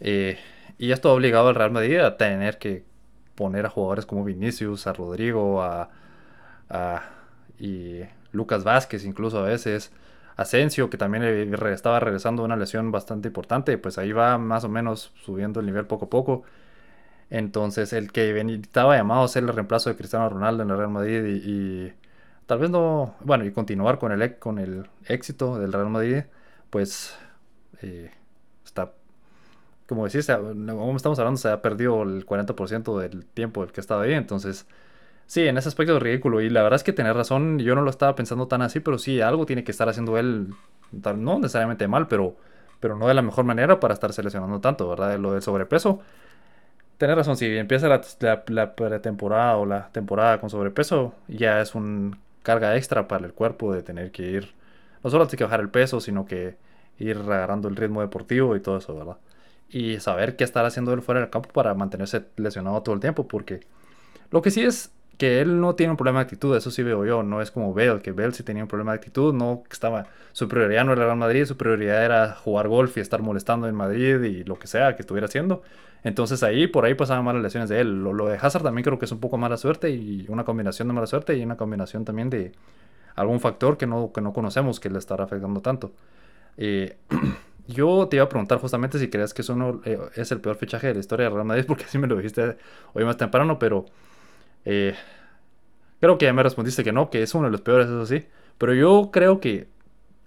Eh, 0.00 0.38
y 0.78 0.92
esto 0.92 1.08
ha 1.08 1.14
obligado 1.14 1.48
al 1.48 1.54
Real 1.54 1.70
Madrid 1.70 2.00
a 2.00 2.18
tener 2.18 2.58
que 2.58 2.84
poner 3.34 3.64
a 3.64 3.70
jugadores 3.70 4.04
como 4.04 4.24
Vinicius, 4.24 4.86
a 4.86 4.92
Rodrigo, 4.92 5.62
a, 5.62 5.88
a 6.68 7.02
y 7.58 8.02
Lucas 8.32 8.64
Vázquez 8.64 9.04
incluso 9.04 9.38
a 9.38 9.42
veces, 9.42 9.92
Asensio 10.36 10.90
que 10.90 10.96
también 10.98 11.22
estaba 11.66 12.00
regresando 12.00 12.42
una 12.44 12.56
lesión 12.56 12.90
bastante 12.90 13.28
importante, 13.28 13.78
pues 13.78 13.98
ahí 13.98 14.12
va 14.12 14.38
más 14.38 14.64
o 14.64 14.68
menos 14.68 15.12
subiendo 15.22 15.60
el 15.60 15.66
nivel 15.66 15.86
poco 15.86 16.06
a 16.06 16.10
poco. 16.10 16.42
Entonces 17.30 17.92
el 17.92 18.12
que 18.12 18.38
estaba 18.62 18.96
llamado 18.96 19.24
a 19.24 19.28
ser 19.28 19.44
el 19.44 19.50
reemplazo 19.50 19.90
de 19.90 19.96
Cristiano 19.96 20.28
Ronaldo 20.28 20.62
en 20.62 20.70
el 20.70 20.76
Real 20.76 20.90
Madrid 20.90 21.24
y, 21.44 21.92
tal 22.46 22.58
vez 22.58 22.70
no, 22.70 23.14
bueno, 23.20 23.44
y 23.44 23.52
continuar 23.52 23.98
con 23.98 24.12
el, 24.12 24.38
con 24.38 24.58
el 24.58 24.88
éxito 25.06 25.58
del 25.58 25.72
Real 25.72 25.88
Madrid, 25.90 26.24
pues 26.70 27.16
eh, 27.82 28.10
está, 28.64 28.92
como 29.86 30.06
decís, 30.06 30.26
como 30.26 30.96
estamos 30.96 31.18
hablando, 31.18 31.38
se 31.38 31.48
ha 31.48 31.62
perdido 31.62 32.02
el 32.02 32.26
40% 32.26 32.98
del 32.98 33.24
tiempo 33.26 33.62
el 33.64 33.72
que 33.72 33.80
estaba 33.80 34.02
ahí, 34.02 34.14
entonces 34.14 34.66
Sí, 35.32 35.48
en 35.48 35.56
ese 35.56 35.70
aspecto 35.70 35.96
es 35.96 36.02
ridículo. 36.02 36.42
Y 36.42 36.50
la 36.50 36.62
verdad 36.62 36.76
es 36.76 36.84
que 36.84 36.92
tenés 36.92 37.16
razón, 37.16 37.58
yo 37.58 37.74
no 37.74 37.80
lo 37.80 37.88
estaba 37.88 38.14
pensando 38.14 38.48
tan 38.48 38.60
así, 38.60 38.80
pero 38.80 38.98
sí, 38.98 39.22
algo 39.22 39.46
tiene 39.46 39.64
que 39.64 39.70
estar 39.70 39.88
haciendo 39.88 40.18
él, 40.18 40.54
no 40.92 41.38
necesariamente 41.38 41.88
mal, 41.88 42.06
pero, 42.06 42.36
pero 42.80 42.98
no 42.98 43.08
de 43.08 43.14
la 43.14 43.22
mejor 43.22 43.46
manera 43.46 43.80
para 43.80 43.94
estar 43.94 44.12
seleccionando 44.12 44.60
tanto, 44.60 44.86
¿verdad? 44.90 45.18
Lo 45.18 45.32
del 45.32 45.40
sobrepeso. 45.40 46.00
Tenés 46.98 47.16
razón, 47.16 47.38
si 47.38 47.46
empieza 47.46 47.88
la, 47.88 48.74
pretemporada 48.74 49.56
o 49.56 49.64
la 49.64 49.88
temporada 49.90 50.38
con 50.38 50.50
sobrepeso, 50.50 51.14
ya 51.28 51.62
es 51.62 51.74
una 51.74 52.18
carga 52.42 52.76
extra 52.76 53.08
para 53.08 53.24
el 53.24 53.32
cuerpo 53.32 53.72
de 53.72 53.82
tener 53.82 54.12
que 54.12 54.24
ir, 54.30 54.52
no 55.02 55.08
solo 55.08 55.26
tiene 55.28 55.38
que 55.38 55.44
bajar 55.44 55.60
el 55.60 55.70
peso, 55.70 56.00
sino 56.00 56.26
que 56.26 56.56
ir 56.98 57.16
agarrando 57.16 57.68
el 57.68 57.76
ritmo 57.76 58.02
deportivo 58.02 58.54
y 58.54 58.60
todo 58.60 58.76
eso, 58.76 58.94
¿verdad? 58.94 59.16
Y 59.70 59.98
saber 60.00 60.36
qué 60.36 60.44
estar 60.44 60.66
haciendo 60.66 60.92
él 60.92 61.00
fuera 61.00 61.22
del 61.22 61.30
campo 61.30 61.48
para 61.54 61.72
mantenerse 61.72 62.26
lesionado 62.36 62.82
todo 62.82 62.94
el 62.94 63.00
tiempo, 63.00 63.26
porque 63.26 63.60
lo 64.30 64.42
que 64.42 64.50
sí 64.50 64.62
es 64.62 64.92
que 65.22 65.40
él 65.40 65.60
no 65.60 65.76
tiene 65.76 65.92
un 65.92 65.96
problema 65.96 66.18
de 66.18 66.24
actitud, 66.24 66.56
eso 66.56 66.72
sí 66.72 66.82
veo 66.82 67.06
yo, 67.06 67.22
no 67.22 67.40
es 67.40 67.52
como 67.52 67.72
Bale, 67.72 68.00
que 68.00 68.10
Bale 68.10 68.32
sí 68.32 68.42
tenía 68.42 68.64
un 68.64 68.68
problema 68.68 68.90
de 68.90 68.96
actitud, 68.96 69.32
no 69.32 69.62
estaba, 69.70 70.06
su 70.32 70.48
prioridad 70.48 70.84
no 70.84 70.94
era 70.94 71.04
Real 71.04 71.16
Madrid, 71.16 71.44
su 71.44 71.56
prioridad 71.56 72.04
era 72.04 72.34
jugar 72.34 72.66
golf 72.66 72.96
y 72.96 73.00
estar 73.00 73.22
molestando 73.22 73.68
en 73.68 73.76
Madrid 73.76 74.20
y 74.20 74.42
lo 74.42 74.58
que 74.58 74.66
sea 74.66 74.96
que 74.96 75.02
estuviera 75.02 75.26
haciendo. 75.26 75.62
Entonces 76.02 76.42
ahí, 76.42 76.66
por 76.66 76.84
ahí 76.84 76.94
pasaban 76.94 77.24
malas 77.24 77.40
lesiones 77.40 77.68
de 77.68 77.80
él. 77.80 78.02
Lo, 78.02 78.26
de 78.26 78.36
Hazard 78.36 78.64
también 78.64 78.82
creo 78.82 78.98
que 78.98 79.04
es 79.04 79.12
un 79.12 79.20
poco 79.20 79.38
mala 79.38 79.56
suerte 79.56 79.90
y 79.90 80.26
una 80.28 80.42
combinación 80.42 80.88
de 80.88 80.94
mala 80.94 81.06
suerte 81.06 81.36
y 81.36 81.44
una 81.44 81.56
combinación 81.56 82.04
también 82.04 82.28
de 82.28 82.50
algún 83.14 83.38
factor 83.38 83.76
que 83.76 83.86
no, 83.86 84.10
que 84.12 84.20
no 84.22 84.32
conocemos 84.32 84.80
que 84.80 84.90
le 84.90 84.98
estará 84.98 85.22
afectando 85.22 85.60
tanto. 85.60 85.92
Eh, 86.56 86.96
yo 87.68 88.08
te 88.08 88.16
iba 88.16 88.24
a 88.24 88.28
preguntar 88.28 88.58
justamente 88.58 88.98
si 88.98 89.08
crees 89.08 89.34
que 89.34 89.42
eso 89.42 89.54
no, 89.54 89.82
eh, 89.84 90.00
es 90.16 90.32
el 90.32 90.40
peor 90.40 90.56
fichaje 90.56 90.88
de 90.88 90.94
la 90.94 91.00
historia 91.00 91.28
de 91.28 91.30
Real 91.30 91.46
Madrid, 91.46 91.64
porque 91.68 91.84
así 91.84 91.96
me 91.96 92.08
lo 92.08 92.16
dijiste 92.16 92.56
hoy 92.92 93.04
más 93.04 93.16
temprano, 93.16 93.60
pero... 93.60 93.84
Eh, 94.64 94.94
creo 96.00 96.18
que 96.18 96.26
ya 96.26 96.32
me 96.32 96.42
respondiste 96.42 96.84
que 96.84 96.92
no, 96.92 97.10
que 97.10 97.22
es 97.22 97.34
uno 97.34 97.46
de 97.46 97.52
los 97.52 97.60
peores, 97.60 97.86
eso 97.86 98.06
sí. 98.06 98.26
Pero 98.58 98.74
yo 98.74 99.10
creo 99.12 99.40
que 99.40 99.68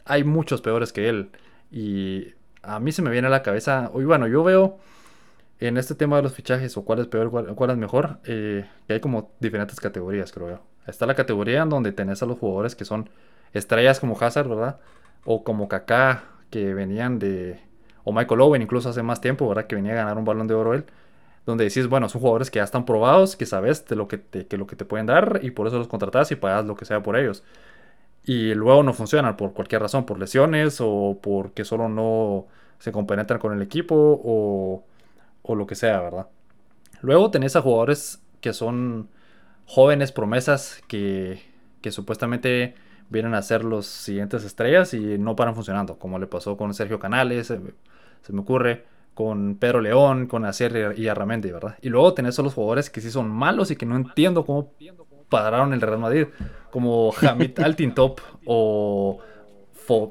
hay 0.06 0.24
muchos 0.24 0.62
peores 0.62 0.94
que 0.94 1.10
él. 1.10 1.30
Y 1.72 2.34
a 2.62 2.80
mí 2.80 2.92
se 2.92 3.02
me 3.02 3.12
viene 3.12 3.28
a 3.28 3.32
la 3.32 3.44
cabeza. 3.44 3.90
Hoy, 3.94 4.06
bueno, 4.06 4.28
yo 4.28 4.44
veo 4.44 4.78
en 5.60 5.78
este 5.78 5.96
tema 5.96 6.18
de 6.18 6.24
los 6.24 6.34
fichajes 6.34 6.76
o 6.78 6.84
cuál 6.84 7.00
es 7.00 7.08
peor, 7.08 7.32
cuál, 7.56 7.70
es 7.70 7.78
mejor, 7.78 8.20
eh, 8.26 8.66
que 8.88 8.94
hay 8.94 9.00
como 9.00 9.32
diferentes 9.40 9.80
categorías, 9.80 10.32
creo 10.32 10.50
yo. 10.50 10.60
Está 10.88 11.06
la 11.06 11.16
categoría 11.16 11.64
en 11.64 11.70
donde 11.70 11.92
tenés 11.92 12.22
a 12.22 12.26
los 12.26 12.38
jugadores 12.38 12.76
que 12.76 12.86
son 12.86 13.10
estrellas 13.54 14.00
como 14.00 14.20
Hazard, 14.20 14.48
¿verdad? 14.48 14.80
O 15.24 15.44
como 15.44 15.68
Kaká, 15.68 16.24
que 16.52 16.74
venían 16.74 17.20
de. 17.20 17.60
O 18.04 18.14
Michael 18.14 18.42
Owen, 18.42 18.62
incluso 18.62 18.90
hace 18.90 19.02
más 19.02 19.22
tiempo, 19.22 19.48
¿verdad? 19.48 19.66
Que 19.66 19.76
venía 19.76 19.94
a 19.94 19.96
ganar 19.96 20.18
un 20.18 20.26
balón 20.26 20.48
de 20.48 20.54
oro 20.54 20.74
él 20.76 20.86
donde 21.46 21.66
decís, 21.66 21.88
bueno, 21.88 22.10
son 22.10 22.22
jugadores 22.22 22.50
que 22.52 22.60
ya 22.60 22.64
están 22.64 22.86
probados, 22.86 23.36
que 23.36 23.46
sabes 23.46 23.86
de 23.88 23.96
lo 23.96 24.08
que 24.08 24.18
te, 24.18 24.48
que 24.48 24.58
lo 24.58 24.68
que 24.68 24.76
te 24.76 24.86
pueden 24.86 25.06
dar 25.06 25.40
y 25.44 25.52
por 25.52 25.68
eso 25.68 25.78
los 25.78 25.88
contratas 25.88 26.32
y 26.32 26.36
pagas 26.36 26.66
lo 26.66 26.76
que 26.76 26.86
sea 26.86 27.04
por 27.04 27.18
ellos. 27.18 27.44
Y 28.26 28.56
luego 28.56 28.84
no 28.84 28.94
funcionan 28.94 29.38
por 29.38 29.54
cualquier 29.54 29.82
razón, 29.82 30.06
por 30.06 30.20
lesiones 30.20 30.80
o 30.82 31.20
porque 31.22 31.66
solo 31.66 31.90
no 31.90 32.48
se 32.80 32.92
compenetran 32.92 33.40
con 33.40 33.54
el 33.54 33.62
equipo 33.62 33.96
o, 34.24 34.84
o 35.44 35.56
lo 35.56 35.68
que 35.68 35.76
sea, 35.76 36.02
¿verdad? 36.02 36.28
Luego 37.02 37.32
tenés 37.32 37.56
a 37.56 37.62
jugadores 37.62 38.22
que 38.42 38.54
son 38.54 39.10
jóvenes 39.68 40.12
promesas 40.12 40.82
que, 40.88 41.42
que 41.82 41.92
supuestamente 41.92 42.76
vienen 43.10 43.36
a 43.36 43.42
ser 43.44 43.64
los 43.64 43.86
siguientes 43.86 44.44
estrellas 44.44 44.94
y 44.94 45.18
no 45.20 45.36
paran 45.36 45.56
funcionando, 45.56 46.00
como 46.00 46.20
le 46.20 46.28
pasó 46.28 46.58
con 46.58 46.74
Sergio 46.74 47.00
Canales, 47.00 47.48
se 47.48 48.34
me 48.34 48.42
ocurre 48.42 48.86
con 49.16 49.56
Pedro 49.56 49.82
León, 49.82 50.28
con 50.28 50.46
Acer 50.46 50.94
y 50.98 51.08
Arramendi, 51.08 51.52
¿verdad? 51.52 51.78
Y 51.82 51.90
luego 51.90 52.14
tenés 52.14 52.38
a 52.38 52.44
los 52.44 52.54
jugadores 52.54 52.90
que 52.90 53.02
sí 53.02 53.10
son 53.10 53.30
malos 53.30 53.72
y 53.72 53.76
que 53.76 53.86
no 53.86 53.96
entiendo 53.96 54.46
cómo 54.46 54.74
pararon 55.30 55.74
el 55.74 55.82
Real 55.82 55.98
Madrid, 55.98 56.28
como 56.70 57.12
Hamid 57.20 57.60
Altintop 57.64 58.20
o 58.46 59.20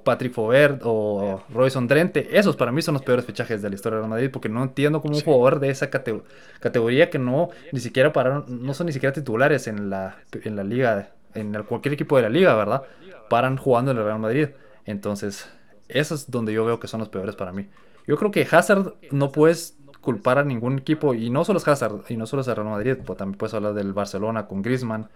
Patrick 0.05 0.33
Fauvert 0.33 0.81
o 0.85 1.43
Royson 1.53 1.87
Drente. 1.87 2.37
Esos 2.39 2.57
para 2.57 2.73
mí 2.73 2.81
son 2.81 2.95
los 2.95 3.03
peores 3.03 3.25
fichajes 3.25 3.61
de 3.61 3.69
la 3.69 3.75
historia 3.75 3.97
del 3.97 4.05
Real 4.05 4.11
Madrid 4.11 4.31
porque 4.33 4.49
no 4.49 4.63
entiendo 4.63 5.03
cómo 5.03 5.17
un 5.17 5.23
jugador 5.23 5.61
de 5.61 5.71
esa 5.71 5.91
categoría 5.91 7.11
que 7.11 7.19
no 7.19 7.51
ni 7.73 7.81
siquiera 7.81 8.13
pararon, 8.13 8.47
no 8.49 8.73
son 8.73 8.87
ni 8.87 8.93
siquiera 8.93 9.13
titulares 9.13 9.67
en 9.67 9.91
la, 9.91 10.17
en 10.33 10.57
la 10.57 10.65
liga, 10.65 11.11
en 11.35 11.53
cualquier 11.65 11.95
equipo 11.95 12.17
de 12.17 12.23
la 12.23 12.31
liga, 12.31 12.55
¿verdad? 12.55 12.83
Paran 13.29 13.59
jugando 13.59 13.91
en 13.91 13.99
el 13.99 14.05
Real 14.05 14.19
Madrid. 14.19 14.49
Entonces, 14.87 15.51
eso 15.89 16.15
es 16.15 16.31
donde 16.31 16.53
yo 16.53 16.65
veo 16.65 16.81
que 16.81 16.89
son 16.89 17.01
los 17.01 17.09
peores 17.09 17.37
para 17.37 17.53
mí. 17.53 17.69
Yo 18.07 18.17
creo 18.17 18.31
que 18.31 18.47
Hazard 18.51 18.95
no 19.11 19.33
puedes 19.33 19.77
culpar 20.01 20.39
a 20.39 20.45
ningún 20.45 20.79
equipo, 20.79 21.15
y 21.15 21.31
no 21.31 21.45
solo 21.45 21.59
es 21.59 21.67
Hazard, 21.67 22.03
y 22.09 22.17
no 22.17 22.27
solo 22.27 22.43
es 22.43 22.49
el 22.49 22.57
Real 22.57 22.69
Madrid, 22.69 22.97
pues 23.05 23.19
también 23.19 23.39
puedes 23.39 23.55
hablar 23.55 23.73
del 23.75 23.93
Barcelona 23.93 24.47
con 24.47 24.61
Griezmann, 24.61 25.09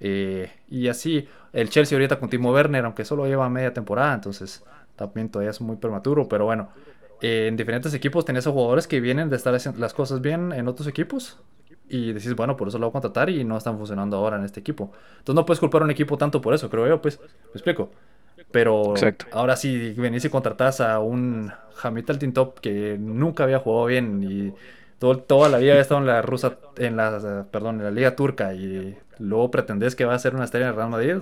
eh, 0.00 0.50
y 0.68 0.88
así, 0.88 1.28
el 1.52 1.70
Chelsea 1.70 1.96
ahorita 1.96 2.20
con 2.20 2.28
Timo 2.30 2.52
Werner, 2.52 2.84
aunque 2.84 3.04
solo 3.04 3.26
lleva 3.26 3.48
media 3.48 3.72
temporada, 3.74 4.14
entonces 4.14 4.62
también 4.94 5.28
todavía 5.28 5.50
es 5.50 5.60
muy 5.60 5.76
prematuro, 5.76 6.28
pero 6.28 6.44
bueno, 6.44 6.68
en 7.20 7.56
diferentes 7.56 7.92
equipos 7.94 8.24
tenés 8.24 8.46
a 8.46 8.52
jugadores 8.52 8.86
que 8.86 9.00
vienen 9.00 9.28
de 9.28 9.36
estar 9.36 9.54
haciendo 9.54 9.80
las 9.80 9.92
cosas 9.92 10.20
bien 10.20 10.52
en 10.52 10.68
otros 10.68 10.86
equipos 10.86 11.38
y 11.88 12.12
decís, 12.12 12.34
bueno, 12.36 12.56
por 12.56 12.68
eso 12.68 12.78
lo 12.78 12.86
voy 12.86 12.90
a 12.90 12.92
contratar 12.92 13.30
y 13.30 13.44
no 13.44 13.56
están 13.56 13.76
funcionando 13.76 14.16
ahora 14.18 14.36
en 14.36 14.44
este 14.44 14.60
equipo. 14.60 14.92
Entonces 15.18 15.34
no 15.34 15.44
puedes 15.44 15.58
culpar 15.58 15.82
a 15.82 15.84
un 15.86 15.90
equipo 15.90 16.16
tanto 16.16 16.40
por 16.40 16.54
eso, 16.54 16.70
creo 16.70 16.86
yo, 16.86 17.02
pues, 17.02 17.18
me 17.18 17.52
explico. 17.54 17.90
Pero 18.50 18.94
ahora 19.32 19.56
sí 19.56 19.92
venís 19.96 20.24
y 20.24 20.30
contratás 20.30 20.80
a 20.80 21.00
un 21.00 21.52
Hamilton 21.82 22.32
Top 22.32 22.60
que 22.60 22.96
nunca 22.98 23.44
había 23.44 23.58
jugado 23.58 23.86
bien 23.86 24.22
y 24.22 24.54
todo, 24.98 25.18
toda 25.18 25.48
la 25.48 25.58
vida 25.58 25.72
había 25.72 25.82
estado 25.82 26.00
en 26.00 26.06
la 26.06 26.22
rusa, 26.22 26.56
en 26.76 26.96
la, 26.96 27.46
perdón, 27.50 27.76
en 27.76 27.84
la 27.84 27.90
liga 27.90 28.16
turca 28.16 28.54
y 28.54 28.96
luego 29.18 29.50
pretendés 29.50 29.94
que 29.94 30.04
va 30.04 30.14
a 30.14 30.18
ser 30.18 30.34
una 30.34 30.44
estrella 30.44 30.68
en 30.68 30.76
Real 30.76 30.90
Madrid. 30.90 31.16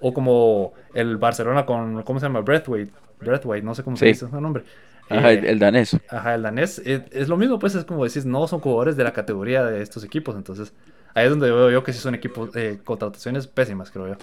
O 0.00 0.14
como 0.14 0.74
el 0.94 1.16
Barcelona 1.16 1.66
con, 1.66 2.04
¿cómo 2.04 2.20
se 2.20 2.26
llama? 2.26 2.40
Breathwaite. 2.40 2.92
Breathwaite, 3.20 3.66
no 3.66 3.74
sé 3.74 3.82
cómo 3.82 3.96
se 3.96 4.06
dice 4.06 4.26
ese 4.26 4.40
nombre. 4.40 4.62
Ajá, 5.08 5.32
el, 5.32 5.44
eh, 5.44 5.56
danés. 5.56 5.96
Ajá, 6.08 6.34
el 6.36 6.42
danés. 6.42 6.80
Es, 6.84 7.28
lo 7.28 7.36
mismo, 7.36 7.58
pues 7.58 7.74
es 7.74 7.84
como 7.84 8.04
decís, 8.04 8.24
no 8.24 8.46
son 8.46 8.60
jugadores 8.60 8.96
de 8.96 9.04
la 9.04 9.12
categoría 9.12 9.64
de 9.64 9.82
estos 9.82 10.04
equipos. 10.04 10.36
Entonces, 10.36 10.72
ahí 11.14 11.24
es 11.24 11.30
donde 11.30 11.50
veo 11.50 11.70
yo 11.70 11.82
que 11.82 11.92
sí 11.92 11.98
son 11.98 12.14
equipos, 12.14 12.54
eh, 12.54 12.78
contrataciones 12.84 13.48
pésimas, 13.48 13.90
creo 13.90 14.08
yo. 14.08 14.16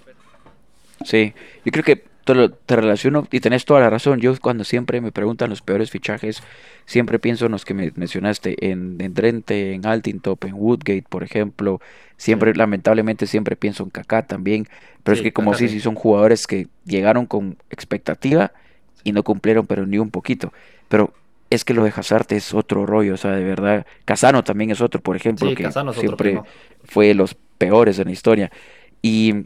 Sí, 1.03 1.33
yo 1.65 1.71
creo 1.71 1.83
que 1.83 2.05
te, 2.25 2.75
relaciono 2.75 3.27
y 3.31 3.39
tenés 3.39 3.65
toda 3.65 3.79
la 3.79 3.89
razón. 3.89 4.19
Yo 4.19 4.33
cuando 4.41 4.63
siempre 4.63 4.99
me 4.99 5.11
preguntan 5.11 5.49
los 5.49 5.61
peores 5.61 5.91
fichajes, 5.91 6.41
siempre 6.85 7.19
pienso 7.19 7.45
en 7.45 7.51
los 7.51 7.65
que 7.65 7.73
me 7.73 7.91
mencionaste, 7.95 8.71
en, 8.71 8.97
en 8.99 9.13
Drenthe, 9.13 9.73
en 9.73 9.85
Altintop, 9.85 10.43
en 10.45 10.55
Woodgate, 10.55 11.05
por 11.07 11.23
ejemplo. 11.23 11.79
Siempre, 12.17 12.55
lamentablemente, 12.55 13.27
siempre 13.27 13.55
pienso 13.55 13.83
en 13.83 13.91
Kaká 13.91 14.25
también. 14.25 14.67
Pero 15.03 15.15
es 15.15 15.21
que 15.21 15.33
como 15.33 15.53
si 15.53 15.67
sí, 15.67 15.75
sí 15.75 15.79
son 15.81 15.95
jugadores 15.95 16.47
que 16.47 16.67
llegaron 16.85 17.27
con 17.27 17.57
expectativa 17.69 18.51
y 19.03 19.11
no 19.11 19.21
cumplieron, 19.23 19.67
pero 19.67 19.85
ni 19.85 19.99
un 19.99 20.09
poquito. 20.09 20.51
Pero 20.89 21.13
es 21.51 21.63
que 21.63 21.75
lo 21.75 21.83
de 21.83 21.93
Hazard 21.95 22.25
es 22.29 22.55
otro 22.55 22.87
rollo, 22.87 23.13
o 23.13 23.17
sea, 23.17 23.31
de 23.31 23.43
verdad. 23.43 23.85
Casano 24.03 24.43
también 24.43 24.71
es 24.71 24.81
otro, 24.81 24.99
por 24.99 25.15
ejemplo, 25.15 25.53
que 25.53 25.69
siempre 25.93 26.41
fue 26.85 27.13
los 27.13 27.35
peores 27.59 27.99
en 27.99 28.05
la 28.05 28.11
historia. 28.11 28.51
Y, 29.03 29.45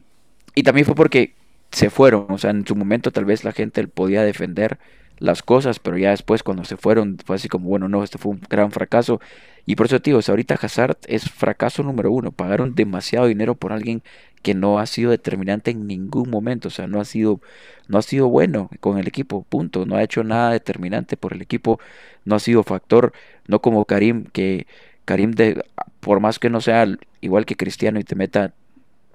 y 0.55 0.63
también 0.63 0.85
fue 0.85 0.95
porque 0.95 1.33
se 1.71 1.89
fueron, 1.89 2.27
o 2.29 2.37
sea, 2.37 2.51
en 2.51 2.65
su 2.65 2.75
momento 2.75 3.11
tal 3.11 3.25
vez 3.25 3.43
la 3.43 3.51
gente 3.51 3.87
podía 3.87 4.23
defender 4.23 4.79
las 5.19 5.43
cosas, 5.43 5.79
pero 5.79 5.97
ya 5.97 6.11
después 6.11 6.43
cuando 6.43 6.63
se 6.63 6.77
fueron 6.77 7.17
fue 7.25 7.35
así 7.35 7.49
como, 7.49 7.69
bueno, 7.69 7.89
no, 7.89 8.03
este 8.03 8.17
fue 8.17 8.31
un 8.31 8.41
gran 8.49 8.71
fracaso. 8.71 9.19
Y 9.65 9.75
por 9.75 9.85
eso, 9.85 10.01
tío, 10.01 10.19
ahorita 10.25 10.55
Hazard 10.55 10.97
es 11.07 11.29
fracaso 11.29 11.83
número 11.83 12.11
uno. 12.11 12.31
Pagaron 12.31 12.73
demasiado 12.73 13.27
dinero 13.27 13.55
por 13.55 13.71
alguien 13.71 14.01
que 14.41 14.55
no 14.55 14.79
ha 14.79 14.85
sido 14.87 15.11
determinante 15.11 15.71
en 15.71 15.85
ningún 15.85 16.29
momento, 16.29 16.69
o 16.69 16.71
sea, 16.71 16.87
no 16.87 16.99
ha 17.01 17.05
sido, 17.05 17.41
no 17.87 17.97
ha 17.97 18.01
sido 18.01 18.29
bueno 18.29 18.69
con 18.79 18.97
el 18.97 19.07
equipo, 19.07 19.43
punto. 19.43 19.85
No 19.85 19.95
ha 19.95 20.03
hecho 20.03 20.23
nada 20.23 20.51
determinante 20.51 21.17
por 21.17 21.33
el 21.33 21.41
equipo, 21.41 21.79
no 22.25 22.35
ha 22.35 22.39
sido 22.39 22.63
factor, 22.63 23.13
no 23.47 23.61
como 23.61 23.85
Karim, 23.85 24.25
que 24.25 24.65
Karim, 25.05 25.31
de, 25.31 25.63
por 25.99 26.19
más 26.19 26.39
que 26.39 26.49
no 26.49 26.61
sea 26.61 26.87
igual 27.21 27.45
que 27.45 27.55
Cristiano 27.55 27.99
y 27.99 28.03
te 28.03 28.15
meta 28.15 28.53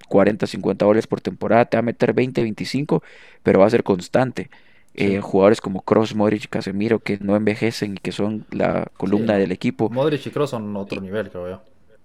40, 0.07 0.47
50 0.47 0.85
goles 0.85 1.07
por 1.07 1.21
temporada, 1.21 1.65
te 1.65 1.77
va 1.77 1.79
a 1.79 1.83
meter 1.83 2.13
20, 2.13 2.41
25, 2.41 3.03
pero 3.43 3.59
va 3.59 3.67
a 3.67 3.69
ser 3.69 3.83
constante. 3.83 4.49
Eh, 4.93 5.19
jugadores 5.19 5.59
como 5.59 5.81
Cross, 5.81 6.15
Modric 6.15 6.45
y 6.45 6.47
Casemiro 6.47 6.99
que 6.99 7.17
no 7.19 7.35
envejecen 7.35 7.95
y 7.95 7.97
que 7.97 8.13
son 8.13 8.45
la 8.51 8.87
columna 8.95 9.35
del 9.35 9.51
equipo. 9.51 9.89
Modric 9.89 10.25
y 10.27 10.29
Cross 10.31 10.51
son 10.51 10.75
otro 10.77 11.01
nivel, 11.01 11.29
creo 11.29 11.49
yo. 11.49 11.61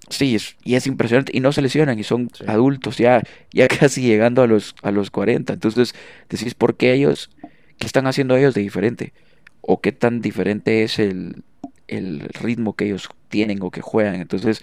Sí, 0.08 0.36
y 0.64 0.74
es 0.74 0.86
impresionante. 0.86 1.36
Y 1.36 1.40
no 1.40 1.52
se 1.52 1.62
lesionan 1.62 1.98
y 1.98 2.02
son 2.02 2.30
adultos 2.46 2.98
ya, 2.98 3.22
ya 3.52 3.68
casi 3.80 4.02
llegando 4.02 4.42
a 4.42 4.46
los, 4.46 4.74
a 4.82 4.90
los 4.90 5.10
40. 5.10 5.52
Entonces 5.52 5.94
decís, 6.28 6.54
¿por 6.54 6.76
qué 6.76 6.92
ellos? 6.92 7.30
¿Qué 7.78 7.86
están 7.86 8.06
haciendo 8.06 8.36
ellos 8.36 8.54
de 8.54 8.62
diferente? 8.62 9.12
¿O 9.60 9.80
qué 9.80 9.92
tan 9.92 10.20
diferente 10.20 10.82
es 10.82 10.98
el, 10.98 11.44
el 11.86 12.20
ritmo 12.40 12.74
que 12.74 12.86
ellos 12.86 13.08
tienen 13.28 13.62
o 13.62 13.70
que 13.70 13.82
juegan? 13.82 14.16
Entonces, 14.16 14.62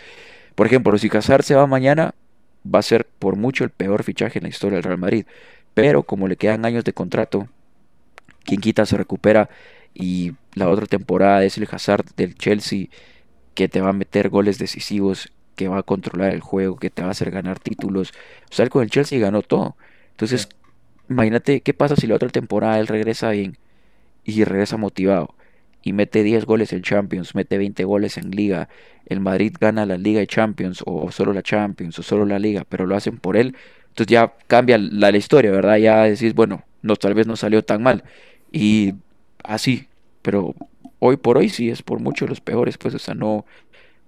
por 0.56 0.68
ejemplo, 0.68 0.98
si 0.98 1.10
Casar 1.10 1.44
se 1.44 1.56
va 1.56 1.68
mañana, 1.68 2.16
va 2.74 2.80
a 2.80 2.84
ser 2.84 3.06
por 3.06 3.36
mucho 3.36 3.64
el 3.64 3.70
peor 3.72 4.04
fichaje 4.04 4.40
en 4.40 4.44
la 4.44 4.50
historia 4.50 4.78
del 4.78 4.84
Real 4.84 4.98
Madrid. 4.98 5.26
Pero 5.74 6.04
como 6.04 6.28
le 6.28 6.38
quedan 6.38 6.66
años 6.66 6.84
de 6.84 6.94
contrato, 6.94 7.48
quien 8.44 8.62
quita 8.62 8.86
se 8.86 8.98
recupera 8.98 9.50
y 9.94 10.34
la 10.54 10.70
otra 10.70 10.86
temporada 10.86 11.44
es 11.44 11.58
el 11.58 11.68
Hazard 11.72 12.06
del 12.16 12.36
Chelsea 12.36 12.88
que 13.56 13.68
te 13.70 13.82
va 13.82 13.90
a 13.90 13.94
meter 13.94 14.30
goles 14.30 14.60
decisivos, 14.60 15.32
que 15.56 15.68
va 15.68 15.80
a 15.80 15.84
controlar 15.84 16.34
el 16.34 16.42
juego, 16.42 16.78
que 16.78 16.90
te 16.90 17.02
va 17.02 17.10
a 17.10 17.12
hacer 17.12 17.32
ganar 17.32 17.60
títulos. 17.60 18.14
O 18.52 18.54
sea, 18.54 18.68
con 18.70 18.84
el 18.84 18.90
Chelsea 18.90 19.20
ganó 19.20 19.42
todo. 19.42 19.76
Entonces, 20.12 20.50
imagínate 21.10 21.62
qué 21.62 21.74
pasa 21.74 21.96
si 21.96 22.08
la 22.08 22.16
otra 22.16 22.30
temporada 22.30 22.80
él 22.80 22.88
regresa 22.88 23.32
bien 23.32 23.58
y 24.24 24.44
regresa 24.44 24.78
motivado 24.78 25.36
y 25.88 25.94
mete 25.94 26.22
10 26.22 26.46
goles 26.46 26.74
en 26.74 26.82
Champions, 26.82 27.34
mete 27.34 27.58
20 27.58 27.86
goles 27.86 28.18
en 28.18 28.32
Liga, 28.32 28.68
el 29.06 29.22
Madrid 29.22 29.56
gana 29.58 29.86
la 29.86 29.98
Liga 29.98 30.22
y 30.22 30.28
Champions, 30.28 30.84
o 30.86 31.10
solo 31.12 31.32
la 31.32 31.42
Champions, 31.42 31.98
o 32.00 32.04
solo 32.04 32.26
la 32.26 32.40
Liga, 32.40 32.66
pero 32.68 32.86
lo 32.86 32.94
hacen 32.94 33.20
por 33.20 33.38
él, 33.38 33.56
entonces 33.88 34.08
ya 34.08 34.34
cambia 34.48 34.78
la, 34.78 35.16
historia, 35.16 35.50
¿verdad? 35.50 35.78
Ya 35.78 36.04
decís, 36.04 36.34
bueno, 36.34 36.66
no, 36.82 36.98
tal 36.98 37.14
vez 37.14 37.26
no 37.26 37.38
salió 37.38 37.64
tan 37.64 37.84
mal, 37.84 38.04
y 38.52 38.96
así, 39.46 39.88
pero 40.22 40.56
hoy 41.00 41.16
por 41.16 41.38
hoy 41.38 41.48
sí 41.48 41.70
es 41.70 41.82
por 41.84 42.02
mucho 42.02 42.28
los 42.28 42.42
peores, 42.42 42.78
pues, 42.78 42.94
o 42.94 43.00
sea, 43.00 43.14
no, 43.14 43.46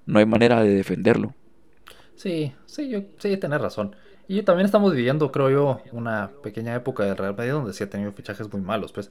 no 0.06 0.20
hay 0.20 0.26
manera 0.26 0.62
de 0.62 0.76
defenderlo. 0.76 1.34
Sí, 2.16 2.54
sí, 2.66 2.90
yo, 2.90 3.04
sí, 3.20 3.38
tenés 3.38 3.62
razón. 3.62 3.96
Y 4.28 4.44
también 4.44 4.66
estamos 4.66 4.94
viviendo, 4.94 5.32
creo 5.32 5.50
yo, 5.50 5.82
una 5.94 6.32
pequeña 6.44 6.76
época 6.76 7.06
del 7.06 7.16
Real 7.16 7.38
Madrid 7.38 7.54
donde 7.54 7.72
sí 7.72 7.86
ha 7.86 7.90
tenido 7.90 8.12
fichajes 8.12 8.52
muy 8.52 8.60
malos, 8.62 8.92
pues. 8.92 9.10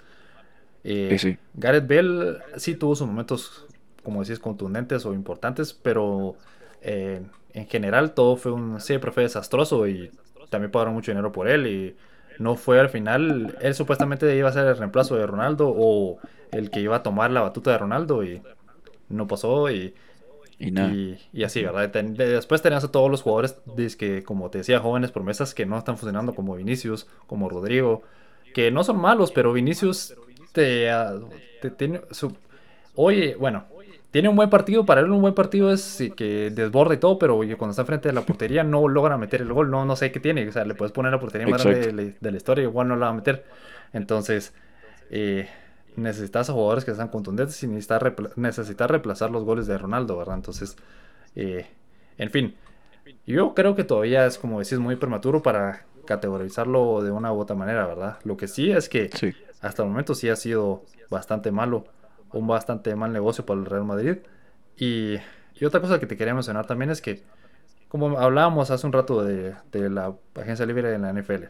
Eh, 0.84 1.38
Gareth 1.54 1.86
Bell 1.86 2.38
sí 2.56 2.74
tuvo 2.74 2.94
sus 2.94 3.06
momentos, 3.06 3.66
como 4.02 4.22
decís, 4.22 4.38
contundentes 4.38 5.04
o 5.06 5.12
importantes, 5.12 5.72
pero 5.74 6.36
eh, 6.82 7.20
en 7.52 7.66
general 7.66 8.12
todo 8.12 8.36
fue 8.36 8.52
un, 8.52 8.80
siempre 8.80 9.10
fue 9.10 9.24
desastroso 9.24 9.86
y 9.86 10.10
también 10.50 10.70
pagaron 10.70 10.94
mucho 10.94 11.10
dinero 11.10 11.32
por 11.32 11.48
él 11.48 11.66
y 11.66 11.96
no 12.38 12.54
fue 12.54 12.78
al 12.78 12.88
final, 12.88 13.56
él 13.60 13.74
supuestamente 13.74 14.36
iba 14.36 14.48
a 14.48 14.52
ser 14.52 14.66
el 14.66 14.76
reemplazo 14.76 15.16
de 15.16 15.26
Ronaldo 15.26 15.72
o 15.76 16.18
el 16.52 16.70
que 16.70 16.80
iba 16.80 16.96
a 16.96 17.02
tomar 17.02 17.30
la 17.30 17.40
batuta 17.40 17.72
de 17.72 17.78
Ronaldo 17.78 18.22
y 18.22 18.40
no 19.08 19.26
pasó 19.26 19.70
y, 19.70 19.94
y, 20.58 21.44
así, 21.44 21.62
¿verdad? 21.62 21.88
después 21.88 22.62
tenías 22.62 22.84
a 22.84 22.90
todos 22.90 23.10
los 23.10 23.22
jugadores, 23.22 23.56
que, 23.96 24.22
como 24.22 24.50
te 24.50 24.58
decía, 24.58 24.80
jóvenes 24.80 25.12
promesas 25.12 25.54
que 25.54 25.66
no 25.66 25.78
están 25.78 25.98
funcionando 25.98 26.34
como 26.34 26.56
Vinicius, 26.56 27.06
como 27.26 27.48
Rodrigo, 27.48 28.02
que 28.54 28.70
no 28.70 28.82
son 28.82 29.00
malos, 29.00 29.30
pero 29.30 29.52
Vinicius 29.52 30.14
te, 30.58 31.70
tiene 31.70 32.00
su, 32.10 32.36
oye, 32.94 33.36
bueno, 33.36 33.64
tiene 34.10 34.28
un 34.28 34.36
buen 34.36 34.50
partido, 34.50 34.86
para 34.86 35.00
él 35.00 35.10
un 35.10 35.20
buen 35.20 35.34
partido 35.34 35.72
es 35.72 36.02
que 36.16 36.50
desborda 36.50 36.94
y 36.94 36.98
todo, 36.98 37.18
pero 37.18 37.36
cuando 37.36 37.70
está 37.70 37.84
frente 37.84 38.08
a 38.08 38.12
la 38.12 38.22
portería 38.22 38.64
no 38.64 38.88
logra 38.88 39.16
meter 39.18 39.42
el 39.42 39.52
gol, 39.52 39.70
no, 39.70 39.84
no 39.84 39.96
sé 39.96 40.10
qué 40.10 40.20
tiene, 40.20 40.48
o 40.48 40.52
sea, 40.52 40.64
le 40.64 40.74
puedes 40.74 40.92
poner 40.92 41.12
la 41.12 41.20
portería 41.20 41.46
más 41.46 41.64
grande 41.64 42.16
de, 42.18 42.30
la 42.30 42.36
historia, 42.36 42.64
igual 42.64 42.88
no 42.88 42.96
la 42.96 43.06
va 43.06 43.12
a 43.12 43.14
meter. 43.14 43.44
Entonces, 43.92 44.54
eh, 45.10 45.48
necesitas 45.96 46.48
a 46.48 46.52
jugadores 46.52 46.84
que 46.84 46.94
sean 46.94 47.08
contundentes 47.08 47.62
y 47.62 47.66
necesitas, 47.66 48.90
reemplazar 48.90 49.30
los 49.30 49.44
goles 49.44 49.66
de 49.66 49.76
Ronaldo, 49.76 50.16
¿verdad? 50.16 50.36
Entonces, 50.36 50.76
eh, 51.34 51.66
en 52.16 52.30
fin, 52.30 52.54
yo 53.26 53.54
creo 53.54 53.74
que 53.74 53.84
todavía 53.84 54.26
es, 54.26 54.38
como 54.38 54.58
decís, 54.58 54.78
muy 54.78 54.96
prematuro 54.96 55.42
para 55.42 55.84
categorizarlo 56.06 57.02
de 57.02 57.10
una 57.10 57.32
u 57.32 57.38
otra 57.38 57.54
manera, 57.54 57.86
¿verdad? 57.86 58.18
Lo 58.24 58.36
que 58.36 58.48
sí 58.48 58.70
es 58.70 58.88
que 58.88 59.10
hasta 59.60 59.82
el 59.82 59.88
momento 59.88 60.14
sí 60.14 60.28
ha 60.28 60.36
sido 60.36 60.84
bastante 61.10 61.50
malo, 61.50 61.84
un 62.32 62.46
bastante 62.46 62.94
mal 62.94 63.12
negocio 63.12 63.44
para 63.44 63.60
el 63.60 63.66
Real 63.66 63.84
Madrid. 63.84 64.18
Y, 64.76 65.16
otra 65.64 65.80
cosa 65.80 65.98
que 65.98 66.06
te 66.06 66.16
quería 66.16 66.34
mencionar 66.34 66.66
también 66.66 66.90
es 66.90 67.02
que, 67.02 67.24
como 67.88 68.18
hablábamos 68.18 68.70
hace 68.70 68.86
un 68.86 68.92
rato 68.92 69.24
de, 69.24 69.56
la 69.72 70.14
agencia 70.36 70.66
libre 70.66 70.88
de 70.90 70.98
la 70.98 71.12
NFL, 71.12 71.46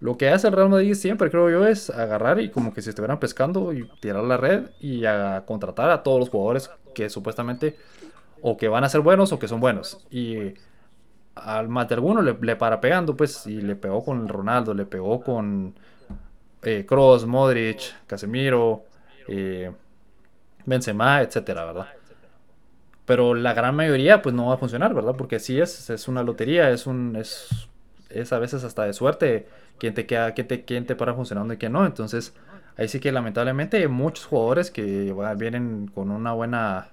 lo 0.00 0.16
que 0.16 0.30
hace 0.30 0.48
el 0.48 0.54
Real 0.54 0.70
Madrid 0.70 0.94
siempre, 0.94 1.30
creo 1.30 1.50
yo, 1.50 1.66
es 1.66 1.90
agarrar 1.90 2.40
y 2.40 2.50
como 2.50 2.72
que 2.72 2.82
si 2.82 2.88
estuvieran 2.88 3.20
pescando 3.20 3.72
y 3.72 3.88
tirar 4.00 4.24
la 4.24 4.36
red 4.36 4.70
y 4.80 5.04
a 5.04 5.44
contratar 5.46 5.90
a 5.90 6.02
todos 6.02 6.18
los 6.18 6.30
jugadores 6.30 6.70
que 6.94 7.10
supuestamente 7.10 7.76
o 8.40 8.56
que 8.56 8.68
van 8.68 8.82
a 8.82 8.88
ser 8.88 9.02
buenos 9.02 9.32
o 9.32 9.38
que 9.38 9.46
son 9.46 9.60
buenos. 9.60 10.06
Y 10.10 10.54
al 11.34 11.68
más 11.68 11.88
de 11.88 11.94
alguno 11.94 12.22
le, 12.22 12.36
le 12.40 12.56
para 12.56 12.80
pegando, 12.80 13.16
pues, 13.16 13.46
y 13.46 13.60
le 13.60 13.76
pegó 13.76 14.02
con 14.02 14.26
Ronaldo, 14.26 14.74
le 14.74 14.86
pegó 14.86 15.20
con 15.20 15.74
eh, 16.62 16.84
Cross, 16.86 17.26
Modric, 17.26 17.80
Casemiro, 18.06 18.84
eh, 19.28 19.70
Benzema, 20.66 21.22
etcétera, 21.22 21.64
¿verdad? 21.64 21.88
Pero 23.04 23.34
la 23.34 23.54
gran 23.54 23.74
mayoría, 23.74 24.22
pues 24.22 24.34
no 24.34 24.46
va 24.46 24.54
a 24.54 24.58
funcionar, 24.58 24.94
¿verdad? 24.94 25.16
Porque 25.16 25.40
sí 25.40 25.60
es, 25.60 25.90
es 25.90 26.06
una 26.06 26.22
lotería, 26.22 26.70
es 26.70 26.86
un, 26.86 27.16
es, 27.16 27.68
es 28.08 28.32
a 28.32 28.38
veces 28.38 28.62
hasta 28.62 28.84
de 28.84 28.92
suerte 28.92 29.48
quién 29.78 29.94
te 29.94 30.06
queda, 30.06 30.32
quién 30.32 30.46
te, 30.46 30.58
te 30.58 30.96
para 30.96 31.14
funcionando 31.14 31.52
y 31.54 31.56
quién 31.56 31.72
no. 31.72 31.84
Entonces, 31.86 32.34
ahí 32.76 32.86
sí 32.88 33.00
que 33.00 33.10
lamentablemente 33.10 33.78
hay 33.78 33.88
muchos 33.88 34.26
jugadores 34.26 34.70
que 34.70 35.12
vienen 35.36 35.88
con 35.92 36.10
una 36.10 36.32
buena, 36.34 36.90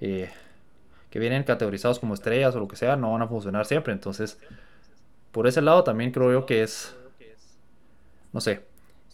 eh, 0.00 0.30
que 1.10 1.18
vienen 1.18 1.44
categorizados 1.44 1.98
como 1.98 2.14
estrellas 2.14 2.54
o 2.56 2.60
lo 2.60 2.68
que 2.68 2.76
sea, 2.76 2.96
no 2.96 3.12
van 3.12 3.22
a 3.22 3.28
funcionar 3.28 3.66
siempre. 3.66 3.92
Entonces, 3.92 4.38
por 5.32 5.46
ese 5.46 5.60
lado 5.60 5.84
también 5.84 6.10
creo 6.10 6.32
yo 6.32 6.46
que 6.46 6.62
es, 6.62 6.96
no 8.32 8.40
sé, 8.40 8.62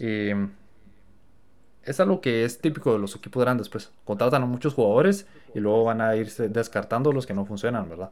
es 0.00 0.36
es 1.84 1.98
algo 2.00 2.20
que 2.20 2.44
es 2.44 2.58
típico 2.58 2.92
de 2.92 2.98
los 2.98 3.16
equipos 3.16 3.42
grandes, 3.42 3.68
pues 3.68 3.90
contratan 4.04 4.42
a 4.42 4.46
muchos 4.46 4.74
jugadores 4.74 5.26
y 5.54 5.60
luego 5.60 5.84
van 5.84 6.00
a 6.00 6.14
irse 6.16 6.48
descartando 6.48 7.12
los 7.12 7.26
que 7.26 7.34
no 7.34 7.44
funcionan, 7.44 7.88
¿verdad? 7.88 8.10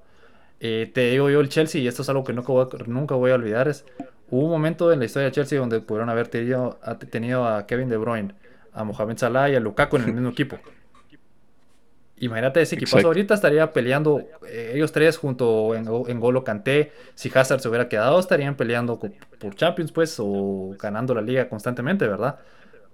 Eh, 0.61 0.91
te 0.93 1.11
digo 1.11 1.31
yo 1.31 1.41
el 1.41 1.49
Chelsea, 1.49 1.81
y 1.81 1.87
esto 1.87 2.03
es 2.03 2.09
algo 2.09 2.25
que 2.25 2.33
nunca 2.33 2.53
voy, 2.53 2.67
a, 2.67 2.85
nunca 2.87 3.15
voy 3.15 3.31
a 3.31 3.35
olvidar, 3.35 3.69
es 3.69 3.85
hubo 4.31 4.47
un 4.47 4.51
momento 4.51 4.93
en 4.93 4.99
la 4.99 5.05
historia 5.05 5.27
de 5.27 5.33
Chelsea 5.33 5.59
donde 5.59 5.81
pudieron 5.81 6.11
haber 6.11 6.29
tenido, 6.29 6.79
tenido 7.11 7.47
a 7.47 7.67
Kevin 7.67 7.89
De 7.89 7.97
Bruyne, 7.97 8.35
a 8.73 8.85
Mohamed 8.85 9.19
Salah 9.19 9.51
y 9.51 9.55
a 9.55 9.61
Lukaku 9.61 9.97
en 9.97 10.03
el 10.05 10.13
mismo 10.15 10.31
equipo. 10.31 10.59
Imagínate 12.21 12.63
ese 12.63 12.75
equipazo 12.77 13.07
ahorita 13.07 13.35
estaría 13.35 13.73
peleando 13.73 14.21
eh, 14.47 14.73
ellos 14.75 14.93
tres 14.93 15.17
junto 15.17 15.75
en, 15.75 15.87
en 15.87 16.21
Golo 16.21 16.45
Kanté. 16.45 16.93
Si 17.15 17.31
Hazard 17.35 17.61
se 17.61 17.69
hubiera 17.69 17.89
quedado, 17.89 18.19
estarían 18.19 18.57
peleando 18.57 18.99
por 19.39 19.55
Champions, 19.55 19.93
pues, 19.93 20.17
o 20.19 20.75
ganando 20.79 21.15
la 21.15 21.23
liga 21.23 21.49
constantemente, 21.49 22.07
¿verdad? 22.07 22.39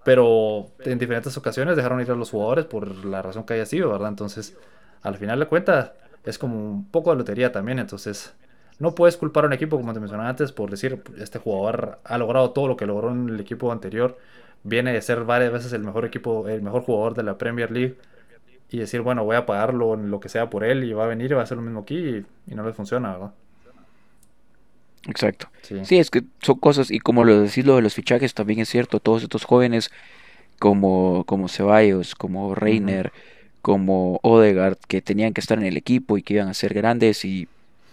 Pero 0.05 0.66
en 0.81 0.99
diferentes 0.99 1.37
ocasiones 1.37 1.77
dejaron 1.77 2.01
ir 2.01 2.11
a 2.11 2.14
los 2.14 2.31
jugadores 2.31 2.66
por 2.66 3.05
la 3.05 3.22
razón 3.22 3.45
que 3.45 3.55
haya 3.55 3.66
sido, 3.66 3.91
¿verdad? 3.91 4.09
Entonces, 4.09 4.57
al 5.03 5.16
final 5.16 5.41
de 5.41 5.47
cuentas, 5.47 5.93
es 6.25 6.39
como 6.39 6.57
un 6.57 6.91
poco 6.91 7.11
de 7.11 7.16
lotería 7.16 7.53
también. 7.53 7.79
Entonces, 7.79 8.35
no 8.79 8.95
puedes 8.95 9.16
culpar 9.16 9.45
a 9.45 9.47
un 9.47 9.53
equipo, 9.53 9.77
como 9.79 9.93
te 9.95 10.01
mencionaba 10.01 10.29
antes, 10.29 10.53
por 10.53 10.70
decir, 10.70 11.03
este 11.18 11.39
jugador 11.39 12.01
ha 12.05 12.18
logrado 12.18 12.51
todo 12.51 12.68
lo 12.68 12.77
que 12.77 12.87
logró 12.87 13.11
en 13.11 13.29
el 13.29 13.41
equipo 13.41 13.72
anterior. 13.72 14.18
Viene 14.62 14.93
de 14.93 15.01
ser 15.01 15.25
varias 15.25 15.53
veces 15.53 15.72
el 15.72 15.83
mejor 15.85 16.05
equipo, 16.05 16.49
el 16.49 16.62
mejor 16.62 16.83
jugador 16.83 17.14
de 17.14 17.22
la 17.22 17.39
Premier 17.39 17.70
League. 17.70 17.97
Y 18.75 18.79
decir, 18.79 19.03
bueno, 19.03 19.22
voy 19.22 19.37
a 19.37 19.47
pagarlo 19.47 19.95
lo 19.95 20.18
que 20.18 20.29
sea 20.29 20.51
por 20.51 20.64
él 20.64 20.83
y 20.83 20.93
va 20.93 21.05
a 21.05 21.07
venir 21.07 21.31
y 21.31 21.35
va 21.35 21.43
a 21.43 21.45
hacer 21.45 21.57
lo 21.57 21.62
mismo 21.62 21.83
aquí 21.83 22.25
y, 22.49 22.55
no 22.57 22.66
le 22.66 22.72
funciona, 22.72 23.12
¿verdad? 23.12 23.33
Exacto. 25.07 25.49
Sí. 25.62 25.97
es 25.97 26.11
que 26.11 26.25
son 26.43 26.59
cosas, 26.59 26.91
y 26.91 26.99
como 26.99 27.22
lo 27.22 27.41
decís, 27.41 27.64
lo 27.64 27.77
de 27.77 27.83
los 27.83 27.95
fichajes 27.95 28.35
también 28.35 28.59
es 28.59 28.68
cierto, 28.68 28.99
todos 28.99 29.22
estos 29.22 29.45
jóvenes 29.45 29.93
como, 30.59 31.22
como 31.25 31.47
Ceballos, 31.47 32.16
como 32.16 32.57
Reiner, 32.57 33.12
como 33.62 34.18
Odegaard, 34.25 34.79
que 34.89 35.01
tenían 35.01 35.35
que 35.35 35.41
estar 35.41 35.57
en 35.57 35.66
el 35.66 35.77
equipo 35.77 36.18
y 36.18 36.25
que 36.25 36.35
iban 36.35 36.49
a 36.49 36.55
ser 36.55 36.75
grandes 36.75 37.25
y 37.25 37.47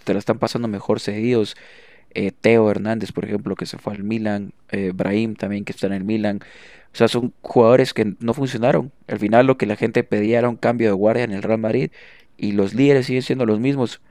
te 0.04 0.14
la 0.14 0.20
están 0.20 0.40
pasando 0.40 0.68
mejor 0.68 1.00
cedidos. 1.00 1.56
Eh, 2.16 2.32
Teo 2.32 2.72
Hernández, 2.72 3.12
por 3.12 3.26
ejemplo, 3.26 3.56
que 3.56 3.68
se 3.68 3.78
fue 3.78 3.94
al 3.94 4.04
Milan, 4.04 4.52
eh, 4.72 4.94
Brahim 4.96 5.36
también 5.36 5.64
que 5.64 5.74
está 5.74 5.86
en 5.86 5.94
el 5.94 6.04
Milan. 6.06 6.40
O 6.94 6.96
sea, 6.96 7.08
son 7.08 7.34
jugadores 7.42 7.94
que 7.94 8.16
no 8.20 8.34
funcionaron. 8.34 8.92
Al 9.08 9.20
final 9.20 9.48
lo 9.48 9.58
que 9.58 9.66
la 9.66 9.76
gente 9.76 10.04
pedía 10.04 10.40
era 10.40 10.50
un 10.50 10.58
cambio 10.58 10.88
de 10.88 10.94
guardia 10.94 11.24
en 11.24 11.32
el 11.32 11.44
Real 11.44 11.60
Madrid 11.60 11.92
y 12.38 12.52
los 12.54 12.74
líderes 12.74 13.06
siguen 13.06 13.22
siendo 13.22 13.46
los 13.46 13.60
mismos. 13.60 14.02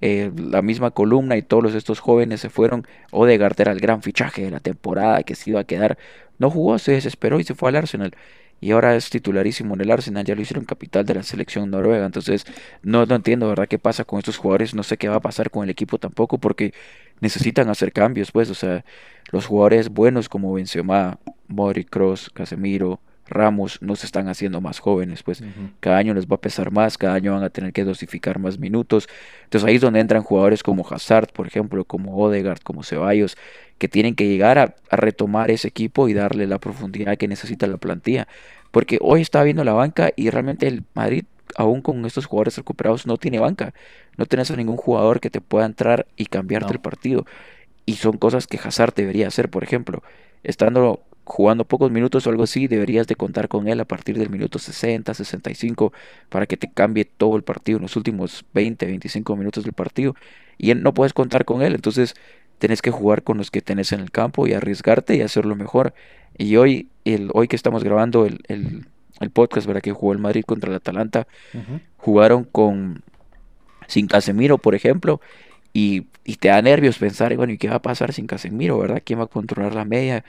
Eh, 0.00 0.30
la 0.36 0.62
misma 0.62 0.92
columna 0.92 1.36
y 1.36 1.42
todos 1.42 1.74
estos 1.74 2.00
jóvenes 2.00 2.40
se 2.40 2.48
fueron. 2.48 2.86
Odegaard 3.10 3.60
era 3.60 3.72
el 3.72 3.80
gran 3.80 4.02
fichaje 4.02 4.42
de 4.42 4.50
la 4.50 4.60
temporada 4.60 5.22
que 5.24 5.34
se 5.34 5.50
iba 5.50 5.60
a 5.60 5.64
quedar. 5.64 5.98
No 6.38 6.50
jugó, 6.50 6.78
se 6.78 6.92
desesperó 6.92 7.40
y 7.40 7.44
se 7.44 7.54
fue 7.54 7.70
al 7.70 7.76
Arsenal. 7.76 8.14
Y 8.60 8.70
ahora 8.70 8.96
es 8.96 9.10
titularísimo 9.10 9.74
en 9.74 9.82
el 9.82 9.90
Arsenal, 9.90 10.24
ya 10.24 10.34
lo 10.34 10.40
hicieron 10.40 10.64
capital 10.64 11.04
de 11.04 11.14
la 11.14 11.22
selección 11.22 11.70
noruega. 11.70 12.06
Entonces, 12.06 12.46
no, 12.82 13.04
no 13.04 13.16
entiendo, 13.16 13.48
¿verdad? 13.48 13.68
¿Qué 13.68 13.78
pasa 13.78 14.04
con 14.04 14.18
estos 14.18 14.38
jugadores? 14.38 14.74
No 14.74 14.82
sé 14.82 14.96
qué 14.96 15.08
va 15.08 15.16
a 15.16 15.20
pasar 15.20 15.50
con 15.50 15.64
el 15.64 15.70
equipo 15.70 15.98
tampoco, 15.98 16.38
porque 16.38 16.72
necesitan 17.20 17.68
hacer 17.68 17.92
cambios, 17.92 18.32
pues. 18.32 18.50
O 18.50 18.54
sea, 18.54 18.84
los 19.32 19.46
jugadores 19.46 19.88
buenos 19.88 20.28
como 20.28 20.52
Benzema, 20.52 21.18
Mori, 21.48 21.84
Cross, 21.84 22.30
Casemiro, 22.32 23.00
Ramos 23.26 23.80
no 23.80 23.96
se 23.96 24.04
están 24.04 24.28
haciendo 24.28 24.60
más 24.60 24.80
jóvenes, 24.80 25.22
pues 25.22 25.42
cada 25.80 25.96
año 25.96 26.12
les 26.12 26.26
va 26.26 26.36
a 26.36 26.40
pesar 26.40 26.70
más, 26.70 26.98
cada 26.98 27.14
año 27.14 27.32
van 27.32 27.42
a 27.42 27.48
tener 27.48 27.72
que 27.72 27.84
dosificar 27.84 28.38
más 28.38 28.58
minutos. 28.58 29.08
Entonces 29.44 29.66
ahí 29.66 29.76
es 29.76 29.80
donde 29.80 30.00
entran 30.00 30.22
jugadores 30.22 30.62
como 30.62 30.86
Hazard, 30.86 31.32
por 31.32 31.46
ejemplo, 31.46 31.84
como 31.84 32.16
Odegaard, 32.18 32.60
como 32.60 32.82
Ceballos, 32.82 33.36
que 33.78 33.88
tienen 33.88 34.14
que 34.14 34.28
llegar 34.28 34.58
a, 34.58 34.74
retomar 34.90 35.50
ese 35.50 35.68
equipo 35.68 36.08
y 36.08 36.14
darle 36.14 36.46
la 36.46 36.58
profundidad 36.58 37.16
que 37.16 37.26
necesita 37.26 37.66
la 37.66 37.78
plantilla. 37.78 38.28
Porque 38.70 38.98
hoy 39.00 39.22
está 39.22 39.42
viendo 39.42 39.64
la 39.64 39.72
banca 39.72 40.10
y 40.16 40.28
realmente 40.28 40.66
el 40.66 40.84
Madrid, 40.94 41.24
aún 41.56 41.80
con 41.80 42.04
estos 42.04 42.26
jugadores 42.26 42.56
recuperados, 42.58 43.06
no 43.06 43.16
tiene 43.16 43.38
banca. 43.38 43.72
No 44.18 44.26
tienes 44.26 44.50
a 44.50 44.56
ningún 44.56 44.76
jugador 44.76 45.20
que 45.20 45.30
te 45.30 45.40
pueda 45.40 45.64
entrar 45.64 46.06
y 46.16 46.26
cambiarte 46.26 46.72
el 46.72 46.80
partido. 46.80 47.24
Y 47.86 47.94
son 47.96 48.16
cosas 48.16 48.46
que 48.46 48.58
Hazard 48.62 48.94
debería 48.94 49.28
hacer, 49.28 49.50
por 49.50 49.62
ejemplo. 49.62 50.02
Estando 50.42 51.02
jugando 51.24 51.64
pocos 51.64 51.90
minutos 51.90 52.26
o 52.26 52.30
algo 52.30 52.44
así, 52.44 52.66
deberías 52.66 53.06
de 53.06 53.16
contar 53.16 53.48
con 53.48 53.68
él 53.68 53.80
a 53.80 53.84
partir 53.84 54.18
del 54.18 54.30
minuto 54.30 54.58
60, 54.58 55.14
65 55.14 55.92
para 56.28 56.46
que 56.46 56.56
te 56.56 56.70
cambie 56.70 57.04
todo 57.06 57.36
el 57.36 57.42
partido 57.42 57.78
en 57.78 57.82
los 57.82 57.96
últimos 57.96 58.44
20, 58.52 58.84
25 58.86 59.36
minutos 59.36 59.64
del 59.64 59.72
partido 59.72 60.14
y 60.58 60.70
él, 60.70 60.82
no 60.82 60.94
puedes 60.94 61.12
contar 61.12 61.44
con 61.44 61.62
él, 61.62 61.74
entonces 61.74 62.14
tienes 62.58 62.82
que 62.82 62.90
jugar 62.90 63.22
con 63.22 63.38
los 63.38 63.50
que 63.50 63.62
tenés 63.62 63.92
en 63.92 64.00
el 64.00 64.10
campo 64.10 64.46
y 64.46 64.52
arriesgarte 64.52 65.16
y 65.16 65.22
hacerlo 65.22 65.56
mejor. 65.56 65.94
Y 66.38 66.56
hoy, 66.56 66.88
el, 67.04 67.30
hoy 67.34 67.48
que 67.48 67.56
estamos 67.56 67.84
grabando 67.84 68.26
el, 68.26 68.40
el, 68.48 68.86
el 69.20 69.30
podcast, 69.30 69.66
¿verdad? 69.66 69.82
Que 69.82 69.92
jugó 69.92 70.12
el 70.12 70.18
Madrid 70.18 70.44
contra 70.44 70.70
el 70.70 70.76
Atalanta, 70.76 71.26
jugaron 71.96 72.44
con 72.44 73.02
sin 73.86 74.06
Casemiro, 74.06 74.58
por 74.58 74.74
ejemplo, 74.74 75.20
y, 75.74 76.06
y, 76.24 76.36
te 76.36 76.48
da 76.48 76.62
nervios 76.62 76.96
pensar, 76.96 77.36
bueno, 77.36 77.52
¿y 77.52 77.58
qué 77.58 77.68
va 77.68 77.76
a 77.76 77.82
pasar 77.82 78.14
sin 78.14 78.26
Casemiro, 78.26 78.78
verdad? 78.78 79.02
¿Quién 79.04 79.18
va 79.18 79.24
a 79.24 79.26
controlar 79.26 79.74
la 79.74 79.84
media? 79.84 80.24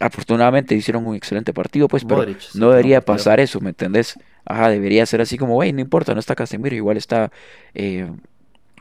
afortunadamente 0.00 0.74
hicieron 0.74 1.06
un 1.06 1.14
excelente 1.14 1.52
partido, 1.52 1.88
pues, 1.88 2.04
pero 2.04 2.24
no 2.54 2.70
debería 2.70 3.00
pasar 3.00 3.40
eso, 3.40 3.60
¿me 3.60 3.70
entendés? 3.70 4.18
Ajá, 4.44 4.70
debería 4.70 5.04
ser 5.06 5.20
así 5.20 5.36
como, 5.36 5.56
wey, 5.56 5.72
no 5.72 5.80
importa, 5.80 6.14
no 6.14 6.20
está 6.20 6.34
Casemiro, 6.34 6.74
igual 6.74 6.96
está 6.96 7.30
eh, 7.74 8.10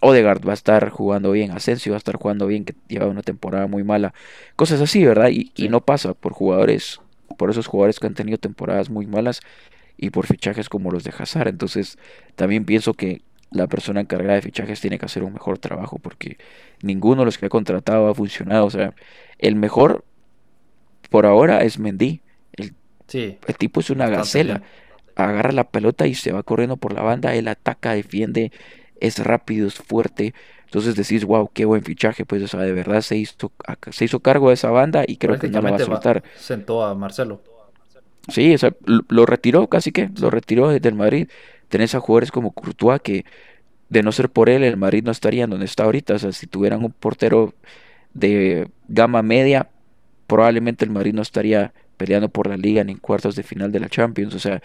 Odegaard, 0.01 0.45
va 0.47 0.51
a 0.51 0.53
estar 0.55 0.89
jugando 0.89 1.31
bien, 1.31 1.51
Asensio 1.51 1.91
va 1.91 1.97
a 1.97 1.99
estar 1.99 2.15
jugando 2.15 2.47
bien, 2.47 2.65
que 2.65 2.75
lleva 2.87 3.07
una 3.07 3.21
temporada 3.21 3.67
muy 3.67 3.83
mala, 3.83 4.13
cosas 4.55 4.81
así, 4.81 5.03
¿verdad? 5.03 5.29
Y, 5.29 5.51
y 5.55 5.69
no 5.69 5.81
pasa 5.81 6.13
por 6.13 6.33
jugadores, 6.33 7.01
por 7.37 7.49
esos 7.49 7.67
jugadores 7.67 7.99
que 7.99 8.07
han 8.07 8.15
tenido 8.15 8.37
temporadas 8.37 8.89
muy 8.89 9.05
malas 9.05 9.41
y 9.97 10.09
por 10.09 10.25
fichajes 10.25 10.69
como 10.69 10.91
los 10.91 11.03
de 11.03 11.13
Hazard, 11.17 11.49
entonces 11.49 11.97
también 12.35 12.65
pienso 12.65 12.93
que 12.93 13.21
la 13.51 13.67
persona 13.67 14.01
encargada 14.01 14.35
de 14.35 14.41
fichajes 14.41 14.79
tiene 14.81 14.97
que 14.97 15.05
hacer 15.05 15.23
un 15.23 15.33
mejor 15.33 15.59
trabajo 15.59 15.99
porque 15.99 16.37
ninguno 16.81 17.21
de 17.21 17.25
los 17.25 17.37
que 17.37 17.45
ha 17.45 17.49
contratado 17.49 18.07
ha 18.07 18.15
funcionado, 18.15 18.65
o 18.65 18.69
sea, 18.69 18.93
el 19.37 19.55
mejor 19.55 20.05
por 21.11 21.25
ahora 21.25 21.59
es 21.59 21.77
Mendy. 21.77 22.21
El, 22.53 22.73
el 23.13 23.55
tipo 23.57 23.81
es 23.81 23.89
una 23.89 24.07
gacela. 24.07 24.63
Agarra 25.15 25.51
la 25.51 25.65
pelota 25.65 26.07
y 26.07 26.15
se 26.15 26.31
va 26.31 26.41
corriendo 26.41 26.77
por 26.77 26.93
la 26.93 27.01
banda. 27.01 27.35
Él 27.35 27.49
ataca, 27.49 27.93
defiende, 27.93 28.53
es 29.01 29.19
rápido, 29.19 29.67
es 29.67 29.75
fuerte. 29.75 30.33
Entonces 30.63 30.95
decís, 30.95 31.25
wow, 31.25 31.49
qué 31.53 31.65
buen 31.65 31.83
fichaje. 31.83 32.23
Pues, 32.23 32.41
o 32.43 32.47
sea, 32.47 32.61
de 32.61 32.71
verdad 32.71 33.01
se 33.01 33.17
hizo, 33.17 33.51
se 33.91 34.05
hizo 34.05 34.21
cargo 34.21 34.47
de 34.47 34.53
esa 34.53 34.71
banda 34.71 35.03
y 35.05 35.17
creo 35.17 35.37
que 35.37 35.49
no 35.49 35.61
la 35.61 35.71
va 35.71 35.75
a 35.75 35.79
soltar. 35.79 36.23
sentó 36.37 36.85
a 36.85 36.95
Marcelo. 36.95 37.41
Sí, 38.29 38.53
o 38.53 38.57
sea, 38.57 38.73
lo, 38.85 39.25
retiró 39.25 39.67
casi 39.67 39.91
que, 39.91 40.09
lo 40.17 40.29
retiró 40.29 40.69
desde 40.69 40.87
el 40.87 40.95
Madrid. 40.95 41.27
Tenés 41.71 41.95
a 41.95 42.01
jugadores 42.01 42.31
como 42.31 42.51
Courtois 42.53 43.01
que, 43.01 43.25
de 43.89 44.03
no 44.03 44.11
ser 44.11 44.29
por 44.29 44.49
él, 44.49 44.63
el 44.63 44.77
Madrid 44.77 45.03
no 45.03 45.11
estaría 45.11 45.47
donde 45.47 45.65
está 45.65 45.85
ahorita. 45.85 46.15
O 46.15 46.19
sea, 46.19 46.33
si 46.33 46.47
tuvieran 46.47 46.83
un 46.85 46.91
portero 46.91 47.55
de 48.13 48.69
gama 48.89 49.23
media, 49.23 49.69
probablemente 50.27 50.85
el 50.85 50.91
Madrid 50.91 51.13
no 51.13 51.23
estaría 51.23 51.73
peleando 51.97 52.29
por 52.29 52.47
la 52.47 52.57
liga 52.57 52.83
ni 52.83 52.93
en 52.93 52.99
cuartos 52.99 53.35
de 53.35 53.43
final 53.43 53.71
de 53.71 53.79
la 53.81 53.89
Champions. 53.89 54.35
O 54.35 54.39
sea, 54.39 54.61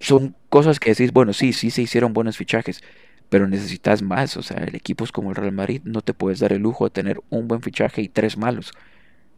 son 0.00 0.36
cosas 0.48 0.80
que 0.80 0.90
decís, 0.90 1.12
bueno, 1.12 1.32
sí, 1.32 1.52
sí 1.52 1.70
se 1.70 1.82
hicieron 1.82 2.12
buenos 2.12 2.36
fichajes, 2.36 2.82
pero 3.28 3.48
necesitas 3.48 4.02
más. 4.02 4.36
O 4.36 4.42
sea, 4.42 4.58
el 4.58 4.74
equipo 4.74 5.04
es 5.04 5.12
como 5.12 5.30
el 5.30 5.36
Real 5.36 5.52
Madrid, 5.52 5.82
no 5.84 6.02
te 6.02 6.14
puedes 6.14 6.40
dar 6.40 6.52
el 6.52 6.62
lujo 6.62 6.84
de 6.84 6.90
tener 6.90 7.20
un 7.30 7.48
buen 7.48 7.62
fichaje 7.62 8.02
y 8.02 8.08
tres 8.08 8.36
malos. 8.36 8.72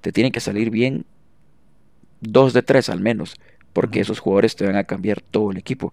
Te 0.01 0.13
tienen 0.13 0.33
que 0.33 0.41
salir 0.41 0.71
bien 0.71 1.07
dos 2.21 2.53
de 2.53 2.63
tres 2.63 2.89
al 2.89 3.01
menos, 3.01 3.37
porque 3.73 4.01
esos 4.01 4.19
jugadores 4.21 4.57
te 4.57 4.67
van 4.67 4.77
a 4.77 4.85
cambiar 4.85 5.21
todo 5.21 5.51
el 5.53 5.59
equipo. 5.59 5.93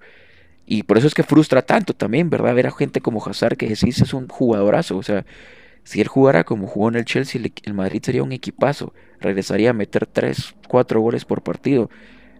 Y 0.66 0.84
por 0.84 0.98
eso 0.98 1.08
es 1.08 1.14
que 1.14 1.24
frustra 1.24 1.62
tanto 1.62 1.94
también, 1.94 2.30
¿verdad? 2.30 2.56
Ver 2.56 2.68
a 2.68 2.72
gente 2.72 3.02
como 3.02 3.24
Hazard 3.24 3.58
que 3.58 3.68
decís 3.68 4.02
es 4.02 4.14
un 4.14 4.28
jugadorazo. 4.28 4.98
O 4.98 5.04
sea, 5.04 5.26
si 5.84 6.02
él 6.02 6.08
jugara 6.08 6.44
como 6.44 6.68
jugó 6.68 6.90
en 6.90 6.96
el 6.96 7.06
Chelsea, 7.06 7.42
el 7.64 7.74
Madrid 7.74 8.02
sería 8.04 8.24
un 8.24 8.32
equipazo. 8.32 8.94
Regresaría 9.20 9.70
a 9.70 9.74
meter 9.74 10.08
3, 10.08 10.56
4 10.68 11.02
goles 11.02 11.26
por 11.26 11.44
partido. 11.44 11.90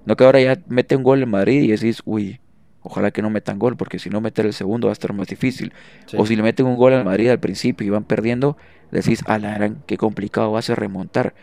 No 0.06 0.16
que 0.16 0.24
ahora 0.24 0.42
ya 0.42 0.60
mete 0.68 0.96
un 0.96 1.04
gol 1.04 1.22
en 1.22 1.30
Madrid 1.30 1.62
y 1.64 1.68
decís, 1.68 2.02
uy, 2.06 2.40
ojalá 2.82 3.12
que 3.12 3.22
no 3.22 3.30
metan 3.30 3.60
gol, 3.60 3.78
porque 3.78 4.00
si 4.00 4.10
no 4.10 4.22
meter 4.22 4.46
el 4.46 4.54
segundo 4.54 4.88
va 4.88 4.92
a 4.92 4.94
estar 4.94 5.14
más 5.14 5.28
difícil. 5.28 5.74
O 6.18 6.26
si 6.26 6.36
le 6.36 6.44
meten 6.44 6.66
un 6.66 6.76
gol 6.76 6.94
al 6.94 7.06
Madrid 7.06 7.30
al 7.30 7.40
principio 7.40 7.86
y 7.86 7.90
van 7.90 8.04
perdiendo, 8.04 8.58
decís, 8.92 9.24
ala, 9.28 9.72
qué 9.86 9.98
complicado 9.98 10.52
va 10.52 10.60
a 10.60 10.64
ser 10.64 10.80
remontar. 10.80 11.36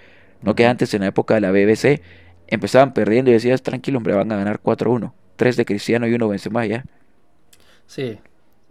No 0.43 0.57
que 0.57 0.67
antes 0.67 0.93
en 0.95 1.03
la 1.03 1.09
época 1.09 1.35
de 1.35 1.41
la 1.41 1.53
BBC 1.53 2.03
empezaban 2.49 2.93
perdiendo 2.93 3.31
y 3.31 3.35
decías, 3.35 3.63
tranquilo, 3.63 3.99
hombre, 3.99 4.15
van 4.15 4.31
a 4.33 4.37
ganar 4.37 4.61
4-1. 4.61 5.13
3 5.37 5.57
de 5.57 5.65
Cristiano 5.65 6.07
y 6.07 6.15
uno 6.15 6.29
Benzema 6.29 6.65
ya. 6.67 6.85
Sí, 7.87 8.19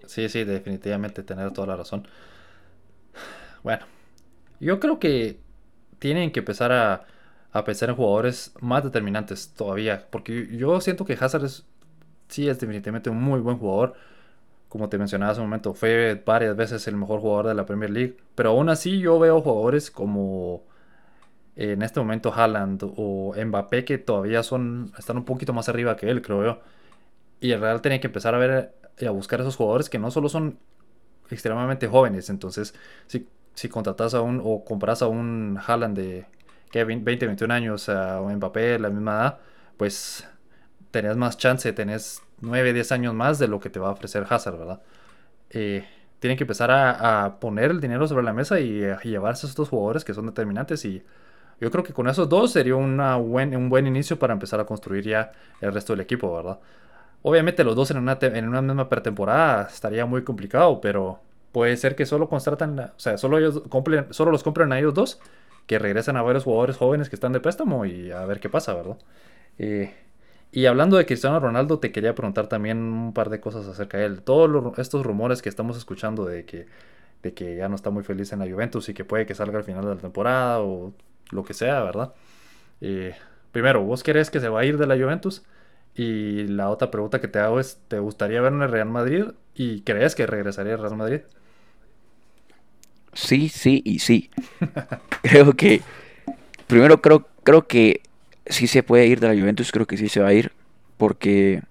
sí, 0.05 0.29
sí, 0.29 0.43
definitivamente 0.43 1.23
tener 1.23 1.51
toda 1.51 1.67
la 1.67 1.77
razón. 1.77 2.07
Bueno, 3.63 3.85
yo 4.59 4.79
creo 4.79 4.99
que 4.99 5.39
tienen 5.99 6.31
que 6.31 6.39
empezar 6.39 6.71
a, 6.71 7.05
pensar 7.63 7.89
en 7.89 7.95
jugadores 7.95 8.53
más 8.61 8.83
determinantes 8.83 9.53
todavía. 9.53 10.07
Porque 10.09 10.47
yo 10.57 10.81
siento 10.81 11.05
que 11.05 11.13
Hazard 11.13 11.47
sí 12.27 12.49
es 12.49 12.59
definitivamente 12.59 13.09
un 13.09 13.21
muy 13.21 13.39
buen 13.39 13.57
jugador. 13.57 13.93
Como 14.69 14.89
te 14.89 14.97
mencionaba 14.97 15.33
hace 15.33 15.41
un 15.41 15.47
momento, 15.47 15.73
fue 15.73 16.21
varias 16.25 16.55
veces 16.55 16.87
el 16.87 16.95
mejor 16.95 17.19
jugador 17.21 17.47
de 17.47 17.55
la 17.55 17.65
Premier 17.65 17.91
League. 17.91 18.17
Pero 18.35 18.51
aún 18.51 18.69
así 18.69 18.99
yo 18.99 19.19
veo 19.19 19.41
jugadores 19.41 19.91
como 19.91 20.63
en 21.55 21.81
este 21.81 21.99
momento 21.99 22.33
Haaland 22.33 22.83
o 22.95 23.33
Mbappé, 23.35 23.85
que 23.85 23.97
todavía 23.97 24.43
son, 24.43 24.93
están 24.97 25.17
un 25.17 25.25
poquito 25.25 25.53
más 25.53 25.69
arriba 25.69 25.95
que 25.95 26.09
él, 26.09 26.21
creo 26.21 26.43
yo. 26.43 26.59
Y 27.39 27.51
el 27.51 27.61
Real 27.61 27.81
tiene 27.81 27.99
que 27.99 28.07
empezar 28.07 28.35
a 28.35 28.37
ver 28.37 28.75
y 28.97 29.05
a 29.05 29.11
buscar 29.11 29.41
esos 29.41 29.55
jugadores 29.55 29.89
que 29.89 29.99
no 29.99 30.11
solo 30.11 30.29
son 30.29 30.59
extremadamente 31.29 31.87
jóvenes. 31.87 32.29
Entonces, 32.29 32.73
si, 33.07 33.27
si 33.55 33.69
contratas 33.69 34.13
a 34.13 34.21
un 34.21 34.41
o 34.43 34.63
compras 34.63 35.01
a 35.01 35.07
un 35.07 35.59
Haaland 35.65 35.97
de 35.97 36.25
que 36.71 36.83
20, 36.83 37.25
21 37.25 37.53
años, 37.53 37.89
a 37.89 38.21
un 38.21 38.35
Mbappé, 38.35 38.79
la 38.79 38.89
misma 38.89 39.11
edad, 39.13 39.39
pues 39.77 40.27
tenés 40.91 41.17
más 41.17 41.37
chance, 41.37 41.71
tenés 41.73 42.21
9, 42.41 42.73
10 42.73 42.91
años 42.93 43.13
más 43.13 43.39
de 43.39 43.47
lo 43.47 43.59
que 43.59 43.69
te 43.69 43.79
va 43.79 43.89
a 43.89 43.91
ofrecer 43.91 44.25
Hazard, 44.29 44.57
¿verdad? 44.57 44.81
Eh, 45.49 45.85
tienen 46.19 46.37
que 46.37 46.43
empezar 46.43 46.71
a, 46.71 47.39
poner 47.39 47.71
el 47.71 47.81
dinero 47.81 48.07
sobre 48.07 48.23
la 48.23 48.33
mesa 48.33 48.59
y, 48.59 48.83
a 48.83 48.99
llevarse 49.01 49.47
a 49.47 49.49
estos 49.49 49.69
jugadores 49.69 50.05
que 50.05 50.13
son 50.13 50.27
determinantes 50.27 50.85
y 50.85 51.03
yo 51.61 51.71
creo 51.71 51.83
que 51.83 51.93
con 51.93 52.07
esos 52.09 52.27
dos 52.27 52.51
sería 52.51 52.75
una 52.75 53.15
buen, 53.17 53.55
un 53.55 53.69
buen 53.69 53.87
inicio 53.87 54.19
para 54.19 54.33
empezar 54.33 54.59
a 54.59 54.65
construir 54.65 55.05
ya 55.05 55.31
el 55.61 55.71
resto 55.73 55.93
del 55.93 56.01
equipo, 56.01 56.35
¿verdad? 56.35 56.59
Obviamente 57.21 57.63
los 57.63 57.75
dos 57.75 57.91
en 57.91 57.97
una, 57.97 58.17
en 58.19 58.47
una 58.47 58.61
misma 58.61 58.89
pretemporada 58.89 59.67
estaría 59.71 60.05
muy 60.07 60.23
complicado, 60.23 60.81
pero 60.81 61.19
puede 61.51 61.77
ser 61.77 61.95
que 61.95 62.05
solo 62.05 62.27
contratan, 62.29 62.79
o 62.79 62.99
sea, 62.99 63.17
solo, 63.17 63.37
ellos 63.37 63.61
compren, 63.69 64.07
solo 64.11 64.31
los 64.31 64.43
compren 64.43 64.71
a 64.73 64.79
ellos 64.79 64.93
dos, 64.95 65.19
que 65.67 65.79
regresen 65.79 66.17
a 66.17 66.23
varios 66.23 66.43
jugadores 66.45 66.77
jóvenes 66.77 67.09
que 67.09 67.15
están 67.15 67.31
de 67.31 67.39
préstamo 67.39 67.85
y 67.85 68.11
a 68.11 68.25
ver 68.25 68.39
qué 68.39 68.49
pasa, 68.49 68.73
¿verdad? 68.73 68.97
Eh, 69.59 69.93
y 70.51 70.65
hablando 70.65 70.97
de 70.97 71.05
Cristiano 71.05 71.39
Ronaldo, 71.39 71.79
te 71.79 71.91
quería 71.91 72.15
preguntar 72.15 72.47
también 72.47 72.77
un 72.79 73.13
par 73.13 73.29
de 73.29 73.39
cosas 73.39 73.67
acerca 73.67 73.97
de 73.99 74.05
él. 74.05 74.21
Todos 74.23 74.77
estos 74.79 75.05
rumores 75.05 75.41
que 75.41 75.49
estamos 75.49 75.77
escuchando 75.77 76.25
de 76.25 76.45
que, 76.45 76.67
de 77.23 77.33
que 77.33 77.55
ya 77.55 77.69
no 77.69 77.75
está 77.75 77.89
muy 77.91 78.03
feliz 78.03 78.33
en 78.33 78.39
la 78.39 78.49
Juventus 78.49 78.89
y 78.89 78.93
que 78.93 79.05
puede 79.05 79.25
que 79.25 79.35
salga 79.35 79.59
al 79.59 79.63
final 79.63 79.83
de 79.85 79.95
la 79.95 80.01
temporada 80.01 80.61
o 80.61 80.93
lo 81.31 81.43
que 81.43 81.53
sea, 81.53 81.83
¿verdad? 81.83 82.13
Eh, 82.81 83.15
primero, 83.51 83.83
¿vos 83.83 84.03
querés 84.03 84.29
que 84.29 84.39
se 84.39 84.49
va 84.49 84.61
a 84.61 84.65
ir 84.65 84.77
de 84.77 84.87
la 84.87 84.95
Juventus? 84.95 85.43
Y 85.95 86.47
la 86.47 86.69
otra 86.69 86.91
pregunta 86.91 87.19
que 87.19 87.27
te 87.27 87.39
hago 87.39 87.59
es, 87.59 87.79
¿te 87.87 87.99
gustaría 87.99 88.41
ver 88.41 88.53
en 88.53 88.61
el 88.61 88.71
Real 88.71 88.89
Madrid? 88.89 89.25
¿Y 89.55 89.81
crees 89.81 90.15
que 90.15 90.25
regresaría 90.25 90.73
al 90.73 90.79
Real 90.81 90.95
Madrid? 90.95 91.21
Sí, 93.13 93.49
sí 93.49 93.81
y 93.85 93.99
sí. 93.99 94.29
creo 95.21 95.53
que, 95.53 95.81
primero 96.67 97.01
creo, 97.01 97.27
creo 97.43 97.67
que 97.67 98.01
sí 98.45 98.67
se 98.67 98.83
puede 98.83 99.07
ir 99.07 99.19
de 99.19 99.27
la 99.27 99.39
Juventus, 99.39 99.71
creo 99.71 99.85
que 99.85 99.97
sí 99.97 100.07
se 100.09 100.21
va 100.21 100.29
a 100.29 100.33
ir, 100.33 100.51
porque 100.97 101.61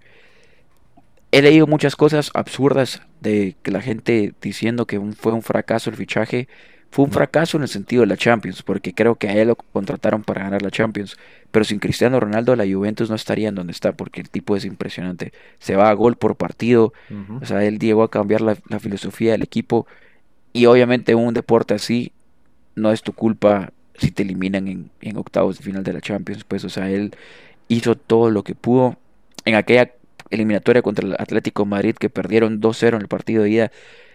he 1.33 1.43
leído 1.43 1.67
muchas 1.67 1.97
cosas 1.97 2.31
absurdas 2.35 3.03
de 3.21 3.57
que 3.63 3.71
la 3.71 3.81
gente 3.81 4.35
diciendo 4.41 4.87
que 4.87 5.01
fue 5.17 5.33
un 5.33 5.43
fracaso 5.43 5.91
el 5.91 5.97
fichaje. 5.97 6.49
Fue 6.91 7.05
un 7.05 7.13
fracaso 7.13 7.57
en 7.57 7.63
el 7.63 7.69
sentido 7.69 8.01
de 8.01 8.09
la 8.09 8.17
Champions, 8.17 8.63
porque 8.63 8.93
creo 8.93 9.15
que 9.15 9.29
a 9.29 9.35
él 9.35 9.49
lo 9.49 9.57
contrataron 9.57 10.23
para 10.25 10.43
ganar 10.43 10.63
la 10.63 10.71
Champions. 10.71 11.17
Pero 11.51 11.65
sin 11.65 11.79
Cristiano 11.79 12.19
Ronaldo, 12.19 12.57
la 12.57 12.65
Juventus 12.65 13.09
no 13.09 13.17
estaría 13.17 13.49
en 13.49 13.55
donde 13.55 13.73
está, 13.73 13.93
porque 13.93 14.21
el 14.21 14.29
tipo 14.29 14.57
es 14.57 14.65
impresionante. 14.65 15.33
Se 15.59 15.77
va 15.77 15.91
a 15.91 15.95
gol 15.95 16.17
por 16.17 16.37
partido. 16.37 16.93
O 17.41 17.47
sea, 17.47 17.65
él 17.65 17.79
llegó 17.79 18.03
a 18.03 18.11
cambiar 18.11 18.41
la, 18.41 18.57
la 18.69 18.81
filosofía 18.81 19.33
del 19.33 19.43
equipo. 19.43 19.87
Y 20.53 20.67
obviamente 20.67 21.15
un 21.15 21.33
deporte 21.33 21.75
así 21.75 22.13
no 22.75 22.91
es 22.91 23.03
tu 23.03 23.13
culpa 23.13 23.73
si 24.01 24.11
te 24.11 24.23
eliminan 24.23 24.91
en, 25.01 25.17
octavos 25.17 25.59
de 25.59 25.65
final 25.65 25.85
de 25.85 25.93
la 25.93 26.01
Champions, 26.01 26.45
pues, 26.45 26.65
o 26.65 26.71
sea, 26.71 26.91
él 26.91 27.15
hizo 27.69 27.97
todo 27.97 28.31
lo 28.31 28.43
que 28.43 28.55
pudo 28.55 28.97
en 29.45 29.55
aquella 29.55 29.93
eliminatoria 30.31 30.83
contra 30.83 31.07
el 31.07 31.15
Atlético 31.19 31.67
Madrid 31.67 31.95
que 31.95 32.09
perdieron 32.09 32.61
2-0 32.61 32.97
en 32.97 33.03
el 33.03 33.09
partido 33.09 33.43
de 33.43 33.51
ida. 33.51 33.73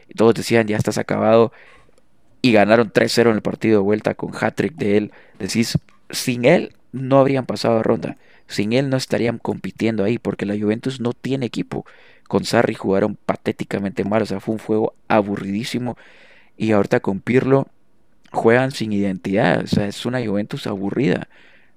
Y 0.09 0.15
todos 0.15 0.33
decían, 0.33 0.67
ya 0.67 0.77
estás 0.77 0.97
acabado. 0.97 1.51
Y 2.45 2.51
ganaron 2.51 2.93
3-0 2.93 3.31
en 3.31 3.37
el 3.37 3.41
partido 3.41 3.79
de 3.79 3.83
vuelta 3.83 4.13
con 4.13 4.31
hat-trick 4.39 4.75
de 4.75 4.97
él. 4.97 5.11
Decís, 5.39 5.79
sin 6.11 6.45
él 6.45 6.75
no 6.91 7.17
habrían 7.17 7.47
pasado 7.47 7.79
a 7.79 7.81
ronda. 7.81 8.17
Sin 8.45 8.71
él 8.73 8.87
no 8.91 8.97
estarían 8.97 9.39
compitiendo 9.39 10.03
ahí 10.03 10.19
porque 10.19 10.45
la 10.45 10.55
Juventus 10.55 10.99
no 10.99 11.13
tiene 11.13 11.47
equipo. 11.47 11.87
Con 12.27 12.45
Sarri 12.45 12.75
jugaron 12.75 13.15
patéticamente 13.15 14.03
mal. 14.03 14.21
O 14.21 14.27
sea, 14.27 14.41
fue 14.41 14.53
un 14.53 14.59
juego 14.59 14.93
aburridísimo. 15.07 15.97
Y 16.55 16.73
ahorita 16.73 16.99
con 16.99 17.19
Pirlo 17.19 17.67
juegan 18.31 18.69
sin 18.69 18.93
identidad. 18.93 19.63
O 19.63 19.67
sea, 19.67 19.87
es 19.87 20.05
una 20.05 20.23
Juventus 20.23 20.67
aburrida. 20.67 21.27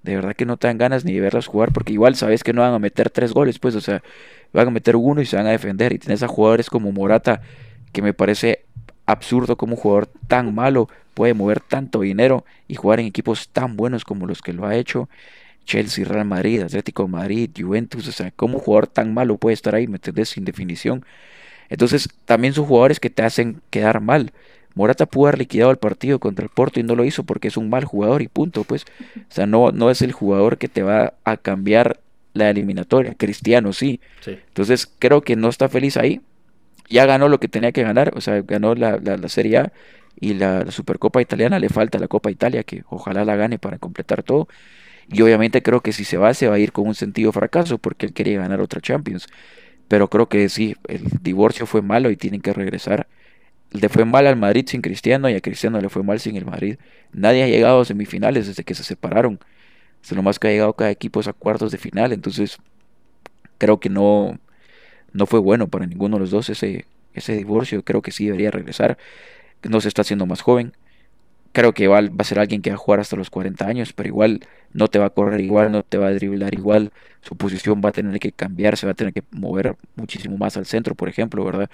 De 0.03 0.17
verdad 0.17 0.37
que 0.37 0.45
no 0.45 0.59
te 0.59 0.67
dan 0.67 0.77
ganas 0.77 1.03
ni 1.03 1.15
de 1.15 1.23
verlos 1.23 1.47
jugar 1.47 1.73
porque 1.73 1.95
igual 1.95 2.15
sabes 2.15 2.45
que 2.45 2.53
no 2.53 2.61
van 2.61 2.75
a 2.75 2.79
meter 2.79 3.09
tres 3.09 3.33
goles, 3.33 3.59
pues, 3.59 3.75
o 3.75 3.81
sea, 3.81 4.03
van 4.53 4.69
a 4.69 4.71
meter 4.71 4.97
uno 4.97 5.23
y 5.23 5.25
se 5.25 5.37
van 5.37 5.47
a 5.47 5.51
defender. 5.51 5.95
Y 5.95 5.99
tienes 5.99 6.23
a 6.23 6.29
jugadores 6.29 6.69
como 6.69 6.93
Morata, 6.93 7.41
que 7.91 8.03
me 8.03 8.13
parece 8.13 8.67
absurdo 9.09 9.57
como 9.57 9.75
un 9.75 9.81
jugador 9.81 10.07
tan 10.29 10.55
malo 10.55 10.89
puede 11.15 11.33
mover 11.33 11.61
tanto 11.61 12.03
dinero 12.03 12.45
y 12.69 12.75
jugar 12.75 13.01
en 13.01 13.07
equipos 13.07 13.49
tan 13.49 13.75
buenos 13.75 14.05
como 14.05 14.27
los 14.27 14.43
que 14.43 14.53
lo 14.53 14.67
ha 14.67 14.77
hecho. 14.77 15.09
Chelsea, 15.65 16.05
Real 16.05 16.27
Madrid, 16.27 16.63
Atlético 16.63 17.09
Madrid, 17.09 17.51
Juventus, 17.57 18.07
o 18.07 18.13
sea, 18.13 18.31
como 18.31 18.59
un 18.59 18.61
jugador 18.61 18.87
tan 18.87 19.15
malo 19.15 19.39
puede 19.39 19.55
estar 19.55 19.75
ahí, 19.75 19.87
¿me 19.87 19.97
entendés? 19.97 20.29
Sin 20.29 20.45
definición. 20.45 21.05
Entonces, 21.71 22.09
también 22.27 22.53
son 22.53 22.67
jugadores 22.67 23.01
que 23.01 23.11
te 23.11 23.23
hacen 23.23 23.61
quedar 23.71 24.01
mal. 24.01 24.33
Morata 24.75 25.07
pudo 25.07 25.29
haber 25.29 25.39
liquidado 25.39 25.71
el 25.71 25.79
partido 25.79 26.19
contra 26.19 26.45
el 26.45 26.51
Porto 26.51 26.79
y 26.79 26.83
no 26.83 26.95
lo 26.95 27.05
hizo 27.05 27.25
porque 27.25 27.49
es 27.49 27.57
un 27.57 27.71
mal 27.71 27.85
jugador 27.85 28.23
y 28.23 28.29
punto, 28.29 28.65
pues. 28.65 28.85
O 29.17 29.35
sea, 29.35 29.47
no, 29.47 29.73
no 29.73 29.91
es 29.91 30.03
el 30.03 30.13
jugador 30.13 30.59
que 30.59 30.69
te 30.69 30.83
va 30.83 31.15
a 31.25 31.37
cambiar 31.39 32.01
la 32.35 32.51
eliminatoria. 32.51 33.15
Cristiano 33.15 33.73
sí. 33.73 34.01
Entonces 34.27 34.87
creo 34.99 35.23
que 35.23 35.35
no 35.37 35.49
está 35.49 35.69
feliz 35.69 35.97
ahí. 35.97 36.21
Ya 36.89 37.07
ganó 37.07 37.29
lo 37.29 37.41
que 37.41 37.49
tenía 37.49 37.73
que 37.73 37.83
ganar, 37.83 38.13
o 38.17 38.21
sea, 38.21 38.43
ganó 38.43 38.75
la, 38.75 38.99
la, 38.99 39.29
Serie 39.29 39.59
A 39.59 39.73
y 40.21 40.35
la, 40.35 40.71
Supercopa 40.71 41.21
Italiana. 41.23 41.59
Le 41.59 41.69
falta 41.69 41.99
la 41.99 42.09
Copa 42.09 42.31
Italia, 42.31 42.63
que 42.65 42.85
ojalá 42.89 43.25
la 43.25 43.37
gane 43.37 43.59
para 43.59 43.79
completar 43.79 44.23
todo. 44.23 44.49
Y 45.11 45.23
obviamente 45.23 45.63
creo 45.63 45.81
que 45.83 45.93
si 45.93 46.05
se 46.05 46.17
va, 46.19 46.35
se 46.35 46.49
va 46.49 46.57
a 46.57 46.59
ir 46.59 46.73
con 46.73 46.87
un 46.87 46.95
sentido 46.95 47.33
fracaso 47.33 47.79
porque 47.79 48.07
él 48.07 48.13
quería 48.13 48.39
ganar 48.41 48.61
otra 48.61 48.81
Champions. 48.81 49.27
Pero 49.89 50.09
creo 50.11 50.29
que 50.29 50.49
sí, 50.49 50.77
el 50.89 51.03
divorcio 51.23 51.67
fue 51.67 51.83
malo 51.83 52.11
y 52.11 52.17
tienen 52.17 52.41
que 52.43 52.53
regresar 52.53 53.09
le 53.71 53.89
fue 53.89 54.05
mal 54.05 54.27
al 54.27 54.37
Madrid 54.37 54.65
sin 54.67 54.81
Cristiano 54.81 55.29
y 55.29 55.35
a 55.35 55.41
Cristiano 55.41 55.81
le 55.81 55.89
fue 55.89 56.03
mal 56.03 56.21
sin 56.21 56.37
el 56.37 56.47
Madrid. 56.47 56.79
Nadie 57.13 57.45
ha 57.45 57.49
llegado 57.49 57.81
a 57.81 57.85
semifinales 57.85 58.47
desde 58.47 58.65
que 58.65 58.75
se 58.75 58.85
separaron. 58.85 59.39
Es 60.03 60.13
lo 60.13 60.23
más 60.23 60.39
que 60.39 60.49
ha 60.49 60.51
llegado 60.51 60.73
cada 60.75 60.91
equipo 60.91 61.21
a 61.21 61.33
cuartos 61.33 61.73
de 61.73 61.79
final. 61.79 62.13
Entonces, 62.13 62.59
creo 63.59 63.81
que 63.81 63.91
no, 63.91 64.39
no 65.19 65.27
fue 65.27 65.41
bueno 65.41 65.67
para 65.69 65.87
ninguno 65.87 66.17
de 66.17 66.21
los 66.21 66.31
dos 66.31 66.49
ese, 66.49 66.87
ese 67.13 67.35
divorcio. 67.35 67.83
Creo 67.83 68.03
que 68.03 68.13
sí 68.13 68.27
debería 68.27 68.51
regresar. 68.51 68.97
No 69.69 69.81
se 69.81 69.89
está 69.89 70.03
haciendo 70.03 70.27
más 70.27 70.41
joven. 70.41 70.73
Creo 71.53 71.73
que 71.73 71.85
igual 71.85 72.11
va 72.11 72.23
a 72.23 72.25
ser 72.25 72.39
alguien 72.39 72.63
que 72.63 72.71
va 72.71 72.75
a 72.75 72.79
jugar 72.79 73.01
hasta 73.01 73.17
los 73.17 73.31
40 73.31 73.67
años, 73.67 73.93
pero 73.93 74.09
igual 74.09 74.41
no 74.73 74.87
te 74.87 74.99
va 74.99 75.07
a 75.07 75.11
correr 75.11 75.41
igual, 75.41 75.73
no 75.73 75.83
te 75.83 75.99
va 75.99 76.07
a 76.07 76.13
driblar 76.13 76.55
igual. 76.55 76.93
Su 77.23 77.37
posición 77.37 77.83
va 77.85 77.89
a 77.89 77.93
tener 77.93 78.21
que 78.21 78.31
cambiar, 78.31 78.77
se 78.77 78.87
va 78.87 78.93
a 78.93 78.95
tener 78.95 79.13
que 79.13 79.25
mover 79.33 79.77
muchísimo 79.97 80.37
más 80.37 80.57
al 80.57 80.67
centro, 80.67 80.95
por 80.95 81.09
ejemplo, 81.09 81.45
¿verdad? 81.45 81.69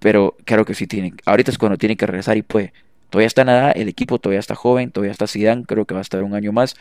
Pero 0.00 0.36
claro 0.44 0.64
que 0.64 0.74
sí 0.74 0.86
tienen. 0.86 1.16
Ahorita 1.26 1.50
es 1.52 1.58
cuando 1.58 1.78
tienen 1.78 1.96
que 1.96 2.06
regresar 2.06 2.36
y 2.36 2.42
puede. 2.42 2.72
Todavía 3.10 3.26
está 3.28 3.44
nada, 3.44 3.70
el 3.70 3.88
equipo 3.88 4.18
todavía 4.18 4.40
está 4.40 4.54
joven, 4.54 4.90
todavía 4.90 5.12
está 5.12 5.26
Zidane, 5.26 5.64
creo 5.64 5.84
que 5.84 5.94
va 5.94 6.00
a 6.00 6.02
estar 6.02 6.22
un 6.24 6.34
año 6.34 6.52
más. 6.52 6.74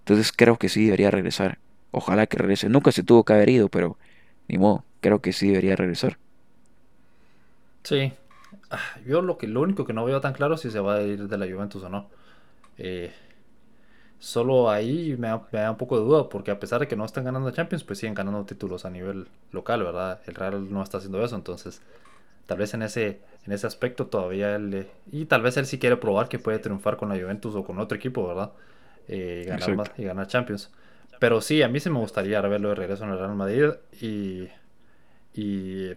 Entonces 0.00 0.32
creo 0.32 0.58
que 0.58 0.68
sí 0.68 0.84
debería 0.84 1.10
regresar. 1.10 1.58
Ojalá 1.90 2.26
que 2.26 2.36
regrese. 2.38 2.68
Nunca 2.68 2.92
se 2.92 3.02
tuvo 3.02 3.24
que 3.24 3.32
haber 3.32 3.48
ido, 3.48 3.68
pero 3.68 3.96
ni 4.48 4.58
modo, 4.58 4.84
creo 5.02 5.20
que 5.20 5.34
sí 5.34 5.48
debería 5.48 5.76
regresar. 5.76 6.16
Sí. 7.82 8.14
Ah, 8.70 8.80
yo 9.06 9.20
lo 9.20 9.36
que 9.36 9.46
lo 9.46 9.60
único 9.60 9.84
que 9.84 9.92
no 9.92 10.06
veo 10.06 10.22
tan 10.22 10.32
claro 10.32 10.54
es 10.54 10.62
si 10.62 10.70
se 10.70 10.80
va 10.80 10.94
a 10.94 11.02
ir 11.02 11.28
de 11.28 11.36
la 11.36 11.46
Juventus 11.46 11.82
o 11.82 11.90
no. 11.90 12.08
Eh, 12.78 13.12
solo 14.18 14.70
ahí 14.70 15.14
me 15.18 15.28
da, 15.28 15.42
me 15.52 15.60
da, 15.60 15.70
un 15.70 15.76
poco 15.76 15.98
de 15.98 16.04
duda, 16.04 16.30
porque 16.30 16.50
a 16.50 16.58
pesar 16.58 16.80
de 16.80 16.88
que 16.88 16.96
no 16.96 17.04
están 17.04 17.24
ganando 17.24 17.50
Champions, 17.50 17.84
pues 17.84 17.98
siguen 17.98 18.14
ganando 18.14 18.46
títulos 18.46 18.86
a 18.86 18.90
nivel 18.90 19.28
local, 19.50 19.82
¿verdad? 19.82 20.20
El 20.26 20.34
Real 20.34 20.72
no 20.72 20.82
está 20.82 20.96
haciendo 20.96 21.22
eso, 21.22 21.36
entonces 21.36 21.82
Tal 22.46 22.58
vez 22.58 22.74
en 22.74 22.82
ese, 22.82 23.20
en 23.46 23.52
ese 23.52 23.66
aspecto 23.66 24.06
todavía 24.06 24.56
él... 24.56 24.86
y 25.10 25.26
tal 25.26 25.42
vez 25.42 25.56
él 25.56 25.66
sí 25.66 25.78
quiere 25.78 25.96
probar 25.96 26.28
que 26.28 26.38
puede 26.38 26.58
triunfar 26.58 26.96
con 26.96 27.08
la 27.08 27.14
Juventus 27.16 27.54
o 27.54 27.64
con 27.64 27.78
otro 27.78 27.96
equipo, 27.96 28.26
¿verdad? 28.26 28.52
Eh, 29.08 29.42
y, 29.44 29.48
ganar 29.48 29.76
más, 29.76 29.90
y 29.96 30.04
ganar 30.04 30.26
Champions. 30.26 30.70
Pero 31.18 31.40
sí, 31.40 31.62
a 31.62 31.68
mí 31.68 31.78
sí 31.78 31.88
me 31.88 31.98
gustaría 31.98 32.40
verlo 32.40 32.70
de 32.70 32.74
regreso 32.74 33.04
en 33.04 33.10
el 33.10 33.18
Real 33.18 33.34
Madrid 33.34 33.70
y... 34.00 34.48
Y 35.34 35.92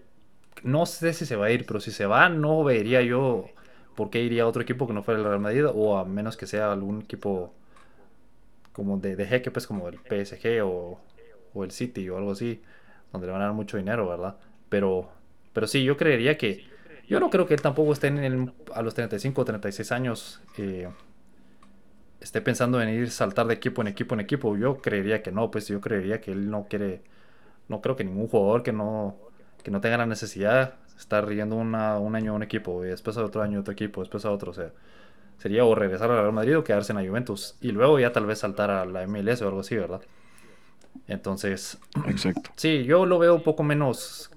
no 0.64 0.86
sé 0.86 1.14
si 1.14 1.26
se 1.26 1.36
va 1.36 1.48
a 1.48 1.52
ir, 1.52 1.66
pero 1.66 1.80
si 1.80 1.92
se 1.92 2.06
va, 2.06 2.30
no 2.30 2.64
vería 2.64 3.02
yo 3.02 3.46
por 3.96 4.10
qué 4.10 4.22
iría 4.24 4.44
a 4.44 4.48
otro 4.48 4.62
equipo 4.62 4.88
que 4.88 4.94
no 4.94 5.04
fuera 5.04 5.20
el 5.20 5.26
Real 5.26 5.40
Madrid, 5.40 5.66
o 5.74 5.98
a 5.98 6.06
menos 6.06 6.38
que 6.38 6.48
sea 6.48 6.72
algún 6.72 7.02
equipo 7.02 7.54
como 8.74 8.98
de, 8.98 9.16
de 9.16 9.26
jeque, 9.26 9.52
pues 9.52 9.68
como 9.68 9.88
el 9.90 10.00
PSG 10.00 10.64
o, 10.64 11.00
o, 11.54 11.64
el 11.64 11.72
City 11.72 12.10
o 12.10 12.18
algo 12.18 12.32
así, 12.32 12.62
donde 13.12 13.28
le 13.28 13.34
van 13.34 13.42
a 13.42 13.46
dar 13.46 13.54
mucho 13.54 13.78
dinero, 13.78 14.08
¿verdad? 14.08 14.38
Pero 14.70 15.10
pero 15.56 15.68
sí, 15.68 15.84
yo 15.86 15.96
creería 15.98 16.38
que. 16.38 16.66
Yo 17.08 17.20
no 17.22 17.30
creo 17.30 17.48
que 17.48 17.54
él 17.54 17.62
tampoco 17.62 17.94
esté 17.94 18.08
en 18.08 18.18
el, 18.20 18.54
a 18.74 18.82
los 18.82 18.94
35 18.94 19.42
o 19.42 19.46
36 19.46 19.92
años. 19.94 20.42
Eh, 20.58 20.90
esté 22.20 22.42
pensando 22.42 22.82
en 22.82 22.90
ir 22.90 23.10
saltar 23.10 23.48
de 23.48 23.54
equipo 23.54 23.82
en 23.82 23.88
equipo 23.88 24.16
en 24.16 24.20
equipo. 24.22 24.58
Yo 24.58 24.82
creería 24.82 25.24
que 25.24 25.32
no, 25.32 25.52
pues 25.52 25.70
yo 25.70 25.80
creería 25.80 26.20
que 26.20 26.34
él 26.34 26.50
no 26.52 26.68
quiere. 26.70 27.04
No 27.70 27.82
creo 27.82 27.96
que 27.96 28.04
ningún 28.04 28.28
jugador 28.28 28.64
que 28.64 28.74
no, 28.74 29.18
que 29.66 29.72
no 29.72 29.82
tenga 29.82 29.98
la 29.98 30.06
necesidad 30.06 30.76
estar 30.96 31.28
yendo 31.28 31.56
una, 31.56 31.98
un 31.98 32.16
año 32.16 32.34
a 32.34 32.36
un 32.36 32.44
equipo 32.44 32.86
y 32.86 32.90
después 32.90 33.18
a 33.18 33.26
otro 33.26 33.42
año 33.42 33.58
a 33.58 33.62
otro 33.62 33.74
equipo, 33.74 34.02
después 34.02 34.24
a 34.24 34.30
otro. 34.30 34.52
O 34.52 34.54
sea, 34.54 34.70
sería 35.40 35.66
o 35.66 35.74
regresar 35.74 36.12
al 36.12 36.20
Real 36.20 36.34
Madrid 36.34 36.56
o 36.60 36.64
quedarse 36.64 36.94
en 36.94 37.00
la 37.00 37.10
Juventus. 37.10 37.56
Y 37.62 37.72
luego 37.72 38.00
ya 38.00 38.12
tal 38.12 38.28
vez 38.28 38.38
saltar 38.38 38.70
a 38.70 38.86
la 38.86 39.08
MLS 39.08 39.42
o 39.42 39.48
algo 39.48 39.62
así, 39.62 39.76
¿verdad? 39.76 40.02
Entonces, 41.08 41.80
Exacto. 42.06 42.52
sí, 42.56 42.84
yo 42.84 43.08
lo 43.08 43.18
veo 43.18 43.34
un 43.34 43.42
poco 43.42 43.64
menos. 43.64 44.30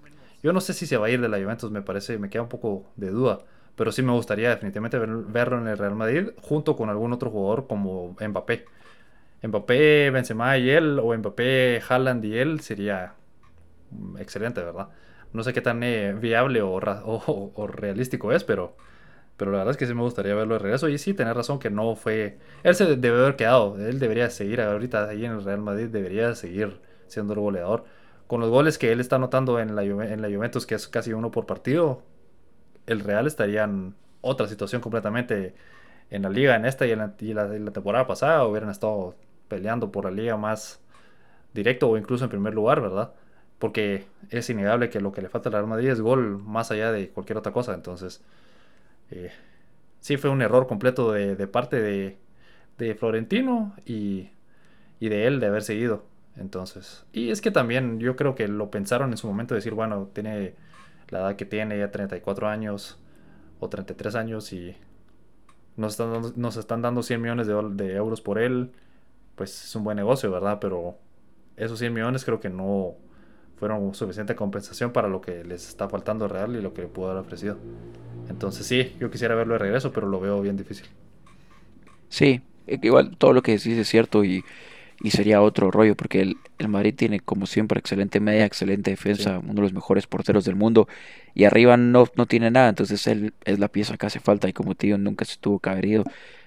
Yo 0.42 0.54
no 0.54 0.62
sé 0.62 0.72
si 0.72 0.86
se 0.86 0.96
va 0.96 1.08
a 1.08 1.10
ir 1.10 1.20
de 1.20 1.28
la 1.28 1.36
Juventus, 1.36 1.70
me 1.70 1.82
parece, 1.82 2.16
me 2.16 2.30
queda 2.30 2.40
un 2.40 2.48
poco 2.48 2.86
de 2.96 3.10
duda. 3.10 3.40
Pero 3.76 3.92
sí 3.92 4.00
me 4.00 4.12
gustaría 4.12 4.48
definitivamente 4.48 4.98
verlo 4.98 5.58
en 5.58 5.68
el 5.68 5.76
Real 5.76 5.94
Madrid 5.94 6.30
junto 6.40 6.74
con 6.74 6.88
algún 6.88 7.12
otro 7.12 7.30
jugador 7.30 7.66
como 7.66 8.16
Mbappé. 8.18 8.64
Mbappé, 9.42 10.10
Benzema 10.10 10.56
y 10.56 10.70
él, 10.70 10.98
o 10.98 11.14
Mbappé, 11.14 11.82
Haaland 11.86 12.24
y 12.24 12.38
él, 12.38 12.60
sería 12.60 13.12
excelente, 14.18 14.62
¿verdad? 14.62 14.88
No 15.32 15.42
sé 15.42 15.52
qué 15.52 15.60
tan 15.60 15.82
eh, 15.82 16.14
viable 16.14 16.62
o, 16.62 16.72
o, 16.74 17.66
realístico 17.66 18.32
es, 18.32 18.44
pero, 18.44 18.76
pero 19.36 19.52
la 19.52 19.58
verdad 19.58 19.72
es 19.72 19.76
que 19.76 19.86
sí 19.86 19.94
me 19.94 20.02
gustaría 20.02 20.34
verlo 20.34 20.54
de 20.54 20.60
regreso. 20.60 20.88
Y 20.88 20.98
sí, 20.98 21.14
tener 21.14 21.36
razón 21.36 21.58
que 21.58 21.70
no 21.70 21.94
fue. 21.96 22.38
Él 22.62 22.74
se 22.74 22.96
debe 22.96 23.20
haber 23.20 23.36
quedado. 23.36 23.76
Él 23.78 23.98
debería 23.98 24.30
seguir 24.30 24.60
ahorita 24.60 25.08
ahí 25.08 25.24
en 25.24 25.32
el 25.32 25.44
Real 25.44 25.60
Madrid, 25.60 25.88
debería 25.88 26.34
seguir 26.34 26.80
siendo 27.06 27.34
el 27.34 27.40
goleador. 27.40 27.84
Con 28.26 28.40
los 28.40 28.50
goles 28.50 28.78
que 28.78 28.92
él 28.92 29.00
está 29.00 29.16
anotando 29.16 29.58
en 29.60 29.74
la, 29.74 29.84
en 29.84 30.22
la 30.22 30.28
Juventus, 30.28 30.66
que 30.66 30.74
es 30.74 30.88
casi 30.88 31.12
uno 31.12 31.30
por 31.30 31.46
partido, 31.46 32.02
el 32.86 33.00
Real 33.00 33.26
estaría 33.26 33.64
en 33.64 33.94
otra 34.20 34.48
situación 34.48 34.80
completamente 34.82 35.54
en 36.10 36.22
la 36.22 36.30
liga, 36.30 36.56
en 36.56 36.64
esta 36.64 36.86
y 36.86 36.92
en 36.92 36.98
la, 36.98 37.14
y 37.18 37.34
la, 37.34 37.70
temporada 37.72 38.06
pasada, 38.06 38.46
hubieran 38.46 38.70
estado 38.70 39.14
peleando 39.48 39.92
por 39.92 40.04
la 40.04 40.10
liga 40.10 40.36
más 40.36 40.80
directo 41.54 41.88
o 41.88 41.98
incluso 41.98 42.24
en 42.24 42.30
primer 42.30 42.54
lugar, 42.54 42.80
¿verdad? 42.80 43.12
Porque 43.58 44.06
es 44.30 44.48
innegable 44.50 44.90
que 44.90 45.00
lo 45.00 45.12
que 45.12 45.22
le 45.22 45.28
falta 45.28 45.48
al 45.48 45.54
Real 45.54 45.66
Madrid 45.66 45.88
es 45.88 46.00
gol 46.00 46.38
más 46.38 46.70
allá 46.70 46.92
de 46.92 47.08
cualquier 47.10 47.38
otra 47.38 47.52
cosa. 47.52 47.74
Entonces, 47.74 48.22
eh, 49.10 49.32
sí 50.00 50.16
fue 50.16 50.30
un 50.30 50.42
error 50.42 50.66
completo 50.66 51.12
de, 51.12 51.34
parte 51.48 51.80
de, 51.80 52.18
de 52.78 52.94
Florentino 52.94 53.74
y, 53.84 54.30
y, 55.00 55.08
de 55.08 55.26
él 55.26 55.40
de 55.40 55.46
haber 55.46 55.62
seguido. 55.62 56.04
Entonces, 56.36 57.04
y 57.12 57.30
es 57.30 57.40
que 57.40 57.50
también 57.50 57.98
yo 57.98 58.14
creo 58.14 58.36
que 58.36 58.46
lo 58.46 58.70
pensaron 58.70 59.10
en 59.10 59.16
su 59.16 59.26
momento 59.26 59.54
de 59.54 59.58
decir, 59.58 59.74
bueno, 59.74 60.08
tiene 60.12 60.54
la 61.08 61.20
edad 61.20 61.36
que 61.36 61.44
tiene, 61.44 61.78
ya 61.78 61.90
34 61.90 62.48
años 62.48 62.98
o 63.58 63.68
33 63.68 64.14
años 64.14 64.52
y 64.52 64.76
nos 65.76 65.94
están 65.94 66.12
dando, 66.12 66.32
nos 66.36 66.56
están 66.56 66.82
dando 66.82 67.02
100 67.02 67.20
millones 67.20 67.46
de, 67.48 67.54
de 67.72 67.96
euros 67.96 68.20
por 68.20 68.38
él 68.38 68.70
pues 69.38 69.64
es 69.64 69.76
un 69.76 69.84
buen 69.84 69.96
negocio, 69.96 70.30
¿verdad? 70.30 70.58
Pero 70.60 70.98
esos 71.56 71.78
100 71.78 71.94
millones 71.94 72.24
creo 72.24 72.40
que 72.40 72.50
no 72.50 72.96
fueron 73.58 73.94
suficiente 73.94 74.34
compensación 74.34 74.92
para 74.92 75.08
lo 75.08 75.20
que 75.20 75.44
les 75.44 75.68
está 75.68 75.88
faltando 75.88 76.28
Real 76.28 76.54
y 76.54 76.62
lo 76.62 76.72
que 76.72 76.82
le 76.82 76.88
pudo 76.88 77.10
haber 77.10 77.22
ofrecido. 77.22 77.56
Entonces 78.28 78.66
sí, 78.66 78.92
yo 79.00 79.10
quisiera 79.10 79.34
verlo 79.34 79.54
de 79.54 79.58
regreso, 79.58 79.92
pero 79.92 80.06
lo 80.06 80.20
veo 80.20 80.40
bien 80.40 80.56
difícil. 80.56 80.86
Sí, 82.08 82.40
igual 82.66 83.16
todo 83.16 83.32
lo 83.32 83.42
que 83.42 83.52
decís 83.52 83.76
es 83.76 83.88
cierto 83.88 84.24
y, 84.24 84.44
sería 85.10 85.42
otro 85.42 85.70
rollo, 85.70 85.96
porque 85.96 86.20
el, 86.20 86.68
Madrid 86.68 86.94
tiene 86.94 87.20
como 87.20 87.46
siempre 87.46 87.78
excelente 87.78 88.20
media, 88.20 88.44
excelente 88.44 88.90
defensa, 88.90 89.38
uno 89.38 89.54
de 89.54 89.62
los 89.62 89.72
mejores 89.72 90.06
porteros 90.06 90.44
del 90.44 90.56
mundo, 90.56 90.88
y 91.34 91.44
arriba 91.44 91.76
no, 91.76 92.06
no 92.16 92.26
tiene 92.26 92.50
nada, 92.50 92.68
entonces 92.68 93.06
él 93.06 93.32
es 93.44 93.58
la 93.58 93.68
pieza 93.68 93.96
que 93.96 94.06
hace 94.06 94.20
falta 94.20 94.48
y 94.48 94.52
como 94.52 94.74
tío 94.74 94.98
nunca 94.98 95.24
se 95.24 95.36
tuvo 95.36 95.60
que 95.60 95.70
haber 95.70 95.84
ido. 95.84 96.04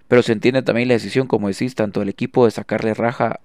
Pero 0.08 0.22
se 0.24 0.34
entiende 0.34 0.62
también 0.62 0.90
la 0.90 0.96
decisión, 0.96 1.28
como 1.28 1.48
decís, 1.48 1.76
tanto 1.76 2.02
del 2.02 2.10
equipo 2.10 2.46
de 2.46 2.52
sacarle 2.52 2.94
raja 2.94 3.40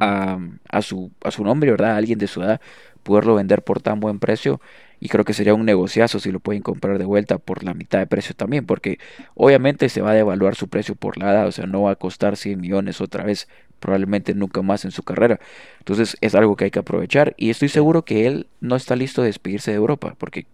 a, 0.00 0.38
a, 0.68 0.82
su, 0.82 1.12
a 1.22 1.30
su 1.30 1.44
nombre, 1.44 1.70
¿verdad? 1.70 1.92
A 1.92 1.96
alguien 1.96 2.18
de 2.18 2.26
su 2.26 2.42
edad, 2.42 2.60
poderlo 3.02 3.34
vender 3.36 3.62
por 3.62 3.80
tan 3.80 4.00
buen 4.00 4.18
precio. 4.18 4.60
Y 4.98 5.08
creo 5.08 5.24
que 5.24 5.34
sería 5.34 5.54
un 5.54 5.64
negociazo 5.66 6.18
si 6.18 6.32
lo 6.32 6.40
pueden 6.40 6.62
comprar 6.62 6.98
de 6.98 7.04
vuelta 7.04 7.38
por 7.38 7.64
la 7.64 7.74
mitad 7.74 7.98
de 7.98 8.06
precio 8.06 8.34
también, 8.34 8.64
porque 8.66 8.98
obviamente 9.34 9.88
se 9.88 10.00
va 10.00 10.12
a 10.12 10.14
devaluar 10.14 10.54
su 10.54 10.68
precio 10.68 10.94
por 10.94 11.18
la 11.18 11.30
edad, 11.32 11.46
o 11.46 11.52
sea, 11.52 11.66
no 11.66 11.82
va 11.82 11.92
a 11.92 11.96
costar 11.96 12.36
100 12.36 12.60
millones 12.60 13.00
otra 13.00 13.24
vez, 13.24 13.46
probablemente 13.78 14.34
nunca 14.34 14.62
más 14.62 14.84
en 14.84 14.90
su 14.90 15.02
carrera. 15.02 15.38
Entonces 15.78 16.16
es 16.20 16.34
algo 16.34 16.56
que 16.56 16.64
hay 16.64 16.70
que 16.70 16.78
aprovechar 16.78 17.34
y 17.36 17.50
estoy 17.50 17.68
seguro 17.68 18.04
que 18.04 18.26
él 18.26 18.48
no 18.60 18.74
está 18.76 18.96
listo 18.96 19.22
de 19.22 19.28
despedirse 19.28 19.70
de 19.70 19.76
Europa, 19.76 20.14
porque 20.18 20.46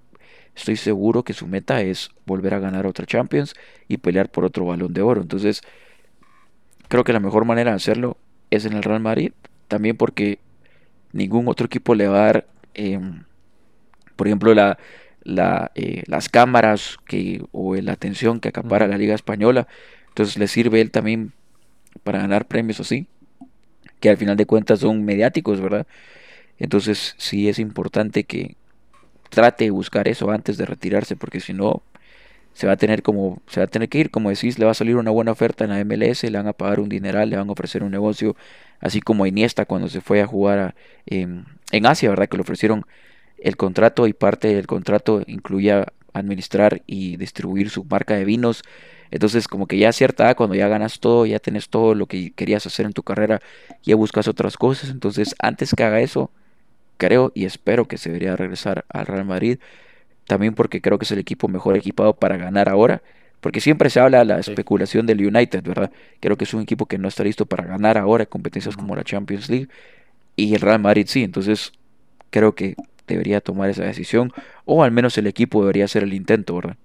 estoy 0.56 0.76
seguro 0.76 1.22
que 1.22 1.34
su 1.34 1.46
meta 1.46 1.80
es 1.80 2.10
volver 2.26 2.54
a 2.54 2.58
ganar 2.58 2.86
otra 2.86 3.06
Champions 3.06 3.54
y 3.88 3.98
pelear 3.98 4.30
por 4.30 4.44
otro 4.44 4.64
balón 4.66 4.92
de 4.92 5.02
oro. 5.02 5.22
Entonces, 5.22 5.62
creo 6.88 7.04
que 7.04 7.12
la 7.12 7.20
mejor 7.20 7.44
manera 7.44 7.70
de 7.70 7.76
hacerlo 7.76 8.16
es 8.56 8.64
en 8.64 8.74
el 8.74 8.82
Real 8.82 9.00
Madrid, 9.00 9.32
también 9.68 9.96
porque 9.96 10.38
ningún 11.12 11.48
otro 11.48 11.66
equipo 11.66 11.94
le 11.94 12.08
va 12.08 12.18
a 12.18 12.26
dar, 12.26 12.46
em, 12.74 13.24
por 14.16 14.26
ejemplo, 14.28 14.54
la, 14.54 14.78
eh, 15.74 16.02
las 16.06 16.28
cámaras 16.28 16.98
que, 17.06 17.42
o 17.52 17.74
la 17.76 17.92
atención 17.92 18.40
que 18.40 18.48
acapara 18.48 18.86
la 18.86 18.98
Liga 18.98 19.14
Española. 19.14 19.68
Entonces 20.08 20.38
le 20.38 20.48
sirve 20.48 20.80
él 20.80 20.90
también 20.90 21.32
para 22.04 22.20
ganar 22.20 22.46
premios 22.46 22.80
así, 22.80 23.06
que 24.00 24.10
al 24.10 24.16
final 24.16 24.36
de 24.36 24.46
cuentas 24.46 24.80
son 24.80 25.04
mediáticos, 25.04 25.60
¿verdad? 25.60 25.86
Entonces 26.58 27.14
sí 27.18 27.48
es 27.48 27.58
importante 27.58 28.24
que, 28.24 28.56
trate 29.32 29.64
de 29.64 29.70
buscar 29.70 30.08
eso 30.08 30.30
antes 30.30 30.58
de 30.58 30.66
retirarse, 30.66 31.16
porque 31.16 31.40
si 31.40 31.54
no, 31.54 31.82
se 32.54 32.66
va 32.66 32.74
a 32.74 32.76
tener 32.76 33.02
como, 33.02 33.40
se 33.46 33.60
va 33.60 33.64
a 33.64 33.66
tener 33.66 33.88
que 33.88 33.98
ir, 33.98 34.10
como 34.10 34.30
decís, 34.30 34.58
le 34.58 34.64
va 34.64 34.72
a 34.72 34.74
salir 34.74 34.96
una 34.96 35.10
buena 35.10 35.32
oferta 35.32 35.64
en 35.64 35.70
la 35.70 35.84
MLS, 35.84 36.24
le 36.24 36.38
van 36.38 36.48
a 36.48 36.52
pagar 36.52 36.80
un 36.80 36.88
dineral, 36.88 37.30
le 37.30 37.36
van 37.36 37.48
a 37.48 37.52
ofrecer 37.52 37.82
un 37.82 37.90
negocio, 37.90 38.36
así 38.80 39.00
como 39.00 39.26
Iniesta 39.26 39.64
cuando 39.64 39.88
se 39.88 40.00
fue 40.00 40.20
a 40.20 40.26
jugar 40.26 40.74
en 41.06 41.46
Asia, 41.86 42.10
¿verdad? 42.10 42.28
Que 42.28 42.36
le 42.36 42.42
ofrecieron 42.42 42.84
el 43.38 43.56
contrato 43.56 44.06
y 44.06 44.12
parte 44.12 44.54
del 44.54 44.66
contrato 44.66 45.22
incluía 45.26 45.86
administrar 46.12 46.82
y 46.86 47.16
distribuir 47.16 47.70
su 47.70 47.84
marca 47.84 48.14
de 48.14 48.24
vinos. 48.24 48.62
Entonces, 49.10 49.48
como 49.48 49.66
que 49.66 49.78
ya 49.78 49.90
a 49.90 49.92
cierta 49.92 50.24
edad, 50.24 50.36
cuando 50.36 50.54
ya 50.54 50.68
ganas 50.68 51.00
todo, 51.00 51.26
ya 51.26 51.38
tienes 51.38 51.68
todo 51.68 51.94
lo 51.94 52.06
que 52.06 52.32
querías 52.32 52.66
hacer 52.66 52.86
en 52.86 52.92
tu 52.92 53.02
carrera, 53.02 53.40
ya 53.82 53.96
buscas 53.96 54.28
otras 54.28 54.56
cosas. 54.56 54.90
Entonces, 54.90 55.34
antes 55.38 55.74
que 55.74 55.84
haga 55.84 56.00
eso, 56.00 56.30
creo 56.96 57.32
y 57.34 57.44
espero 57.44 57.86
que 57.88 57.98
se 57.98 58.10
debería 58.10 58.36
regresar 58.36 58.84
al 58.88 59.06
Real 59.06 59.24
Madrid. 59.24 59.58
También 60.32 60.54
porque 60.54 60.80
creo 60.80 60.96
que 60.98 61.04
es 61.04 61.10
el 61.12 61.18
equipo 61.18 61.46
mejor 61.46 61.76
equipado 61.76 62.14
para 62.14 62.38
ganar 62.38 62.70
ahora. 62.70 63.02
Porque 63.42 63.60
siempre 63.60 63.90
se 63.90 64.00
habla 64.00 64.20
de 64.20 64.24
la 64.24 64.38
especulación 64.38 65.04
del 65.04 65.26
United, 65.26 65.62
¿verdad? 65.62 65.92
Creo 66.20 66.38
que 66.38 66.44
es 66.44 66.54
un 66.54 66.62
equipo 66.62 66.86
que 66.86 66.96
no 66.96 67.06
está 67.06 67.22
listo 67.22 67.44
para 67.44 67.66
ganar 67.66 67.98
ahora 67.98 68.24
en 68.24 68.30
competencias 68.30 68.74
como 68.74 68.96
la 68.96 69.04
Champions 69.04 69.50
League. 69.50 69.68
Y 70.34 70.54
el 70.54 70.62
Real 70.62 70.80
Madrid 70.80 71.04
sí. 71.06 71.22
Entonces 71.22 71.74
creo 72.30 72.54
que 72.54 72.76
debería 73.06 73.42
tomar 73.42 73.68
esa 73.68 73.84
decisión. 73.84 74.32
O 74.64 74.82
al 74.82 74.90
menos 74.90 75.18
el 75.18 75.26
equipo 75.26 75.60
debería 75.60 75.84
hacer 75.84 76.02
el 76.02 76.14
intento, 76.14 76.54
¿verdad? 76.54 76.78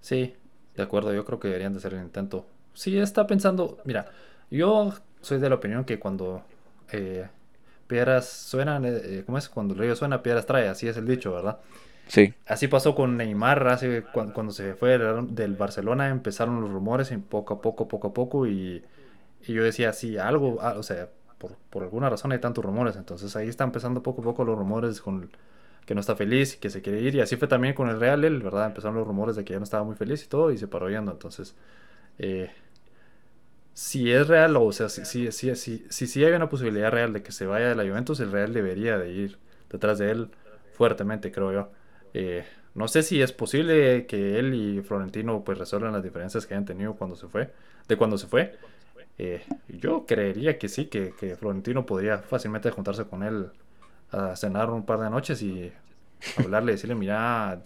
Sí, 0.00 0.32
de 0.76 0.82
acuerdo. 0.84 1.12
Yo 1.12 1.24
creo 1.24 1.40
que 1.40 1.48
deberían 1.48 1.72
de 1.72 1.78
hacer 1.78 1.94
el 1.94 2.02
intento. 2.02 2.46
Sí, 2.72 2.96
está 2.96 3.26
pensando. 3.26 3.78
Mira, 3.84 4.12
yo 4.48 4.94
soy 5.22 5.40
de 5.40 5.48
la 5.48 5.56
opinión 5.56 5.84
que 5.84 5.98
cuando 5.98 6.44
eh, 6.92 7.26
piedras 7.88 8.28
suenan, 8.28 8.84
eh, 8.84 9.00
eh, 9.02 9.22
¿cómo 9.26 9.38
es? 9.38 9.48
Cuando 9.48 9.74
el 9.74 9.80
río 9.80 9.96
suena, 9.96 10.22
piedras 10.22 10.46
trae, 10.46 10.68
así 10.68 10.86
es 10.86 10.96
el 10.96 11.06
dicho, 11.08 11.32
¿verdad? 11.32 11.58
Sí. 12.08 12.34
Así 12.46 12.68
pasó 12.68 12.94
con 12.94 13.16
Neymar, 13.16 13.68
hace, 13.68 14.02
cuando, 14.02 14.50
se 14.50 14.74
fue 14.74 14.98
del, 14.98 15.54
Barcelona 15.54 16.08
empezaron 16.08 16.60
los 16.60 16.70
rumores, 16.70 17.12
poco 17.28 17.54
a 17.54 17.60
poco, 17.60 17.86
poco 17.86 18.08
a 18.08 18.14
poco, 18.14 18.46
y, 18.46 18.82
yo 19.46 19.62
decía, 19.62 19.92
sí, 19.92 20.18
algo, 20.18 20.58
ah, 20.60 20.74
o 20.76 20.82
sea, 20.82 21.08
por, 21.70 21.82
alguna 21.82 22.10
razón 22.10 22.32
hay 22.32 22.38
tantos 22.38 22.64
rumores, 22.64 22.96
entonces 22.96 23.36
ahí 23.36 23.48
está 23.48 23.64
empezando 23.64 24.02
poco 24.02 24.22
a 24.22 24.24
poco 24.24 24.44
los 24.44 24.58
rumores 24.58 25.00
con 25.00 25.30
que 25.86 25.94
no 25.94 26.00
está 26.00 26.16
feliz, 26.16 26.56
que 26.56 26.68
se 26.68 26.82
quiere 26.82 27.00
ir, 27.00 27.14
y 27.14 27.20
así 27.20 27.36
fue 27.36 27.48
también 27.48 27.74
con 27.74 27.88
el 27.88 27.98
Real, 28.00 28.24
él, 28.24 28.42
¿verdad? 28.42 28.66
Empezaron 28.66 28.96
los 28.96 29.06
rumores 29.06 29.36
de 29.36 29.44
que 29.44 29.54
ya 29.54 29.58
no 29.58 29.64
estaba 29.64 29.84
muy 29.84 29.94
feliz 29.94 30.22
y 30.24 30.28
todo, 30.28 30.50
y 30.50 30.58
se 30.58 30.68
paró 30.68 30.90
yendo, 30.90 31.12
entonces... 31.12 31.54
Eh, 32.18 32.50
si 33.78 34.10
es 34.10 34.26
real, 34.26 34.56
o 34.56 34.72
sea, 34.72 34.88
si, 34.88 35.04
si, 35.04 35.30
si, 35.30 35.54
si, 35.54 35.86
si, 35.88 36.24
hay 36.24 36.32
una 36.32 36.48
posibilidad 36.48 36.90
real 36.90 37.12
de 37.12 37.22
que 37.22 37.30
se 37.30 37.46
vaya 37.46 37.68
de 37.68 37.76
la 37.76 37.84
Juventus, 37.88 38.18
el 38.18 38.32
Real 38.32 38.52
debería 38.52 38.98
de 38.98 39.12
ir 39.12 39.38
detrás 39.70 39.98
de 39.98 40.10
él 40.10 40.30
fuertemente, 40.72 41.30
creo 41.30 41.52
yo. 41.52 41.70
Eh, 42.14 42.44
no 42.74 42.88
sé 42.88 43.02
si 43.02 43.20
es 43.20 43.32
posible 43.32 44.06
que 44.06 44.38
él 44.38 44.54
y 44.54 44.82
Florentino 44.82 45.42
pues 45.44 45.58
resuelvan 45.58 45.92
las 45.92 46.02
diferencias 46.02 46.46
que 46.46 46.54
hayan 46.54 46.64
tenido 46.64 46.94
cuando 46.94 47.16
se 47.16 47.26
fue, 47.26 47.52
de 47.88 47.96
cuando 47.96 48.18
se 48.18 48.26
fue. 48.26 48.56
Eh, 49.18 49.42
yo 49.68 50.06
creería 50.06 50.58
que 50.58 50.68
sí, 50.68 50.86
que, 50.86 51.12
Florentino 51.38 51.84
podría 51.84 52.18
fácilmente 52.18 52.70
juntarse 52.70 53.04
con 53.04 53.24
él 53.24 53.50
a 54.12 54.36
cenar 54.36 54.70
un 54.70 54.86
par 54.86 55.00
de 55.00 55.10
noches 55.10 55.42
y 55.42 55.72
hablarle, 56.36 56.72
decirle, 56.72 56.94
mira, 56.94 57.60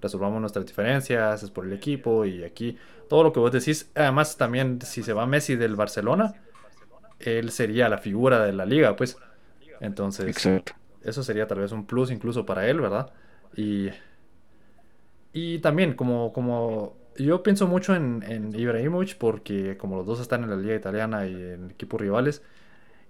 resolvamos 0.00 0.40
nuestras 0.40 0.64
diferencias, 0.64 1.42
es 1.42 1.50
por 1.50 1.66
el 1.66 1.72
equipo 1.72 2.24
y 2.24 2.44
aquí 2.44 2.78
todo 3.08 3.24
lo 3.24 3.32
que 3.32 3.40
vos 3.40 3.50
decís. 3.50 3.90
Además, 3.94 4.36
también 4.36 4.80
si 4.82 5.02
se 5.02 5.12
va 5.12 5.26
Messi 5.26 5.56
del 5.56 5.74
Barcelona, 5.74 6.34
él 7.18 7.50
sería 7.50 7.88
la 7.88 7.98
figura 7.98 8.44
de 8.44 8.52
la 8.52 8.64
liga, 8.64 8.94
pues. 8.96 9.16
Entonces, 9.80 10.36
eso 11.04 11.22
sería 11.22 11.46
tal 11.46 11.60
vez 11.60 11.72
un 11.72 11.86
plus 11.86 12.10
incluso 12.10 12.46
para 12.46 12.68
él, 12.68 12.80
¿verdad? 12.80 13.12
Y, 13.56 13.90
y 15.32 15.58
también, 15.60 15.94
como, 15.94 16.32
como 16.32 16.98
yo 17.16 17.42
pienso 17.42 17.66
mucho 17.66 17.94
en, 17.94 18.22
en 18.24 18.54
Ibrahimovic 18.54 19.16
porque 19.18 19.76
como 19.76 19.96
los 19.96 20.06
dos 20.06 20.20
están 20.20 20.44
en 20.44 20.50
la 20.50 20.56
liga 20.56 20.74
italiana 20.74 21.26
y 21.26 21.32
en 21.34 21.70
equipos 21.70 22.00
rivales, 22.00 22.42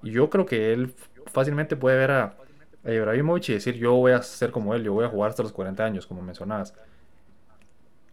yo 0.03 0.31
creo 0.31 0.47
que 0.47 0.73
él 0.73 0.95
fácilmente 1.27 1.77
puede 1.77 1.99
ver 1.99 2.13
a, 2.13 2.39
a 2.85 2.93
Ibrahimovic 2.93 3.51
y 3.51 3.55
decir 3.55 3.77
yo 3.77 3.95
voy 3.95 4.13
a 4.13 4.23
ser 4.23 4.53
como 4.53 4.75
él, 4.75 4.85
yo 4.85 4.95
voy 4.95 5.07
a 5.07 5.09
jugar 5.11 5.31
hasta 5.31 5.45
los 5.45 5.53
40 5.53 5.85
años, 5.85 6.07
como 6.07 6.23
mencionabas. 6.23 6.75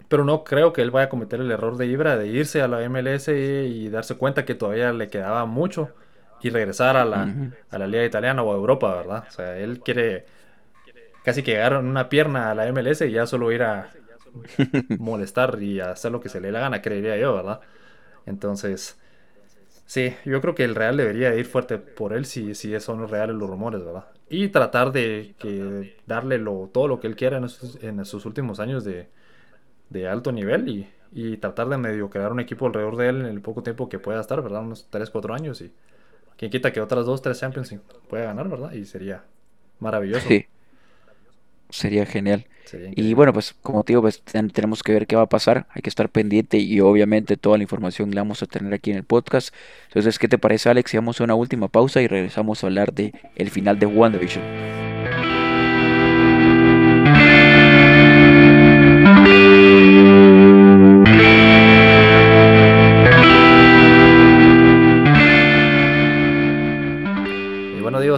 pero 0.07 0.25
no 0.25 0.43
creo 0.43 0.73
que 0.73 0.81
él 0.81 0.91
vaya 0.91 1.05
a 1.05 1.09
cometer 1.09 1.39
el 1.41 1.51
error 1.51 1.77
de 1.77 1.85
Ibra 1.87 2.17
de 2.17 2.27
irse 2.27 2.61
a 2.61 2.67
la 2.67 2.81
MLS 2.81 3.27
y 3.29 3.89
darse 3.89 4.17
cuenta 4.17 4.45
que 4.45 4.55
todavía 4.55 4.91
le 4.93 5.09
quedaba 5.09 5.45
mucho 5.45 5.93
y 6.41 6.49
regresar 6.49 6.97
a 6.97 7.05
la, 7.05 7.33
a 7.69 7.77
la 7.77 7.87
liga 7.87 8.05
italiana 8.05 8.43
o 8.43 8.51
a 8.51 8.55
Europa, 8.55 8.95
¿verdad? 8.95 9.25
O 9.27 9.31
sea, 9.31 9.57
él 9.57 9.79
quiere 9.81 10.25
casi 11.23 11.43
que 11.43 11.51
llegar 11.51 11.73
en 11.73 11.85
una 11.85 12.09
pierna 12.09 12.51
a 12.51 12.55
la 12.55 12.71
MLS 12.71 13.01
y 13.01 13.11
ya 13.11 13.25
solo 13.25 13.51
ir 13.51 13.63
a 13.63 13.89
molestar 14.99 15.61
y 15.61 15.79
hacer 15.79 16.11
lo 16.11 16.19
que 16.21 16.29
se 16.29 16.39
le 16.39 16.47
dé 16.47 16.53
la 16.53 16.61
gana, 16.61 16.81
creería 16.81 17.17
yo, 17.17 17.35
¿verdad? 17.35 17.61
Entonces, 18.25 18.97
sí, 19.85 20.15
yo 20.25 20.41
creo 20.41 20.55
que 20.55 20.63
el 20.63 20.75
Real 20.75 20.97
debería 20.97 21.35
ir 21.35 21.45
fuerte 21.45 21.77
por 21.77 22.13
él 22.13 22.25
si, 22.25 22.55
si 22.55 22.79
son 22.79 23.07
reales 23.07 23.35
los 23.35 23.49
rumores, 23.49 23.83
¿verdad? 23.83 24.05
Y 24.29 24.49
tratar 24.49 24.91
de 24.91 25.35
que 25.39 25.97
darle 26.05 26.37
lo, 26.37 26.69
todo 26.73 26.87
lo 26.87 26.99
que 26.99 27.07
él 27.07 27.15
quiera 27.15 27.37
en, 27.37 27.47
en 27.81 28.05
sus 28.05 28.25
últimos 28.25 28.59
años 28.59 28.83
de, 28.83 29.07
de 29.89 30.07
alto 30.07 30.31
nivel 30.31 30.67
y, 30.69 30.89
y, 31.11 31.37
tratar 31.37 31.69
de 31.69 31.77
medio 31.77 32.09
crear 32.09 32.31
un 32.31 32.39
equipo 32.39 32.67
alrededor 32.67 32.95
de 32.97 33.09
él 33.09 33.19
en 33.21 33.25
el 33.27 33.41
poco 33.41 33.63
tiempo 33.63 33.89
que 33.89 33.99
pueda 33.99 34.21
estar, 34.21 34.41
¿verdad? 34.41 34.61
Unos 34.61 34.87
3, 34.89 35.09
4 35.09 35.33
años 35.33 35.61
y 35.61 35.71
quien 36.39 36.49
quita 36.49 36.71
que 36.71 36.79
otras 36.79 37.05
2, 37.05 37.21
3 37.21 37.37
Champions 37.37 37.75
pueda 38.07 38.23
ganar, 38.23 38.47
¿verdad? 38.47 38.71
Y 38.71 38.85
sería 38.85 39.25
maravilloso. 39.79 40.25
Sí. 40.29 40.45
Sería 41.69 42.05
genial. 42.05 42.47
y 42.95 43.13
bueno, 43.13 43.33
pues 43.33 43.53
como 43.61 43.83
te 43.83 43.91
digo, 43.91 44.01
pues 44.01 44.23
tenemos 44.23 44.81
que 44.81 44.93
ver 44.93 45.05
qué 45.05 45.15
va 45.17 45.23
a 45.23 45.29
pasar, 45.29 45.67
hay 45.69 45.81
que 45.81 45.89
estar 45.89 46.09
pendiente 46.09 46.57
y 46.57 46.79
obviamente 46.79 47.35
toda 47.35 47.57
la 47.57 47.63
información 47.63 48.15
la 48.15 48.21
vamos 48.21 48.41
a 48.41 48.45
tener 48.45 48.73
aquí 48.73 48.89
en 48.89 48.97
el 48.97 49.03
podcast. 49.03 49.53
Entonces, 49.87 50.17
¿qué 50.17 50.29
te 50.29 50.37
parece 50.37 50.69
Alex? 50.69 50.89
Si 50.89 50.97
vamos 50.97 51.19
a 51.19 51.25
una 51.25 51.35
última 51.35 51.67
pausa 51.67 52.01
y 52.01 52.07
regresamos 52.07 52.63
a 52.63 52.67
hablar 52.67 52.93
de 52.93 53.13
el 53.35 53.51
final 53.51 53.77
de 53.77 53.85
WandaVision. 53.85 54.78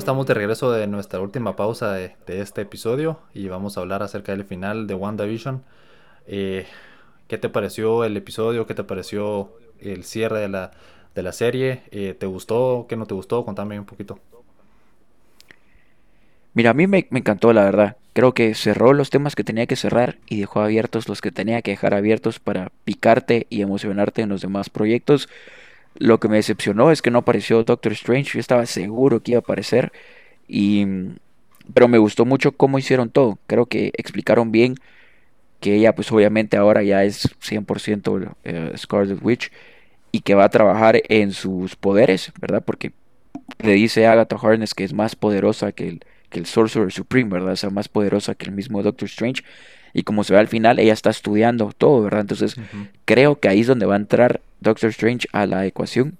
Estamos 0.01 0.25
de 0.25 0.33
regreso 0.33 0.71
de 0.71 0.87
nuestra 0.87 1.19
última 1.19 1.55
pausa 1.55 1.93
de, 1.93 2.15
este 2.25 2.61
episodio 2.61 3.19
y 3.35 3.49
vamos 3.49 3.77
a 3.77 3.81
hablar 3.81 4.01
acerca 4.01 4.31
del 4.31 4.45
final 4.45 4.87
de 4.87 4.95
WandaVision. 4.95 5.63
Eh, 6.25 6.65
¿Qué 7.27 7.37
te 7.37 7.49
pareció 7.49 8.03
el 8.03 8.17
episodio? 8.17 8.65
¿Qué 8.65 8.73
te 8.73 8.83
pareció 8.83 9.53
el 9.79 10.03
cierre 10.03 10.39
de 10.39 10.49
la, 10.49 10.71
de 11.13 11.21
la 11.21 11.31
serie? 11.31 11.83
Eh, 11.91 12.15
¿Te 12.19 12.25
gustó? 12.25 12.87
¿Qué 12.89 12.95
no 12.95 13.05
te 13.05 13.13
gustó? 13.13 13.45
Contame 13.45 13.79
un 13.79 13.85
poquito. 13.85 14.17
Mira, 16.55 16.71
a 16.71 16.73
mí 16.73 16.87
me, 16.87 17.05
me, 17.11 17.19
encantó, 17.19 17.53
la 17.53 17.63
verdad. 17.63 17.97
Creo 18.13 18.33
que 18.33 18.55
cerró 18.55 18.93
los 18.93 19.11
temas 19.11 19.35
que 19.35 19.43
tenía 19.43 19.67
que 19.67 19.75
cerrar 19.75 20.17
y 20.25 20.39
dejó 20.39 20.61
abiertos 20.61 21.07
los 21.07 21.21
que 21.21 21.31
tenía 21.31 21.61
que 21.61 21.71
dejar 21.71 21.93
abiertos 21.93 22.39
para 22.39 22.71
picarte 22.85 23.45
y 23.51 23.61
emocionarte 23.61 24.23
en 24.23 24.29
los 24.29 24.41
demás 24.41 24.71
proyectos. 24.71 25.29
Lo 25.95 26.19
que 26.19 26.27
me 26.27 26.37
decepcionó 26.37 26.91
es 26.91 27.01
que 27.01 27.11
no 27.11 27.19
apareció 27.19 27.63
Doctor 27.63 27.91
Strange. 27.93 28.31
Yo 28.33 28.39
estaba 28.39 28.65
seguro 28.65 29.21
que 29.21 29.31
iba 29.31 29.39
a 29.39 29.41
aparecer. 29.41 29.91
Y, 30.47 30.85
pero 31.73 31.87
me 31.87 31.97
gustó 31.97 32.25
mucho 32.25 32.53
cómo 32.53 32.79
hicieron 32.79 33.09
todo. 33.09 33.39
Creo 33.47 33.65
que 33.65 33.91
explicaron 33.97 34.51
bien 34.51 34.75
que 35.59 35.75
ella 35.75 35.93
pues 35.95 36.11
obviamente 36.11 36.57
ahora 36.57 36.83
ya 36.83 37.03
es 37.03 37.29
100% 37.39 38.35
eh, 38.43 38.73
Scarlet 38.75 39.19
Witch 39.21 39.51
y 40.11 40.21
que 40.21 40.35
va 40.35 40.45
a 40.45 40.49
trabajar 40.49 41.01
en 41.07 41.31
sus 41.31 41.75
poderes, 41.75 42.33
¿verdad? 42.41 42.63
Porque 42.65 42.91
le 43.59 43.73
dice 43.73 44.07
a 44.07 44.13
Agatha 44.13 44.37
Harness 44.41 44.73
que 44.73 44.83
es 44.83 44.93
más 44.93 45.15
poderosa 45.15 45.71
que 45.71 45.87
el, 45.87 46.05
que 46.29 46.39
el 46.39 46.45
Sorcerer 46.45 46.91
Supreme, 46.91 47.29
¿verdad? 47.29 47.53
O 47.53 47.55
sea, 47.55 47.69
más 47.69 47.87
poderosa 47.87 48.35
que 48.35 48.45
el 48.45 48.51
mismo 48.51 48.81
Doctor 48.83 49.07
Strange. 49.07 49.43
Y 49.93 50.03
como 50.03 50.23
se 50.23 50.33
ve 50.33 50.39
al 50.39 50.47
final, 50.47 50.79
ella 50.79 50.93
está 50.93 51.09
estudiando 51.09 51.71
todo, 51.77 52.03
¿verdad? 52.03 52.21
Entonces, 52.21 52.55
creo 53.05 53.39
que 53.39 53.49
ahí 53.49 53.61
es 53.61 53.67
donde 53.67 53.85
va 53.85 53.95
a 53.95 53.97
entrar 53.97 54.41
Doctor 54.61 54.89
Strange 54.91 55.27
a 55.33 55.45
la 55.45 55.65
ecuación. 55.65 56.17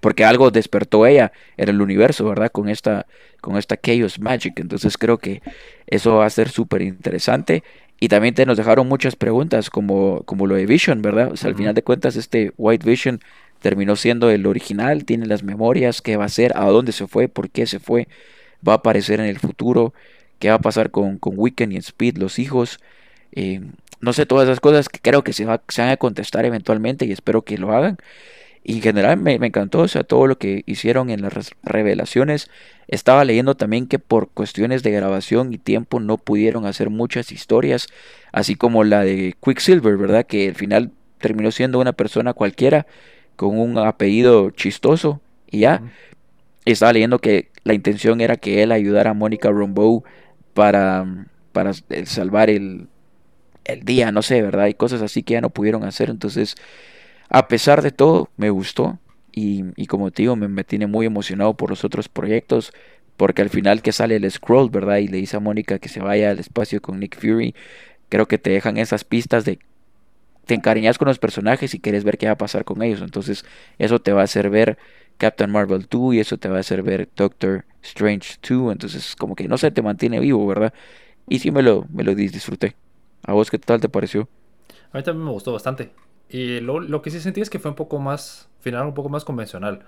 Porque 0.00 0.24
algo 0.24 0.50
despertó 0.50 1.06
ella 1.06 1.32
en 1.56 1.70
el 1.70 1.80
universo, 1.80 2.26
¿verdad? 2.26 2.50
Con 2.52 2.68
esta, 2.68 3.06
con 3.40 3.56
esta 3.56 3.78
Chaos 3.78 4.20
Magic. 4.20 4.60
Entonces 4.60 4.98
creo 4.98 5.16
que 5.16 5.40
eso 5.86 6.16
va 6.16 6.26
a 6.26 6.30
ser 6.30 6.50
súper 6.50 6.82
interesante. 6.82 7.62
Y 7.98 8.08
también 8.08 8.34
te 8.34 8.44
nos 8.44 8.58
dejaron 8.58 8.86
muchas 8.86 9.16
preguntas, 9.16 9.70
como, 9.70 10.22
como 10.24 10.46
lo 10.46 10.56
de 10.56 10.66
Vision, 10.66 11.00
¿verdad? 11.00 11.32
O 11.32 11.36
sea, 11.36 11.48
al 11.48 11.56
final 11.56 11.74
de 11.74 11.82
cuentas, 11.82 12.16
este 12.16 12.52
White 12.58 12.86
Vision 12.86 13.20
terminó 13.60 13.96
siendo 13.96 14.28
el 14.30 14.46
original, 14.46 15.06
tiene 15.06 15.24
las 15.24 15.42
memorias, 15.42 16.02
qué 16.02 16.18
va 16.18 16.24
a 16.24 16.26
hacer, 16.26 16.52
a 16.54 16.66
dónde 16.66 16.92
se 16.92 17.06
fue, 17.06 17.28
por 17.28 17.48
qué 17.48 17.66
se 17.66 17.78
fue, 17.78 18.08
va 18.66 18.74
a 18.74 18.76
aparecer 18.76 19.20
en 19.20 19.26
el 19.26 19.38
futuro 19.38 19.94
qué 20.38 20.50
va 20.50 20.56
a 20.56 20.60
pasar 20.60 20.90
con, 20.90 21.16
con 21.16 21.34
Wiccan 21.38 21.72
y 21.72 21.76
Speed, 21.76 22.18
los 22.18 22.38
hijos. 22.38 22.78
Eh, 23.34 23.60
no 24.00 24.12
sé, 24.12 24.26
todas 24.26 24.48
esas 24.48 24.60
cosas 24.60 24.88
que 24.88 25.00
creo 25.00 25.24
que 25.24 25.32
se, 25.32 25.44
va, 25.44 25.62
se 25.68 25.82
van 25.82 25.90
a 25.90 25.96
contestar 25.96 26.44
eventualmente 26.44 27.04
y 27.04 27.12
espero 27.12 27.42
que 27.42 27.58
lo 27.58 27.72
hagan. 27.72 27.98
Y 28.62 28.76
en 28.76 28.82
general 28.82 29.18
me, 29.18 29.38
me, 29.38 29.48
encantó, 29.48 29.80
o 29.80 29.88
sea, 29.88 30.04
todo 30.04 30.26
lo 30.26 30.38
que 30.38 30.62
hicieron 30.66 31.10
en 31.10 31.22
las 31.22 31.52
revelaciones. 31.62 32.48
Estaba 32.88 33.24
leyendo 33.24 33.56
también 33.56 33.86
que 33.86 33.98
por 33.98 34.30
cuestiones 34.30 34.82
de 34.82 34.90
grabación 34.90 35.52
y 35.52 35.58
tiempo 35.58 36.00
no 36.00 36.16
pudieron 36.16 36.64
hacer 36.64 36.90
muchas 36.90 37.32
historias, 37.32 37.88
así 38.32 38.54
como 38.54 38.84
la 38.84 39.02
de 39.02 39.34
Quicksilver, 39.42 39.96
¿verdad? 39.98 40.26
Que 40.26 40.48
al 40.48 40.54
final 40.54 40.92
terminó 41.18 41.50
siendo 41.50 41.78
una 41.78 41.92
persona 41.92 42.32
cualquiera 42.32 42.86
con 43.36 43.58
un 43.58 43.76
apellido 43.78 44.50
chistoso 44.50 45.20
y 45.50 45.60
ya. 45.60 45.82
Estaba 46.64 46.92
leyendo 46.94 47.18
que 47.18 47.50
la 47.64 47.74
intención 47.74 48.20
era 48.20 48.36
que 48.36 48.62
él 48.62 48.72
ayudara 48.72 49.10
a 49.10 49.14
Mónica 49.14 49.50
Rambeau 49.50 50.04
para, 50.54 51.26
para 51.52 51.72
salvar 52.06 52.48
el, 52.48 52.88
el 53.64 53.84
día, 53.84 54.12
no 54.12 54.22
sé, 54.22 54.42
¿verdad? 54.42 54.64
Hay 54.64 54.74
cosas 54.74 55.02
así 55.02 55.22
que 55.22 55.34
ya 55.34 55.40
no 55.40 55.50
pudieron 55.50 55.84
hacer. 55.84 56.10
Entonces, 56.10 56.54
a 57.28 57.48
pesar 57.48 57.82
de 57.82 57.90
todo, 57.90 58.30
me 58.36 58.50
gustó. 58.50 58.98
Y, 59.32 59.64
y, 59.76 59.86
como 59.86 60.10
te 60.10 60.22
digo, 60.22 60.36
me, 60.36 60.48
me, 60.48 60.64
tiene 60.64 60.86
muy 60.86 61.06
emocionado 61.06 61.54
por 61.54 61.70
los 61.70 61.84
otros 61.84 62.08
proyectos. 62.08 62.72
Porque 63.16 63.42
al 63.42 63.50
final 63.50 63.82
que 63.82 63.92
sale 63.92 64.16
el 64.16 64.30
scroll, 64.30 64.70
¿verdad? 64.70 64.98
Y 64.98 65.08
le 65.08 65.18
dice 65.18 65.36
a 65.36 65.40
Mónica 65.40 65.78
que 65.78 65.88
se 65.88 66.00
vaya 66.00 66.30
al 66.30 66.38
espacio 66.38 66.82
con 66.82 66.98
Nick 67.00 67.18
Fury. 67.18 67.54
Creo 68.08 68.26
que 68.28 68.38
te 68.38 68.50
dejan 68.50 68.76
esas 68.76 69.04
pistas 69.04 69.44
de... 69.44 69.58
Te 70.46 70.54
encariñas 70.54 70.98
con 70.98 71.08
los 71.08 71.18
personajes 71.18 71.74
y 71.74 71.80
quieres 71.80 72.04
ver 72.04 72.18
qué 72.18 72.26
va 72.26 72.32
a 72.32 72.38
pasar 72.38 72.64
con 72.64 72.82
ellos. 72.82 73.00
Entonces 73.02 73.44
eso 73.78 74.00
te 74.00 74.12
va 74.12 74.22
a 74.22 74.24
hacer 74.24 74.50
ver 74.50 74.78
Captain 75.18 75.50
Marvel 75.50 75.86
2 75.88 76.14
y 76.14 76.20
eso 76.20 76.38
te 76.38 76.48
va 76.48 76.58
a 76.58 76.60
hacer 76.60 76.82
ver 76.82 77.08
Doctor 77.16 77.64
Strange 77.82 78.36
2. 78.46 78.72
Entonces, 78.72 79.16
como 79.16 79.36
que 79.36 79.48
no 79.48 79.58
sé, 79.58 79.70
te 79.70 79.82
mantiene 79.82 80.20
vivo, 80.20 80.46
¿verdad? 80.46 80.74
Y 81.28 81.38
sí 81.40 81.50
me 81.50 81.62
lo, 81.62 81.86
me 81.92 82.04
lo 82.04 82.14
disfruté. 82.14 82.76
¿A 83.26 83.32
vos 83.32 83.50
qué 83.50 83.58
tal 83.58 83.80
te 83.80 83.88
pareció? 83.88 84.28
A 84.92 84.98
mí 84.98 85.02
también 85.02 85.24
me 85.24 85.32
gustó 85.32 85.52
bastante. 85.52 85.92
Y 86.28 86.60
lo, 86.60 86.80
lo 86.80 87.02
que 87.02 87.10
sí 87.10 87.20
sentí 87.20 87.40
es 87.40 87.50
que 87.50 87.58
fue 87.58 87.70
un 87.70 87.76
poco 87.76 87.98
más, 87.98 88.48
final 88.60 88.86
un 88.86 88.94
poco 88.94 89.08
más 89.08 89.24
convencional. 89.24 89.80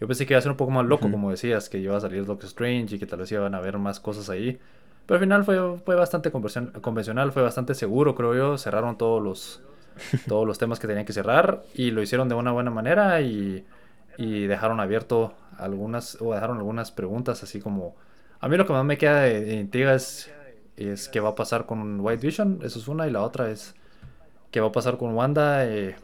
Yo 0.00 0.06
pensé 0.06 0.26
que 0.26 0.34
iba 0.34 0.38
a 0.38 0.42
ser 0.42 0.50
un 0.50 0.56
poco 0.56 0.72
más 0.72 0.84
loco, 0.86 1.10
como 1.10 1.30
decías, 1.30 1.68
que 1.68 1.78
iba 1.78 1.96
a 1.96 2.00
salir 2.00 2.24
Doctor 2.24 2.46
Strange 2.46 2.96
y 2.96 2.98
que 2.98 3.06
tal 3.06 3.20
vez 3.20 3.30
iban 3.30 3.54
a 3.54 3.58
haber 3.58 3.78
más 3.78 4.00
cosas 4.00 4.28
ahí. 4.30 4.58
Pero 5.06 5.16
al 5.16 5.20
final 5.20 5.44
fue, 5.44 5.78
fue 5.78 5.94
bastante 5.94 6.30
convencional, 6.32 7.32
fue 7.32 7.42
bastante 7.42 7.74
seguro, 7.74 8.14
creo 8.14 8.34
yo. 8.34 8.58
Cerraron 8.58 8.98
todos 8.98 9.22
los, 9.22 9.62
todos 10.28 10.46
los 10.46 10.58
temas 10.58 10.80
que 10.80 10.88
tenían 10.88 11.04
que 11.04 11.12
cerrar 11.12 11.62
y 11.74 11.92
lo 11.92 12.02
hicieron 12.02 12.28
de 12.28 12.34
una 12.34 12.52
buena 12.52 12.70
manera 12.70 13.20
y 13.20 13.64
y 14.18 14.46
dejaron 14.46 14.80
abierto 14.80 15.34
algunas 15.58 16.20
o 16.20 16.34
dejaron 16.34 16.58
algunas 16.58 16.90
preguntas 16.90 17.42
así 17.42 17.60
como 17.60 17.94
a 18.40 18.48
mí 18.48 18.56
lo 18.56 18.66
que 18.66 18.72
más 18.72 18.84
me 18.84 18.98
queda 18.98 19.22
de, 19.22 19.54
intriga 19.54 19.94
es, 19.94 20.30
es 20.76 21.08
qué 21.08 21.20
va 21.20 21.30
a 21.30 21.34
pasar 21.34 21.66
con 21.66 22.00
White 22.00 22.26
Vision 22.26 22.60
eso 22.62 22.78
es 22.78 22.88
una 22.88 23.06
y 23.06 23.10
la 23.10 23.22
otra 23.22 23.50
es 23.50 23.74
qué 24.50 24.60
va 24.60 24.68
a 24.68 24.72
pasar 24.72 24.96
con 24.98 25.14
Wanda 25.14 25.66
eh, 25.66 25.96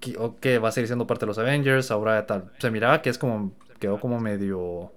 que, 0.00 0.58
va 0.58 0.68
a 0.68 0.72
seguir 0.72 0.88
siendo 0.88 1.06
parte 1.06 1.24
de 1.24 1.28
los 1.28 1.38
Avengers 1.38 1.90
ahora 1.90 2.26
tal 2.26 2.50
se 2.58 2.70
miraba 2.70 3.02
que 3.02 3.10
es 3.10 3.18
como 3.18 3.52
quedó 3.78 3.98
como 4.00 4.18
medio 4.20 4.92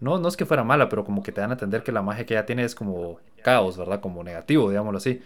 no 0.00 0.18
no 0.18 0.28
es 0.28 0.36
que 0.36 0.46
fuera 0.46 0.64
mala 0.64 0.88
pero 0.88 1.04
como 1.04 1.22
que 1.22 1.32
te 1.32 1.40
dan 1.40 1.50
a 1.50 1.54
entender 1.54 1.82
que 1.82 1.92
la 1.92 2.02
magia 2.02 2.24
que 2.24 2.34
ella 2.34 2.46
tiene 2.46 2.64
es 2.64 2.74
como 2.74 3.20
caos 3.42 3.76
verdad 3.76 4.00
como 4.00 4.24
negativo 4.24 4.70
digámoslo 4.70 4.98
así 4.98 5.20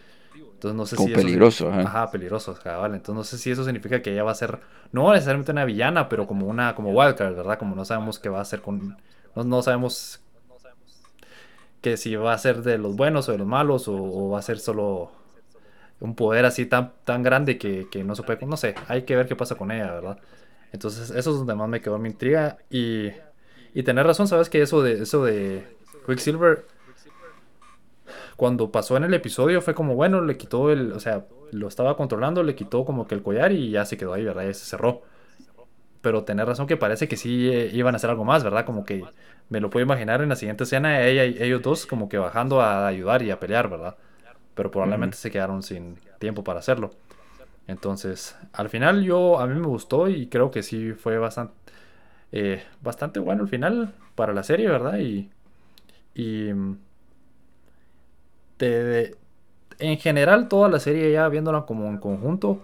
entonces 0.63 0.77
no 0.77 0.87
sé 0.87 0.97
si 0.97 1.13
peligroso, 1.13 1.69
eso, 1.69 1.81
ajá. 1.81 2.09
peligroso, 2.13 2.57
vale. 2.65 2.95
Entonces 2.95 3.15
no 3.17 3.25
sé 3.25 3.37
si 3.37 3.51
eso 3.51 3.65
significa 3.65 4.01
que 4.01 4.13
ella 4.13 4.23
va 4.23 4.31
a 4.31 4.37
ser, 4.37 4.61
no 4.93 5.13
necesariamente 5.13 5.51
una 5.51 5.65
villana, 5.65 6.09
pero 6.09 6.29
como 6.29 6.47
una, 6.47 6.77
como 6.77 6.91
wildcard, 6.93 7.35
¿verdad? 7.35 7.59
Como 7.59 7.75
no 7.75 7.85
sabemos 7.85 8.21
qué 8.21 8.29
va 8.29 8.39
a 8.39 8.43
hacer 8.43 8.63
con, 8.63 8.97
no, 9.35 9.43
no 9.43 9.61
sabemos 9.63 10.21
que 11.83 11.97
si 11.97 12.17
va 12.17 12.33
a 12.33 12.39
ser 12.39 12.63
de 12.63 12.79
los 12.79 12.97
buenos 12.97 13.29
o 13.29 13.33
de 13.33 13.39
los 13.39 13.47
malos, 13.47 13.89
o, 13.89 14.31
va 14.31 14.39
a 14.39 14.43
ser 14.43 14.59
solo 14.59 15.13
un 16.01 16.15
poder 16.15 16.47
así 16.47 16.67
tan, 16.67 16.93
tan 17.05 17.23
grande 17.23 17.59
que, 17.59 17.89
que, 17.91 18.05
no 18.05 18.15
se 18.17 18.23
puede, 18.23 18.47
no 18.47 18.57
sé, 18.57 18.75
hay 18.89 19.03
que 19.03 19.17
ver 19.17 19.27
qué 19.27 19.37
pasa 19.37 19.57
con 19.57 19.71
ella, 19.71 19.93
¿verdad? 19.93 20.19
Entonces 20.73 21.11
eso 21.11 21.31
es 21.31 21.37
donde 21.37 21.55
más 21.55 21.69
me 21.69 21.81
quedó 21.81 21.99
mi 21.99 22.09
intriga 22.09 22.59
y, 22.71 23.09
y 23.75 23.83
tener 23.83 24.07
razón, 24.07 24.29
sabes 24.29 24.49
que 24.49 24.63
eso 24.63 24.83
de, 24.83 25.03
eso 25.03 25.25
de 25.25 25.65
Quicksilver 26.07 26.65
cuando 28.37 28.73
pasó 28.73 28.97
en 28.97 29.05
el 29.05 29.15
episodio 29.15 29.61
fue 29.61 29.75
como, 29.75 29.95
bueno, 29.95 30.21
le 30.21 30.37
quitó 30.37 30.73
el, 30.73 30.93
o 30.93 31.01
sea, 31.01 31.27
lo 31.53 31.69
estaba 31.69 31.97
controlando, 31.97 32.43
le 32.43 32.55
quitó 32.55 32.85
como 32.85 33.07
que 33.07 33.15
el 33.15 33.23
collar 33.23 33.53
y 33.53 33.71
ya 33.71 33.85
se 33.85 33.97
quedó 33.97 34.15
ahí, 34.15 34.25
¿verdad? 34.25 34.45
Ya 34.47 34.55
se 34.55 34.65
cerró. 34.65 35.03
Pero 36.03 36.25
tener 36.25 36.47
razón 36.47 36.67
que 36.67 36.77
parece 36.77 37.09
que 37.09 37.17
sí 37.17 37.49
eh, 37.51 37.71
iban 37.73 37.95
a 37.95 37.97
hacer 37.97 38.11
algo 38.11 38.25
más, 38.25 38.45
¿verdad? 38.45 38.67
Como 38.67 38.85
que 38.85 39.05
me 39.49 39.61
lo 39.61 39.71
puedo 39.71 39.85
imaginar 39.85 40.21
en 40.23 40.29
la 40.29 40.37
siguiente 40.37 40.65
escena, 40.65 41.03
ella 41.03 41.25
y 41.25 41.43
ellos 41.43 41.63
dos 41.63 41.87
como 41.87 42.09
que 42.09 42.19
bajando 42.19 42.61
a 42.61 42.87
ayudar 42.87 43.23
y 43.23 43.31
a 43.31 43.41
pelear, 43.41 43.71
¿verdad? 43.71 43.97
pero 44.55 44.71
probablemente 44.71 45.17
se 45.17 45.31
quedaron 45.31 45.63
sin 45.63 45.97
tiempo 46.19 46.45
para 46.45 46.61
hacerlo. 46.61 46.93
Entonces, 47.67 48.37
al 48.53 48.69
final 48.69 49.03
yo, 49.05 49.41
a 49.41 49.47
mí 49.47 49.59
me 49.59 49.67
gustó 49.67 50.09
y 50.09 50.27
creo 50.27 50.51
que 50.51 50.63
sí 50.63 50.93
fue 50.93 51.19
bastante, 51.19 51.55
eh, 52.33 52.63
bastante 52.83 53.21
bueno 53.21 53.43
el 53.43 53.49
final 53.49 53.95
para 54.15 54.33
la 54.33 54.43
serie, 54.43 54.69
¿verdad? 54.69 54.99
Y, 54.99 55.31
y 56.15 56.49
en 59.79 59.99
general 59.99 60.49
toda 60.49 60.69
la 60.69 60.81
serie 60.81 61.11
ya 61.13 61.29
viéndola 61.29 61.67
como 61.67 61.89
en 61.89 61.99
conjunto, 61.99 62.61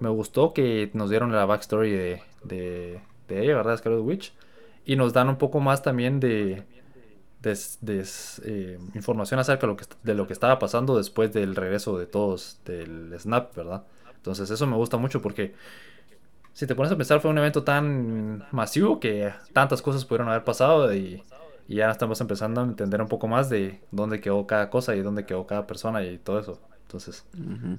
me 0.00 0.08
gustó 0.08 0.52
que 0.52 0.90
nos 0.94 1.10
dieron 1.10 1.32
la 1.32 1.44
backstory 1.46 1.90
de, 1.92 2.22
de, 2.44 3.00
de 3.28 3.42
ella, 3.42 3.56
¿verdad? 3.56 3.76
Scarlet 3.76 4.02
Witch. 4.02 4.32
Y 4.84 4.96
nos 4.96 5.12
dan 5.12 5.28
un 5.28 5.36
poco 5.36 5.60
más 5.60 5.82
también 5.82 6.20
de, 6.20 6.64
de, 7.40 8.04
eh, 8.44 8.78
información 8.94 9.40
acerca 9.40 9.66
de 9.66 9.72
lo, 9.72 9.76
que, 9.76 9.84
de 10.02 10.14
lo 10.14 10.26
que 10.26 10.32
estaba 10.32 10.58
pasando 10.58 10.96
después 10.96 11.32
del 11.32 11.56
regreso 11.56 11.98
de 11.98 12.06
todos 12.06 12.60
del 12.64 13.14
Snap, 13.18 13.54
¿verdad? 13.54 13.84
Entonces 14.16 14.50
eso 14.50 14.66
me 14.66 14.76
gusta 14.76 14.96
mucho 14.96 15.20
porque 15.20 15.54
si 16.52 16.66
te 16.66 16.74
pones 16.74 16.92
a 16.92 16.96
pensar 16.96 17.20
fue 17.20 17.30
un 17.30 17.38
evento 17.38 17.64
tan 17.64 18.46
masivo 18.52 19.00
que 19.00 19.32
tantas 19.52 19.82
cosas 19.82 20.04
pudieron 20.04 20.28
haber 20.28 20.44
pasado 20.44 20.94
y, 20.94 21.22
y 21.68 21.76
ya 21.76 21.90
estamos 21.90 22.20
empezando 22.20 22.60
a 22.60 22.64
entender 22.64 23.02
un 23.02 23.08
poco 23.08 23.26
más 23.28 23.50
de 23.50 23.80
dónde 23.90 24.20
quedó 24.20 24.46
cada 24.46 24.70
cosa 24.70 24.94
y 24.94 25.02
dónde 25.02 25.26
quedó 25.26 25.46
cada 25.46 25.66
persona 25.66 26.02
y 26.04 26.18
todo 26.18 26.38
eso. 26.38 26.60
Entonces, 26.82 27.26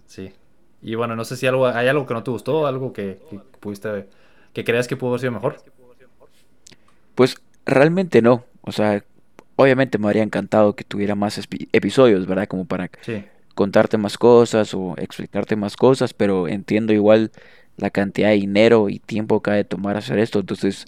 sí. 0.05 0.33
Y 0.81 0.95
bueno, 0.95 1.15
no 1.15 1.23
sé 1.23 1.35
si 1.37 1.47
algo, 1.47 1.67
hay 1.67 1.87
algo 1.87 2.05
que 2.05 2.13
no 2.13 2.23
te 2.23 2.31
gustó, 2.31 2.67
algo 2.67 2.93
que, 2.93 3.21
que 3.29 3.39
pudiste, 3.59 4.07
que 4.55 4.63
creas 4.63 4.87
que 4.87 4.95
pudo 4.95 5.11
haber 5.11 5.19
sido 5.19 5.33
mejor. 5.33 5.57
Pues 7.13 7.35
realmente 7.65 8.21
no. 8.21 8.45
O 8.61 8.71
sea, 8.71 9.03
obviamente 9.57 9.97
me 9.97 10.07
habría 10.07 10.23
encantado 10.23 10.77
que 10.77 10.85
tuviera 10.85 11.13
más 11.13 11.39
episodios, 11.73 12.25
¿verdad? 12.25 12.47
Como 12.47 12.65
para 12.65 12.89
contarte 13.53 13.97
más 13.97 14.17
cosas 14.17 14.73
o 14.73 14.95
explicarte 14.97 15.57
más 15.57 15.75
cosas, 15.75 16.13
pero 16.13 16.47
entiendo 16.47 16.93
igual 16.93 17.31
la 17.75 17.89
cantidad 17.89 18.29
de 18.29 18.35
dinero 18.35 18.87
y 18.87 18.99
tiempo 18.99 19.43
que 19.43 19.51
ha 19.51 19.55
de 19.55 19.65
tomar 19.65 19.97
hacer 19.97 20.19
esto. 20.19 20.39
Entonces, 20.39 20.85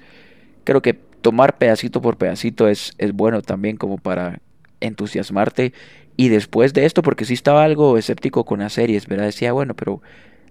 creo 0.63 0.81
que 0.81 0.93
tomar 0.93 1.57
pedacito 1.57 2.01
por 2.01 2.17
pedacito 2.17 2.69
es, 2.69 2.93
es 2.97 3.11
bueno 3.11 3.41
también 3.41 3.75
como 3.75 3.97
para 3.97 4.39
entusiasmarte. 4.79 5.73
Y 6.15 6.29
después 6.29 6.73
de 6.73 6.85
esto, 6.85 7.01
porque 7.01 7.25
sí 7.25 7.33
estaba 7.33 7.65
algo 7.65 7.97
escéptico 7.97 8.45
con 8.45 8.59
las 8.59 8.71
series, 8.73 9.07
¿verdad? 9.07 9.25
Decía, 9.25 9.51
bueno, 9.51 9.73
pero 9.75 10.01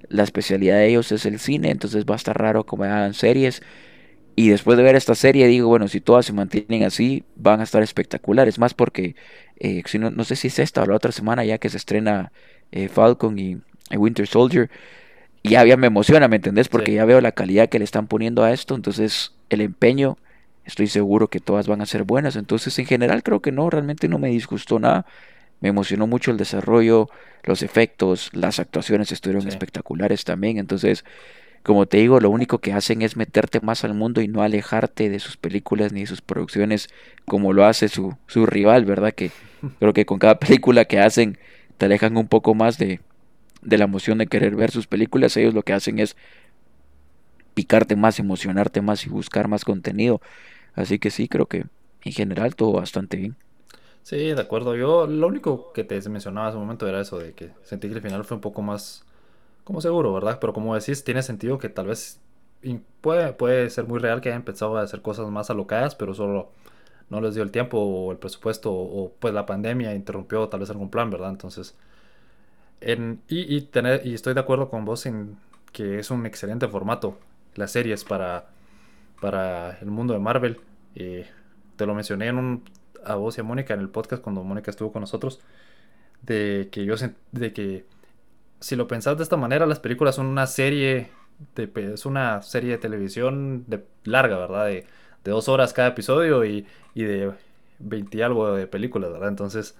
la 0.09 0.23
especialidad 0.23 0.77
de 0.77 0.89
ellos 0.89 1.13
es 1.13 1.27
el 1.27 1.39
cine, 1.39 1.71
entonces 1.71 2.05
va 2.05 2.15
a 2.15 2.17
estar 2.17 2.37
raro 2.39 2.65
como 2.65 2.85
hagan 2.85 3.15
series. 3.15 3.63
Y 4.39 4.51
después 4.51 4.77
de 4.77 4.85
ver 4.85 4.97
esta 4.97 5.15
serie 5.15 5.47
digo, 5.47 5.69
bueno, 5.69 5.89
si 5.89 6.01
todas 6.01 6.27
se 6.27 6.35
mantienen 6.35 6.85
así, 6.85 7.25
van 7.37 7.61
a 7.61 7.65
estar 7.65 7.83
espectaculares. 7.83 8.59
Más 8.59 8.75
porque, 8.75 9.17
eh, 9.59 9.83
si 9.87 9.99
no, 9.99 10.11
no, 10.11 10.25
sé 10.25 10.37
si 10.37 10.49
es 10.49 10.59
esta 10.59 10.83
o 10.83 10.87
la 10.87 10.95
otra 10.95 11.11
semana 11.11 11.45
ya 11.45 11.57
que 11.59 11.71
se 11.71 11.79
estrena 11.79 12.33
eh, 12.71 12.89
Falcon 12.89 13.39
y, 13.39 13.59
Winter 13.97 14.27
Soldier. 14.27 14.71
Y 15.43 15.51
ya, 15.51 15.77
me 15.77 15.87
emociona, 15.87 16.29
¿me 16.29 16.37
entendés? 16.37 16.69
Porque 16.69 16.93
ya 16.93 17.05
veo 17.07 17.21
la 17.21 17.33
calidad 17.33 17.69
que 17.69 17.79
le 17.79 17.85
están 17.85 18.09
poniendo 18.09 18.45
a 18.45 18.53
esto. 18.53 18.75
Entonces, 18.75 19.35
el 19.49 19.63
empeño, 19.63 20.19
estoy 20.67 20.89
seguro 20.89 21.29
que 21.29 21.41
todas 21.41 21.67
van 21.69 21.81
a 21.81 21.87
ser 21.87 22.05
buenas. 22.05 22.37
Entonces, 22.37 22.79
en 22.79 22.87
general, 22.87 23.23
creo 23.23 23.41
que 23.41 23.53
no, 23.53 23.71
realmente 23.71 24.09
no 24.09 24.19
me 24.19 24.29
disgustó 24.29 24.79
nada. 24.79 25.07
Me 25.61 25.69
emocionó 25.69 26.07
mucho 26.07 26.31
el 26.31 26.37
desarrollo, 26.37 27.09
los 27.45 27.63
efectos, 27.63 28.31
las 28.33 28.59
actuaciones 28.59 29.13
estuvieron 29.13 29.49
espectaculares 29.49 30.25
también. 30.25 30.59
Entonces, 30.59 31.05
como 31.63 31.87
te 31.87 31.97
digo, 31.97 32.21
lo 32.21 32.31
único 32.31 32.59
que 32.59 32.73
hacen 32.73 33.03
es 33.03 33.17
meterte 33.17 33.61
más 33.61 33.85
al 33.85 33.95
mundo 33.95 34.21
y 34.21 34.29
no 34.29 34.43
alejarte 34.43 35.09
de 35.09 35.19
sus 35.19 35.37
películas 35.37 35.93
ni 35.93 36.01
de 36.01 36.07
sus 36.07 36.21
producciones 36.21 36.89
como 37.25 37.53
lo 37.53 37.65
hace 37.65 37.89
su, 37.89 38.17
su 38.27 38.47
rival, 38.47 38.85
¿verdad? 38.85 39.13
Que 39.13 39.31
creo 39.81 39.93
que 39.93 40.07
con 40.07 40.19
cada 40.19 40.39
película 40.39 40.85
que 40.85 41.01
hacen 41.01 41.39
te 41.79 41.87
alejan 41.87 42.17
un 42.17 42.29
poco 42.29 42.55
más 42.55 42.79
de, 42.79 43.01
de 43.63 43.79
la 43.79 43.85
emoción 43.85 44.19
de 44.19 44.27
querer 44.27 44.55
ver 44.55 44.71
sus 44.71 44.87
películas. 44.87 45.37
Ellos 45.37 45.55
lo 45.55 45.63
que 45.63 45.73
hacen 45.73 45.99
es 45.99 46.17
picarte 47.55 47.97
más, 47.97 48.19
emocionarte 48.19 48.81
más 48.83 49.07
y 49.07 49.09
buscar 49.09 49.49
más 49.49 49.65
contenido. 49.65 50.21
Así 50.75 50.99
que 50.99 51.11
sí, 51.11 51.27
creo 51.27 51.47
que 51.47 51.65
en 52.05 52.13
general 52.13 52.55
todo 52.55 52.73
bastante 52.73 53.17
bien. 53.17 53.37
Sí, 54.07 54.19
de 54.19 54.41
acuerdo. 54.41 54.77
Yo 54.77 55.09
lo 55.09 55.27
único 55.27 55.73
que 55.73 55.83
te 55.83 55.97
mencionaba 56.09 56.47
hace 56.47 56.57
un 56.57 56.63
momento 56.63 56.87
era 56.87 57.01
eso 57.01 57.19
de 57.19 57.33
que 57.35 57.51
sentí 57.65 57.89
que 57.89 57.95
el 57.95 58.01
final 58.03 58.25
fue 58.25 58.37
un 58.37 58.41
poco 58.41 58.63
más 58.63 59.05
como 59.65 59.81
seguro, 59.81 60.13
¿verdad? 60.15 60.39
Pero 60.41 60.53
como 60.53 60.77
decís, 60.77 61.03
tiene 61.03 61.23
sentido 61.25 61.59
que 61.59 61.69
tal 61.69 61.89
vez 61.89 62.21
puede, 63.01 63.33
puede 63.33 63.69
ser 63.69 63.87
muy 63.89 63.99
real 63.99 64.21
que 64.21 64.29
hayan 64.29 64.43
empezado 64.43 64.77
a 64.77 64.83
hacer 64.83 65.03
cosas 65.03 65.29
más 65.31 65.51
alocadas, 65.51 65.97
pero 65.97 66.15
solo 66.15 66.53
no 67.11 67.21
les 67.21 67.35
dio 67.35 67.43
el 67.43 67.51
tiempo 67.51 67.79
o 67.81 68.13
el 68.13 68.19
presupuesto 68.19 68.73
o, 68.73 69.13
pues 69.19 69.35
la 69.35 69.45
pandemia 69.47 69.95
interrumpió 69.95 70.49
tal 70.49 70.61
vez 70.61 70.71
algún 70.71 70.91
plan, 70.91 71.11
¿verdad? 71.11 71.31
Entonces, 71.31 71.77
en, 72.81 73.21
y, 73.29 73.57
y, 73.57 73.63
tener, 73.63 74.07
y 74.07 74.15
estoy 74.15 74.35
de 74.35 74.41
acuerdo 74.41 74.69
con 74.71 74.85
vos 74.85 75.07
en 75.07 75.37
que 75.73 75.99
es 75.99 76.11
un 76.11 76.27
excelente 76.27 76.69
formato 76.69 77.19
las 77.57 77.73
series 77.73 78.05
para, 78.05 78.47
para 79.21 79.79
el 79.81 79.91
mundo 79.91 80.15
de 80.15 80.21
Marvel. 80.21 80.61
Eh, 80.95 81.27
te 81.77 81.87
lo 81.87 81.95
mencioné 81.95 82.29
en 82.29 82.39
un, 82.39 82.65
a 83.07 83.15
vos 83.17 83.39
y 83.39 83.41
a 83.41 83.45
Mónica 83.45 83.75
en 83.75 83.81
el 83.81 83.89
podcast 83.89 84.23
cuando 84.23 84.43
Mónica 84.45 84.71
estuvo 84.71 84.93
con 84.93 85.01
nosotros, 85.01 85.41
de 86.23 86.69
que 86.73 86.85
yo 86.85 86.95
de 87.33 87.53
que 87.53 87.87
si 88.61 88.77
lo 88.77 88.89
pensás 88.89 89.17
de 89.17 89.23
esta 89.23 89.37
manera, 89.37 89.67
las 89.67 89.81
películas 89.81 90.17
son 90.17 90.27
una 90.27 90.47
serie 90.47 91.11
de, 91.55 91.71
es 91.95 92.07
una 92.07 92.43
serie 92.43 92.73
de 92.73 92.79
televisión 92.79 93.65
de, 93.67 93.85
larga, 94.05 94.39
¿verdad? 94.39 94.67
De, 94.67 94.87
dos 95.25 95.49
horas 95.49 95.73
cada 95.73 95.89
episodio 95.89 96.45
y, 96.45 96.67
y 96.95 97.03
de 97.03 97.33
20 97.81 98.17
y 98.17 98.23
algo 98.23 98.55
de 98.55 98.69
películas, 98.69 99.11
¿verdad? 99.11 99.29
Entonces, 99.29 99.77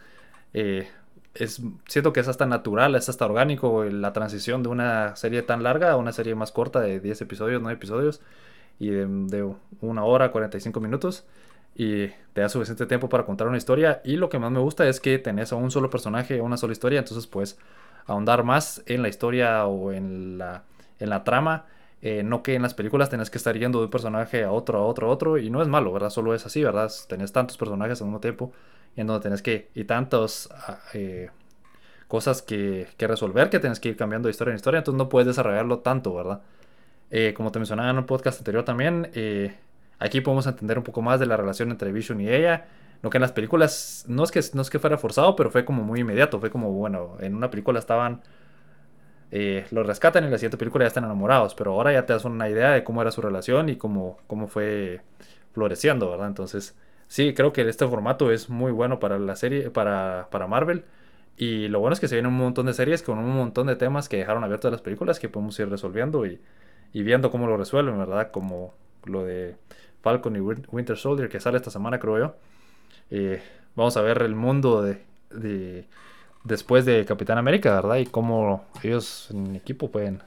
eh, 0.55 0.89
es, 1.35 1.63
siento 1.87 2.13
que 2.13 2.21
es 2.21 2.29
hasta 2.29 2.47
natural, 2.47 2.97
es 2.97 3.09
hasta 3.09 3.27
orgánico 3.27 3.85
la 3.85 4.13
transición 4.13 4.63
de 4.65 4.71
una 4.71 5.15
serie 5.17 5.43
tan 5.43 5.63
larga 5.63 5.93
a 5.93 5.97
una 5.97 6.13
serie 6.13 6.35
más 6.35 6.51
corta 6.53 6.81
de 6.81 6.99
10 7.01 7.21
episodios, 7.23 7.63
9 7.63 7.77
episodios 7.77 8.21
y 8.81 8.91
de, 8.91 9.07
de 9.07 9.55
una 9.81 10.05
hora, 10.05 10.33
45 10.33 10.81
minutos 10.81 11.25
y 11.77 12.09
te 12.33 12.41
da 12.41 12.49
suficiente 12.49 12.87
tiempo 12.87 13.09
para 13.09 13.25
contar 13.25 13.49
una 13.49 13.59
historia 13.59 14.01
y 14.03 14.17
lo 14.17 14.29
que 14.31 14.39
más 14.39 14.51
me 14.51 14.61
gusta 14.61 14.89
es 14.89 14.99
que 14.99 15.19
tenés 15.19 15.53
a 15.53 15.57
un 15.57 15.71
solo 15.71 15.91
personaje, 15.91 16.41
una 16.41 16.57
sola 16.57 16.73
historia, 16.73 16.99
entonces 16.99 17.27
pues 17.27 17.59
ahondar 18.07 18.45
más 18.45 18.83
en 18.87 19.03
la 19.03 19.09
historia 19.09 19.67
o 19.67 19.93
en 19.93 20.39
la, 20.39 20.65
en 20.99 21.11
la 21.11 21.25
trama. 21.25 21.67
Eh, 22.03 22.23
no 22.23 22.43
que 22.43 22.55
en 22.55 22.63
las 22.63 22.75
películas 22.75 23.11
tenés 23.11 23.31
que 23.31 23.39
estar 23.39 23.57
yendo 23.59 23.79
de 23.79 23.87
un 23.87 23.91
personaje 23.91 24.45
a 24.45 24.53
otro, 24.53 24.79
a 24.79 24.83
otro, 24.83 25.09
a 25.09 25.11
otro, 25.11 25.39
y 25.39 25.51
no 25.51 25.63
es 25.63 25.69
malo, 25.69 25.93
¿verdad? 25.93 26.11
Solo 26.11 26.35
es 26.35 26.45
así, 26.47 26.63
¿verdad? 26.63 26.91
Tenés 27.09 27.33
tantos 27.33 27.57
personajes 27.57 28.01
al 28.01 28.07
mismo 28.09 28.21
tiempo 28.21 28.53
y 28.95 29.01
en 29.01 29.07
donde 29.07 29.23
tenés 29.23 29.43
que, 29.43 29.71
y 29.75 29.85
tantas 29.85 30.49
ah, 30.53 30.79
eh, 30.95 31.31
cosas 32.07 32.43
que, 32.43 32.87
que, 32.97 33.07
resolver 33.09 33.51
que 33.51 33.59
tenés 33.61 33.81
que 33.81 33.89
ir 33.89 33.97
cambiando 33.97 34.29
de 34.29 34.31
historia 34.31 34.53
en 34.53 34.57
historia, 34.57 34.79
entonces 34.79 34.99
no 34.99 35.09
puedes 35.09 35.27
desarrollarlo 35.27 35.79
tanto, 35.81 36.15
¿verdad? 36.15 36.43
Eh, 37.11 37.35
como 37.35 37.51
te 37.51 37.59
mencionaba 37.59 37.91
en 37.91 37.99
un 37.99 38.07
podcast 38.07 38.39
anterior 38.41 38.65
también, 38.65 39.11
aquí 39.99 40.21
podemos 40.21 40.47
entender 40.47 40.79
un 40.79 40.85
poco 40.85 41.03
más 41.03 41.21
de 41.21 41.27
la 41.27 41.37
relación 41.37 41.71
entre 41.71 41.93
Vision 41.93 42.21
y 42.21 42.29
ella, 42.29 42.67
lo 43.03 43.11
que 43.11 43.19
en 43.19 43.23
las 43.23 43.33
películas, 43.33 44.05
no 44.09 44.25
es 44.25 44.31
que, 44.31 44.41
no 44.55 44.63
es 44.63 44.71
que 44.71 44.79
fuera 44.79 44.99
forzado, 44.99 45.37
pero 45.37 45.51
fue 45.51 45.65
como 45.65 45.83
muy 45.83 46.01
inmediato. 46.01 46.41
Fue 46.41 46.51
como, 46.51 46.73
bueno, 46.73 47.17
en 47.21 47.35
una 47.35 47.51
película 47.51 47.79
estaban. 47.79 48.23
Eh, 49.33 49.67
los 49.73 49.87
rescatan 49.87 50.23
y 50.23 50.27
en 50.27 50.33
la 50.33 50.39
siguiente 50.39 50.57
película 50.57 50.85
ya 50.85 50.89
están 50.89 51.05
enamorados. 51.05 51.55
Pero 51.55 51.73
ahora 51.73 51.93
ya 51.93 52.07
te 52.07 52.13
das 52.13 52.25
una 52.25 52.49
idea 52.49 52.73
de 52.73 52.85
cómo 52.85 53.03
era 53.03 53.11
su 53.11 53.21
relación 53.23 53.69
y 53.69 53.77
cómo, 53.77 54.19
cómo 54.27 54.49
fue 54.49 55.03
floreciendo, 55.53 56.11
¿verdad? 56.11 56.29
Entonces, 56.29 56.77
sí, 57.09 57.35
creo 57.35 57.53
que 57.53 57.69
este 57.69 57.87
formato 57.87 58.31
es 58.31 58.49
muy 58.49 58.73
bueno 58.73 58.99
para 58.99 59.19
la 59.19 59.37
serie, 59.37 59.71
para, 59.71 60.29
para 60.31 60.47
Marvel. 60.47 60.85
Y 61.37 61.69
lo 61.69 61.81
bueno 61.81 61.95
es 61.95 62.01
que 62.01 62.09
se 62.09 62.17
viene 62.17 62.29
un 62.29 62.37
montón 62.37 62.67
de 62.67 62.73
series 62.73 63.03
con 63.03 63.19
un 63.19 63.37
montón 63.37 63.67
de 63.67 63.77
temas 63.77 64.09
que 64.09 64.17
dejaron 64.17 64.43
abiertos 64.43 64.73
las 64.73 64.81
películas 64.81 65.21
que 65.21 65.29
podemos 65.29 65.59
ir 65.61 65.69
resolviendo 65.69 66.25
y, 66.27 66.41
y 66.93 67.03
viendo 67.03 67.31
cómo 67.31 67.47
lo 67.47 67.57
resuelven, 67.59 67.99
¿verdad? 67.99 68.31
Como 68.31 68.75
lo 69.05 69.25
de 69.25 69.57
Falcon 70.07 70.37
y 70.37 70.41
Winter 70.41 70.97
Soldier 70.97 71.29
que 71.29 71.41
sale 71.41 71.57
esta 71.57 71.73
semana, 71.73 71.99
creo 71.99 72.17
yo. 72.17 72.37
Vamos 73.75 73.97
a 73.97 74.03
ver 74.03 74.23
el 74.23 74.37
mundo 74.37 74.81
de, 74.81 75.85
después 76.45 76.85
de 76.85 77.05
Capitán 77.05 77.39
América, 77.39 77.75
¿verdad? 77.75 77.97
Y 77.97 78.07
cómo 78.07 78.65
ellos 78.85 79.29
en 79.33 79.57
equipo 79.57 79.91
pueden 79.91 80.23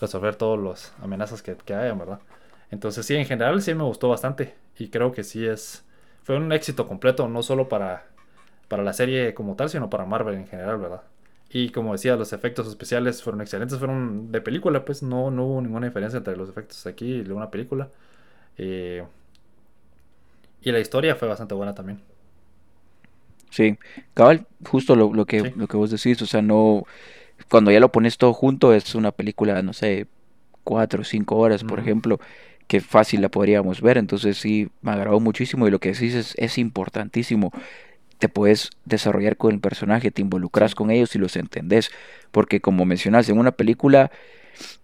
resolver 0.00 0.36
todas 0.36 0.60
las 0.60 0.94
amenazas 1.02 1.42
que, 1.42 1.56
que 1.56 1.74
hayan, 1.74 1.98
¿verdad? 1.98 2.20
Entonces 2.70 3.04
sí, 3.04 3.16
en 3.16 3.26
general 3.26 3.60
sí 3.60 3.74
me 3.74 3.82
gustó 3.82 4.08
bastante 4.08 4.54
y 4.78 4.86
creo 4.86 5.10
que 5.10 5.24
sí 5.24 5.44
es 5.44 5.84
fue 6.22 6.36
un 6.36 6.52
éxito 6.52 6.86
completo, 6.86 7.26
no 7.26 7.42
solo 7.42 7.68
para, 7.68 8.04
para 8.68 8.84
la 8.84 8.92
serie 8.92 9.34
como 9.34 9.56
tal, 9.56 9.68
sino 9.68 9.90
para 9.90 10.04
Marvel 10.04 10.36
en 10.36 10.46
general, 10.46 10.78
¿verdad? 10.78 11.02
Y 11.50 11.70
como 11.70 11.90
decía, 11.92 12.14
los 12.14 12.32
efectos 12.32 12.68
especiales 12.68 13.20
fueron 13.20 13.40
excelentes, 13.40 13.78
fueron 13.78 14.30
de 14.30 14.40
película, 14.40 14.84
pues 14.84 15.02
no, 15.02 15.32
no 15.32 15.44
hubo 15.46 15.60
ninguna 15.60 15.86
diferencia 15.86 16.18
entre 16.18 16.36
los 16.36 16.48
efectos 16.50 16.86
aquí 16.86 17.14
y 17.16 17.22
de 17.22 17.32
una 17.32 17.50
película. 17.50 17.88
Eh, 18.58 19.04
y 20.60 20.70
la 20.72 20.78
historia 20.80 21.16
fue 21.16 21.28
bastante 21.28 21.54
buena 21.54 21.74
también. 21.74 22.00
Sí, 23.50 23.78
cabal, 24.14 24.46
justo 24.68 24.94
lo, 24.94 25.12
lo 25.14 25.26
que, 25.26 25.50
lo 25.54 25.68
que 25.68 25.76
vos 25.76 25.90
decís, 25.90 26.20
o 26.22 26.26
sea, 26.26 26.42
no, 26.42 26.84
cuando 27.50 27.70
ya 27.72 27.80
lo 27.80 27.92
pones 27.92 28.18
todo 28.18 28.34
junto 28.34 28.74
es 28.74 28.94
una 28.94 29.12
película, 29.12 29.62
no 29.62 29.72
sé, 29.74 30.08
cuatro 30.64 31.02
o 31.02 31.04
cinco 31.04 31.36
horas, 31.38 31.64
por 31.64 31.80
ejemplo, 31.80 32.20
que 32.68 32.80
fácil 32.80 33.22
la 33.22 33.30
podríamos 33.30 33.82
ver, 33.82 33.98
entonces 33.98 34.38
sí, 34.38 34.70
me 34.82 34.92
agradó 34.92 35.20
muchísimo 35.20 35.68
y 35.68 35.70
lo 35.72 35.80
que 35.80 35.92
decís 35.92 36.14
es, 36.14 36.34
es 36.38 36.58
importantísimo. 36.58 37.52
te 38.18 38.28
puedes 38.28 38.70
desarrollar 38.84 39.36
con 39.36 39.54
el 39.54 39.60
personaje, 39.60 40.10
te 40.10 40.22
involucras 40.22 40.74
con 40.74 40.90
ellos 40.90 41.14
y 41.16 41.18
los 41.18 41.36
entendés. 41.36 41.90
Porque 42.32 42.60
como 42.60 42.84
mencionas, 42.86 43.28
en 43.28 43.38
una 43.38 43.52
película 43.52 44.10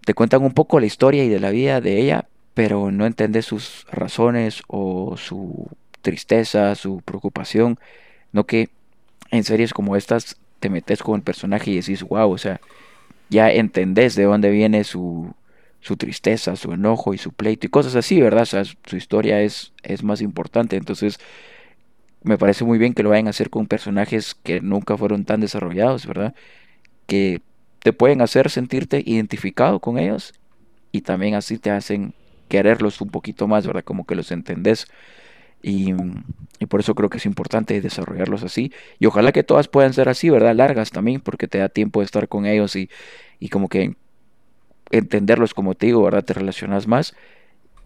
te 0.04 0.14
cuentan 0.14 0.42
un 0.42 0.52
poco 0.54 0.80
la 0.80 0.86
historia 0.86 1.24
y 1.24 1.28
de 1.28 1.40
la 1.40 1.50
vida 1.50 1.80
de 1.80 2.00
ella, 2.00 2.28
pero 2.54 2.90
no 2.92 3.06
entendés 3.06 3.46
sus 3.46 3.86
razones 3.90 4.62
o 4.68 5.16
su 5.16 5.68
tristeza, 6.02 6.74
su 6.76 7.00
preocupación. 7.02 7.78
No 8.32 8.44
que 8.44 8.70
en 9.30 9.44
series 9.44 9.74
como 9.74 9.96
estas 9.96 10.36
te 10.60 10.70
metes 10.70 11.02
con 11.02 11.16
el 11.16 11.22
personaje 11.22 11.70
y 11.70 11.76
decís, 11.76 12.02
wow, 12.04 12.30
o 12.30 12.38
sea, 12.38 12.60
ya 13.28 13.50
entendés 13.50 14.14
de 14.14 14.24
dónde 14.24 14.50
viene 14.50 14.84
su, 14.84 15.34
su 15.80 15.96
tristeza, 15.96 16.56
su 16.56 16.72
enojo 16.72 17.12
y 17.14 17.18
su 17.18 17.32
pleito 17.32 17.66
y 17.66 17.70
cosas 17.70 17.96
así, 17.96 18.20
¿verdad? 18.20 18.42
O 18.42 18.46
sea, 18.46 18.64
su 18.64 18.96
historia 18.96 19.42
es, 19.42 19.72
es 19.82 20.02
más 20.04 20.20
importante. 20.20 20.76
Entonces, 20.76 21.18
me 22.22 22.38
parece 22.38 22.64
muy 22.64 22.78
bien 22.78 22.94
que 22.94 23.02
lo 23.02 23.10
vayan 23.10 23.26
a 23.26 23.30
hacer 23.30 23.50
con 23.50 23.66
personajes 23.66 24.34
que 24.34 24.60
nunca 24.60 24.96
fueron 24.96 25.24
tan 25.24 25.40
desarrollados, 25.40 26.06
¿verdad? 26.06 26.34
Que 27.06 27.42
te 27.80 27.92
pueden 27.92 28.22
hacer 28.22 28.48
sentirte 28.50 29.02
identificado 29.04 29.80
con 29.80 29.98
ellos 29.98 30.32
y 30.92 31.02
también 31.02 31.34
así 31.34 31.58
te 31.58 31.70
hacen 31.70 32.14
quererlos 32.48 33.00
un 33.00 33.10
poquito 33.10 33.48
más, 33.48 33.66
¿verdad? 33.66 33.84
Como 33.84 34.06
que 34.06 34.14
los 34.14 34.30
entendés. 34.32 34.86
Y, 35.62 35.94
y, 36.58 36.66
por 36.66 36.80
eso 36.80 36.94
creo 36.94 37.08
que 37.08 37.16
es 37.16 37.26
importante 37.26 37.80
desarrollarlos 37.80 38.42
así. 38.42 38.72
Y 38.98 39.06
ojalá 39.06 39.32
que 39.32 39.42
todas 39.42 39.68
puedan 39.68 39.94
ser 39.94 40.08
así, 40.08 40.28
¿verdad? 40.28 40.54
Largas 40.54 40.90
también, 40.90 41.20
porque 41.20 41.48
te 41.48 41.58
da 41.58 41.68
tiempo 41.70 42.00
de 42.00 42.06
estar 42.06 42.28
con 42.28 42.44
ellos 42.44 42.76
y, 42.76 42.90
y 43.40 43.48
como 43.48 43.68
que 43.68 43.96
entenderlos, 44.90 45.54
como 45.54 45.74
te 45.74 45.86
digo, 45.86 46.02
¿verdad? 46.02 46.24
Te 46.24 46.34
relacionas 46.34 46.86
más 46.86 47.14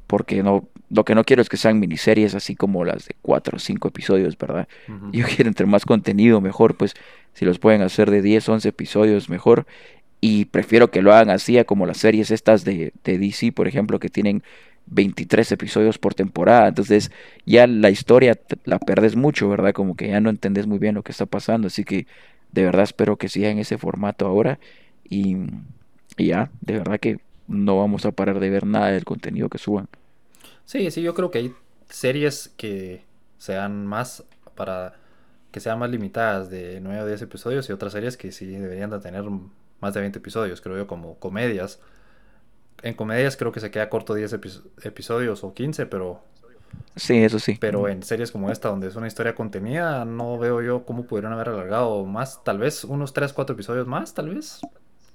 porque 0.08 0.42
no, 0.42 0.66
lo 0.88 1.04
que 1.04 1.14
no 1.14 1.22
quiero 1.22 1.42
es 1.42 1.50
que 1.50 1.58
sean 1.58 1.78
miniseries 1.78 2.34
así 2.34 2.56
como 2.56 2.84
las 2.84 3.06
de 3.06 3.14
cuatro 3.20 3.56
o 3.56 3.58
cinco 3.60 3.88
episodios, 3.88 4.36
¿verdad? 4.38 4.66
Yo 5.12 5.26
quiero 5.36 5.48
entre 5.48 5.66
más 5.66 5.84
contenido 5.84 6.40
mejor, 6.40 6.76
pues 6.76 6.94
si 7.34 7.44
los 7.44 7.58
pueden 7.58 7.82
hacer 7.82 8.10
de 8.10 8.22
10, 8.22 8.48
11 8.48 8.68
episodios 8.70 9.28
mejor. 9.28 9.66
Y 10.20 10.46
prefiero 10.46 10.90
que 10.90 11.02
lo 11.02 11.12
hagan 11.12 11.30
así 11.30 11.62
como 11.64 11.86
las 11.86 11.98
series 11.98 12.30
estas 12.30 12.64
de, 12.64 12.92
de 13.04 13.18
DC, 13.18 13.52
por 13.52 13.68
ejemplo, 13.68 14.00
que 14.00 14.08
tienen 14.08 14.42
23 14.86 15.52
episodios 15.52 15.98
por 15.98 16.14
temporada. 16.14 16.68
Entonces 16.68 17.10
ya 17.46 17.66
la 17.66 17.90
historia 17.90 18.38
la 18.64 18.78
perdes 18.78 19.16
mucho, 19.16 19.48
¿verdad? 19.48 19.72
Como 19.72 19.96
que 19.96 20.08
ya 20.08 20.20
no 20.20 20.30
entendés 20.30 20.66
muy 20.66 20.78
bien 20.78 20.94
lo 20.94 21.02
que 21.02 21.12
está 21.12 21.26
pasando. 21.26 21.68
Así 21.68 21.84
que 21.84 22.06
de 22.52 22.64
verdad 22.64 22.82
espero 22.82 23.16
que 23.16 23.28
sigan 23.28 23.58
ese 23.58 23.78
formato 23.78 24.26
ahora. 24.26 24.58
Y, 25.08 25.36
y 26.16 26.26
ya, 26.26 26.50
de 26.60 26.78
verdad 26.78 26.98
que 26.98 27.20
no 27.46 27.78
vamos 27.78 28.04
a 28.04 28.12
parar 28.12 28.40
de 28.40 28.50
ver 28.50 28.66
nada 28.66 28.90
del 28.90 29.04
contenido 29.04 29.48
que 29.48 29.58
suban. 29.58 29.88
Sí, 30.64 30.90
sí, 30.90 31.02
yo 31.02 31.14
creo 31.14 31.30
que 31.30 31.38
hay 31.38 31.54
series 31.88 32.52
que 32.56 33.02
sean 33.38 33.86
más 33.86 34.24
para 34.54 34.94
que 35.50 35.60
sean 35.60 35.78
más 35.78 35.88
limitadas 35.88 36.50
de 36.50 36.80
9 36.82 37.02
o 37.02 37.06
10 37.06 37.22
episodios 37.22 37.68
y 37.70 37.72
otras 37.72 37.92
series 37.92 38.18
que 38.18 38.32
sí 38.32 38.44
deberían 38.46 38.90
de 38.90 39.00
tener 39.00 39.24
más 39.80 39.94
de 39.94 40.00
20 40.00 40.18
episodios, 40.18 40.60
creo 40.60 40.76
yo, 40.76 40.86
como 40.86 41.18
comedias. 41.18 41.80
En 42.82 42.94
comedias 42.94 43.36
creo 43.36 43.52
que 43.52 43.60
se 43.60 43.70
queda 43.70 43.88
corto 43.88 44.14
10 44.14 44.38
episodios 44.82 45.44
o 45.44 45.54
15, 45.54 45.86
pero... 45.86 46.22
Sí, 46.96 47.22
eso 47.24 47.38
sí. 47.38 47.56
Pero 47.58 47.88
en 47.88 48.02
series 48.02 48.30
como 48.30 48.50
esta, 48.50 48.68
donde 48.68 48.88
es 48.88 48.96
una 48.96 49.06
historia 49.06 49.34
contenida, 49.34 50.04
no 50.04 50.38
veo 50.38 50.60
yo 50.60 50.84
cómo 50.84 51.06
pudieron 51.06 51.32
haber 51.32 51.48
alargado 51.48 52.04
más, 52.04 52.44
tal 52.44 52.58
vez 52.58 52.84
unos 52.84 53.14
3, 53.14 53.32
4 53.32 53.54
episodios 53.54 53.86
más, 53.86 54.14
tal 54.14 54.28
vez. 54.28 54.60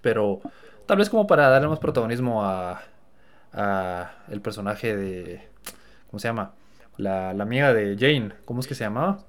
Pero 0.01 0.41
Tal 0.86 0.97
vez 0.97 1.09
como 1.09 1.28
para 1.28 1.47
darle 1.47 1.70
más 1.70 1.80
protagonismo 1.80 2.43
a, 2.43 2.82
a 3.53 4.11
el 4.30 4.41
personaje 4.41 4.95
de... 4.95 5.49
¿Cómo 6.09 6.20
se 6.20 6.28
llama? 6.28 6.53
La, 6.97 7.30
amiga 7.30 7.74
de 7.74 7.95
Jane. 7.97 8.34
¿Cómo 8.45 8.59
es 8.59 8.68
que 8.68 8.76
se 8.76 8.84
llamaba? 8.84 9.20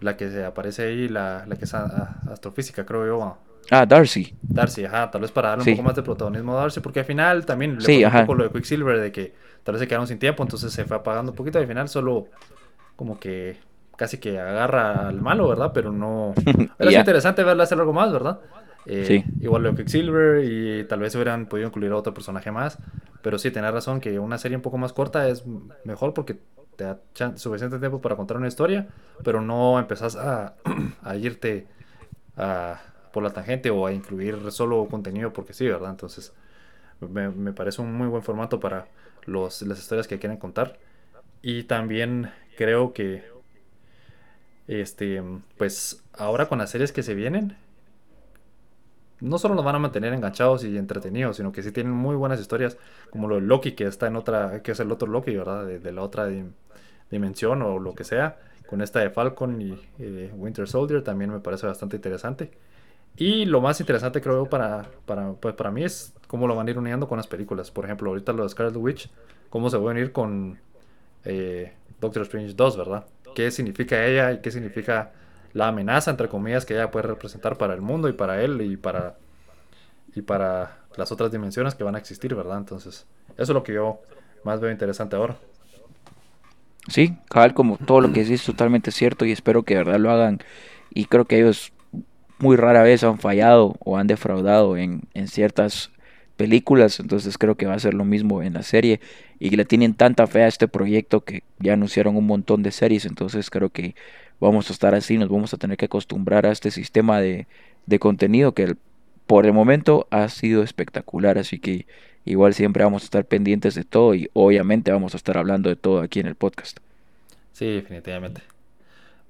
La 0.00 0.16
que 0.16 0.30
se 0.30 0.44
aparece 0.44 0.84
ahí, 0.84 1.08
la, 1.08 1.44
la 1.46 1.56
que 1.56 1.66
es 1.66 1.74
astrofísica, 1.74 2.86
creo 2.86 3.06
yo. 3.06 3.38
Ah, 3.70 3.86
Darcy. 3.86 4.34
Darcy, 4.42 4.84
ajá, 4.84 5.10
tal 5.10 5.22
vez 5.22 5.30
para 5.30 5.50
darle 5.50 5.64
un 5.70 5.76
poco 5.76 5.86
más 5.86 5.96
de 5.96 6.02
protagonismo 6.02 6.56
a 6.56 6.62
Darcy, 6.62 6.80
porque 6.80 7.00
al 7.00 7.06
final 7.06 7.46
también 7.46 7.76
le 7.76 7.84
sí, 7.84 8.04
un 8.04 8.10
poco 8.12 8.34
lo 8.34 8.44
de 8.44 8.50
Quicksilver, 8.50 9.00
de 9.00 9.12
que 9.12 9.34
tal 9.62 9.74
vez 9.74 9.80
se 9.80 9.88
quedaron 9.88 10.06
sin 10.06 10.18
tiempo, 10.18 10.42
entonces 10.42 10.72
se 10.72 10.84
fue 10.84 10.96
apagando 10.96 11.32
un 11.32 11.36
poquito, 11.36 11.58
y 11.58 11.62
al 11.62 11.68
final 11.68 11.88
solo 11.88 12.26
como 12.96 13.18
que 13.18 13.56
casi 13.96 14.18
que 14.18 14.38
agarra 14.38 15.08
al 15.08 15.20
malo, 15.20 15.48
¿verdad? 15.48 15.72
Pero 15.72 15.92
no... 15.92 16.34
Era 16.78 16.92
interesante 16.92 17.44
verla 17.44 17.64
hacer 17.64 17.78
algo 17.78 17.92
más, 17.92 18.12
¿verdad? 18.12 18.40
Eh, 18.84 19.24
igual 19.40 19.62
lo 19.62 19.74
que 19.74 19.88
Silver 19.88 20.44
y 20.44 20.84
tal 20.84 21.00
vez 21.00 21.14
hubieran 21.14 21.46
podido 21.46 21.68
incluir 21.68 21.92
a 21.92 21.96
otro 21.96 22.12
personaje 22.12 22.50
más. 22.50 22.78
Pero 23.22 23.38
sí, 23.38 23.50
tenés 23.50 23.72
razón 23.72 24.00
que 24.00 24.18
una 24.18 24.38
serie 24.38 24.56
un 24.56 24.62
poco 24.62 24.78
más 24.78 24.92
corta 24.92 25.28
es 25.28 25.44
mejor 25.84 26.14
porque 26.14 26.38
te 26.76 26.84
da 26.84 26.98
suficiente 27.36 27.78
tiempo 27.78 28.00
para 28.00 28.16
contar 28.16 28.36
una 28.36 28.48
historia, 28.48 28.88
pero 29.22 29.40
no 29.40 29.78
empezás 29.78 30.16
a, 30.16 30.54
irte 31.16 31.68
por 33.12 33.22
la 33.22 33.30
tangente 33.30 33.70
o 33.70 33.86
a 33.86 33.92
incluir 33.92 34.50
solo 34.50 34.86
contenido 34.88 35.32
porque 35.32 35.52
sí, 35.52 35.66
¿verdad? 35.68 35.90
Entonces 35.90 36.32
me, 37.00 37.52
parece 37.52 37.82
un 37.82 37.94
muy 37.94 38.08
buen 38.08 38.22
formato 38.22 38.60
para 38.60 38.86
los, 39.24 39.62
las 39.62 39.78
historias 39.78 40.06
que 40.06 40.18
quieren 40.18 40.38
contar. 40.38 40.78
Y 41.42 41.64
también 41.64 42.30
creo 42.56 42.92
que, 42.92 43.24
este, 44.68 45.22
pues 45.58 46.04
ahora 46.12 46.48
con 46.48 46.58
las 46.58 46.70
series 46.70 46.92
que 46.92 47.02
se 47.02 47.14
vienen, 47.14 47.56
no 49.20 49.38
solo 49.38 49.54
nos 49.54 49.64
van 49.64 49.76
a 49.76 49.78
mantener 49.78 50.12
enganchados 50.12 50.64
y 50.64 50.76
entretenidos, 50.76 51.36
sino 51.36 51.52
que 51.52 51.62
sí 51.62 51.70
tienen 51.72 51.92
muy 51.92 52.16
buenas 52.16 52.40
historias, 52.40 52.76
como 53.10 53.28
lo 53.28 53.36
de 53.36 53.42
Loki, 53.42 53.72
que 53.72 53.84
está 53.84 54.08
en 54.08 54.16
otra, 54.16 54.62
que 54.62 54.72
es 54.72 54.80
el 54.80 54.90
otro 54.90 55.08
Loki, 55.08 55.36
¿verdad? 55.36 55.64
De, 55.66 55.92
la 55.92 56.02
otra 56.02 56.28
dimensión 57.10 57.62
o 57.62 57.78
lo 57.78 57.94
que 57.94 58.04
sea. 58.04 58.38
Con 58.68 58.80
esta 58.80 59.00
de 59.00 59.10
Falcon 59.10 59.60
y 59.60 59.78
eh, 59.98 60.32
Winter 60.34 60.66
Soldier 60.66 61.02
también 61.02 61.30
me 61.30 61.40
parece 61.40 61.66
bastante 61.66 61.96
interesante. 61.96 62.50
Y 63.16 63.44
lo 63.44 63.60
más 63.60 63.78
interesante 63.80 64.20
creo 64.20 64.48
para, 64.48 64.88
para, 65.04 65.32
pues 65.34 65.54
para 65.54 65.70
mí 65.70 65.84
es 65.84 66.14
cómo 66.26 66.46
lo 66.46 66.56
van 66.56 66.66
a 66.66 66.70
ir 66.70 66.78
uniendo 66.78 67.06
con 67.08 67.18
las 67.18 67.26
películas. 67.26 67.70
Por 67.70 67.84
ejemplo, 67.84 68.10
ahorita 68.10 68.32
lo 68.32 68.42
de 68.42 68.48
Scarlet 68.48 68.76
Witch, 68.76 69.10
cómo 69.50 69.68
se 69.68 69.76
va 69.76 69.90
a 69.90 69.92
unir 69.92 70.12
con 70.12 70.58
eh, 71.24 71.72
Doctor 72.00 72.22
Strange 72.22 72.54
2, 72.54 72.76
¿verdad? 72.76 73.06
¿Qué 73.34 73.50
significa 73.50 74.04
ella 74.04 74.32
y 74.32 74.40
qué 74.40 74.50
significa 74.50 75.12
la 75.52 75.68
amenaza, 75.68 76.10
entre 76.10 76.28
comillas, 76.28 76.64
que 76.64 76.74
ella 76.74 76.90
puede 76.90 77.06
representar 77.06 77.58
para 77.58 77.74
el 77.74 77.82
mundo 77.82 78.08
y 78.08 78.12
para 78.12 78.42
él 78.42 78.60
y 78.62 78.76
para, 78.76 79.16
y 80.14 80.22
para 80.22 80.78
las 80.96 81.12
otras 81.12 81.30
dimensiones 81.30 81.74
que 81.74 81.84
van 81.84 81.94
a 81.94 81.98
existir, 81.98 82.34
¿verdad? 82.34 82.58
Entonces, 82.58 83.06
eso 83.36 83.42
es 83.42 83.48
lo 83.50 83.62
que 83.62 83.74
yo 83.74 84.00
más 84.44 84.60
veo 84.60 84.70
interesante 84.70 85.16
ahora. 85.16 85.36
Sí, 86.88 87.16
cabal, 87.28 87.54
como 87.54 87.76
todo 87.76 88.00
lo 88.00 88.12
que 88.12 88.20
decís 88.20 88.40
es 88.40 88.46
totalmente 88.46 88.90
cierto 88.90 89.24
y 89.24 89.32
espero 89.32 89.62
que 89.62 89.74
de 89.74 89.84
verdad 89.84 90.00
lo 90.00 90.10
hagan. 90.10 90.40
Y 90.90 91.04
creo 91.04 91.26
que 91.26 91.38
ellos 91.38 91.72
muy 92.42 92.56
rara 92.56 92.82
vez 92.82 93.04
han 93.04 93.18
fallado 93.18 93.76
o 93.78 93.96
han 93.96 94.06
defraudado 94.06 94.76
en, 94.76 95.02
en 95.14 95.28
ciertas 95.28 95.90
películas, 96.36 96.98
entonces 96.98 97.38
creo 97.38 97.54
que 97.54 97.66
va 97.66 97.74
a 97.74 97.78
ser 97.78 97.94
lo 97.94 98.04
mismo 98.04 98.42
en 98.42 98.54
la 98.54 98.64
serie 98.64 99.00
y 99.38 99.50
le 99.50 99.64
tienen 99.64 99.94
tanta 99.94 100.26
fe 100.26 100.42
a 100.42 100.48
este 100.48 100.66
proyecto 100.66 101.20
que 101.22 101.44
ya 101.60 101.74
anunciaron 101.74 102.16
un 102.16 102.26
montón 102.26 102.64
de 102.64 102.72
series, 102.72 103.04
entonces 103.04 103.48
creo 103.48 103.70
que 103.70 103.94
vamos 104.40 104.68
a 104.68 104.72
estar 104.72 104.92
así, 104.94 105.18
nos 105.18 105.28
vamos 105.28 105.54
a 105.54 105.56
tener 105.56 105.76
que 105.76 105.84
acostumbrar 105.84 106.46
a 106.46 106.50
este 106.50 106.72
sistema 106.72 107.20
de, 107.20 107.46
contenido 108.00 108.54
que 108.54 108.74
por 109.28 109.46
el 109.46 109.52
momento 109.52 110.08
ha 110.10 110.28
sido 110.28 110.64
espectacular, 110.64 111.38
así 111.38 111.60
que 111.60 111.86
igual 112.24 112.54
siempre 112.54 112.82
vamos 112.82 113.02
a 113.02 113.04
estar 113.04 113.24
pendientes 113.24 113.76
de 113.76 113.84
todo 113.84 114.16
y 114.16 114.28
obviamente 114.32 114.90
vamos 114.90 115.14
a 115.14 115.16
estar 115.16 115.38
hablando 115.38 115.68
de 115.68 115.76
todo 115.76 116.00
aquí 116.00 116.18
en 116.18 116.26
el 116.26 116.34
podcast. 116.34 116.78
Sí, 117.52 117.66
definitivamente. 117.66 118.42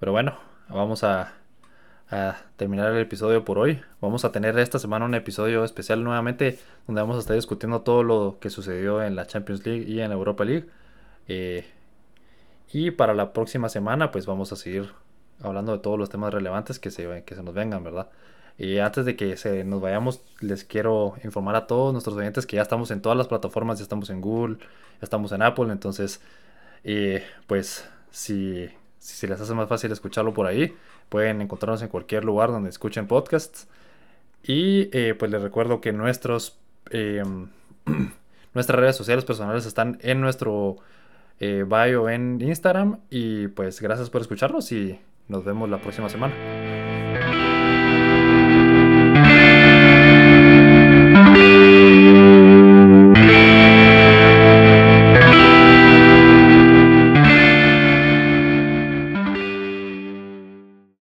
Pero 0.00 0.12
bueno, 0.12 0.38
vamos 0.70 1.04
a, 1.04 1.34
a, 2.12 2.36
terminar 2.56 2.92
el 2.92 3.00
episodio 3.00 3.44
por 3.44 3.58
hoy. 3.58 3.80
Vamos 4.00 4.24
a 4.24 4.32
tener 4.32 4.58
esta 4.58 4.78
semana 4.78 5.04
un 5.06 5.14
episodio 5.14 5.64
especial 5.64 6.04
nuevamente 6.04 6.58
donde 6.86 7.00
vamos 7.00 7.16
a 7.16 7.20
estar 7.20 7.34
discutiendo 7.34 7.80
todo 7.80 8.02
lo 8.02 8.38
que 8.40 8.50
sucedió 8.50 9.02
en 9.02 9.16
la 9.16 9.26
Champions 9.26 9.66
League 9.66 9.84
y 9.88 10.00
en 10.00 10.10
la 10.10 10.14
Europa 10.14 10.44
League. 10.44 10.68
Eh, 11.28 11.64
y 12.72 12.90
para 12.90 13.14
la 13.14 13.32
próxima 13.32 13.68
semana, 13.68 14.10
pues 14.10 14.26
vamos 14.26 14.52
a 14.52 14.56
seguir 14.56 14.90
hablando 15.42 15.72
de 15.72 15.78
todos 15.78 15.98
los 15.98 16.10
temas 16.10 16.32
relevantes 16.32 16.78
que 16.78 16.90
se, 16.90 17.24
que 17.24 17.34
se 17.34 17.42
nos 17.42 17.54
vengan, 17.54 17.82
¿verdad? 17.82 18.08
Y 18.58 18.78
antes 18.78 19.04
de 19.06 19.16
que 19.16 19.36
se 19.36 19.64
nos 19.64 19.80
vayamos, 19.80 20.20
les 20.40 20.64
quiero 20.64 21.14
informar 21.24 21.56
a 21.56 21.66
todos 21.66 21.92
nuestros 21.92 22.16
oyentes 22.16 22.46
que 22.46 22.56
ya 22.56 22.62
estamos 22.62 22.90
en 22.90 23.00
todas 23.00 23.16
las 23.16 23.28
plataformas, 23.28 23.78
ya 23.78 23.84
estamos 23.84 24.10
en 24.10 24.20
Google, 24.20 24.58
ya 24.58 25.02
estamos 25.02 25.32
en 25.32 25.42
Apple, 25.42 25.72
entonces, 25.72 26.20
eh, 26.84 27.24
pues 27.46 27.88
si, 28.10 28.68
si 29.02 29.26
les 29.26 29.40
hace 29.40 29.52
más 29.54 29.68
fácil 29.68 29.90
escucharlo 29.90 30.32
por 30.32 30.46
ahí, 30.46 30.76
pueden 31.08 31.40
encontrarnos 31.40 31.82
en 31.82 31.88
cualquier 31.88 32.24
lugar 32.24 32.50
donde 32.50 32.70
escuchen 32.70 33.08
podcasts. 33.08 33.66
Y 34.44 34.88
eh, 34.96 35.14
pues 35.18 35.30
les 35.30 35.42
recuerdo 35.42 35.80
que 35.80 35.92
nuestros, 35.92 36.58
em, 36.90 37.48
nuestras 38.54 38.78
redes 38.78 38.96
sociales 38.96 39.24
personales 39.24 39.66
están 39.66 39.98
en 40.02 40.20
nuestro 40.20 40.76
eh, 41.40 41.64
bio 41.66 42.08
en 42.08 42.40
Instagram. 42.40 43.00
Y 43.10 43.48
pues 43.48 43.80
gracias 43.80 44.08
por 44.08 44.20
escucharnos 44.20 44.70
y 44.70 45.00
nos 45.26 45.44
vemos 45.44 45.68
la 45.68 45.80
próxima 45.80 46.08
semana. 46.08 46.32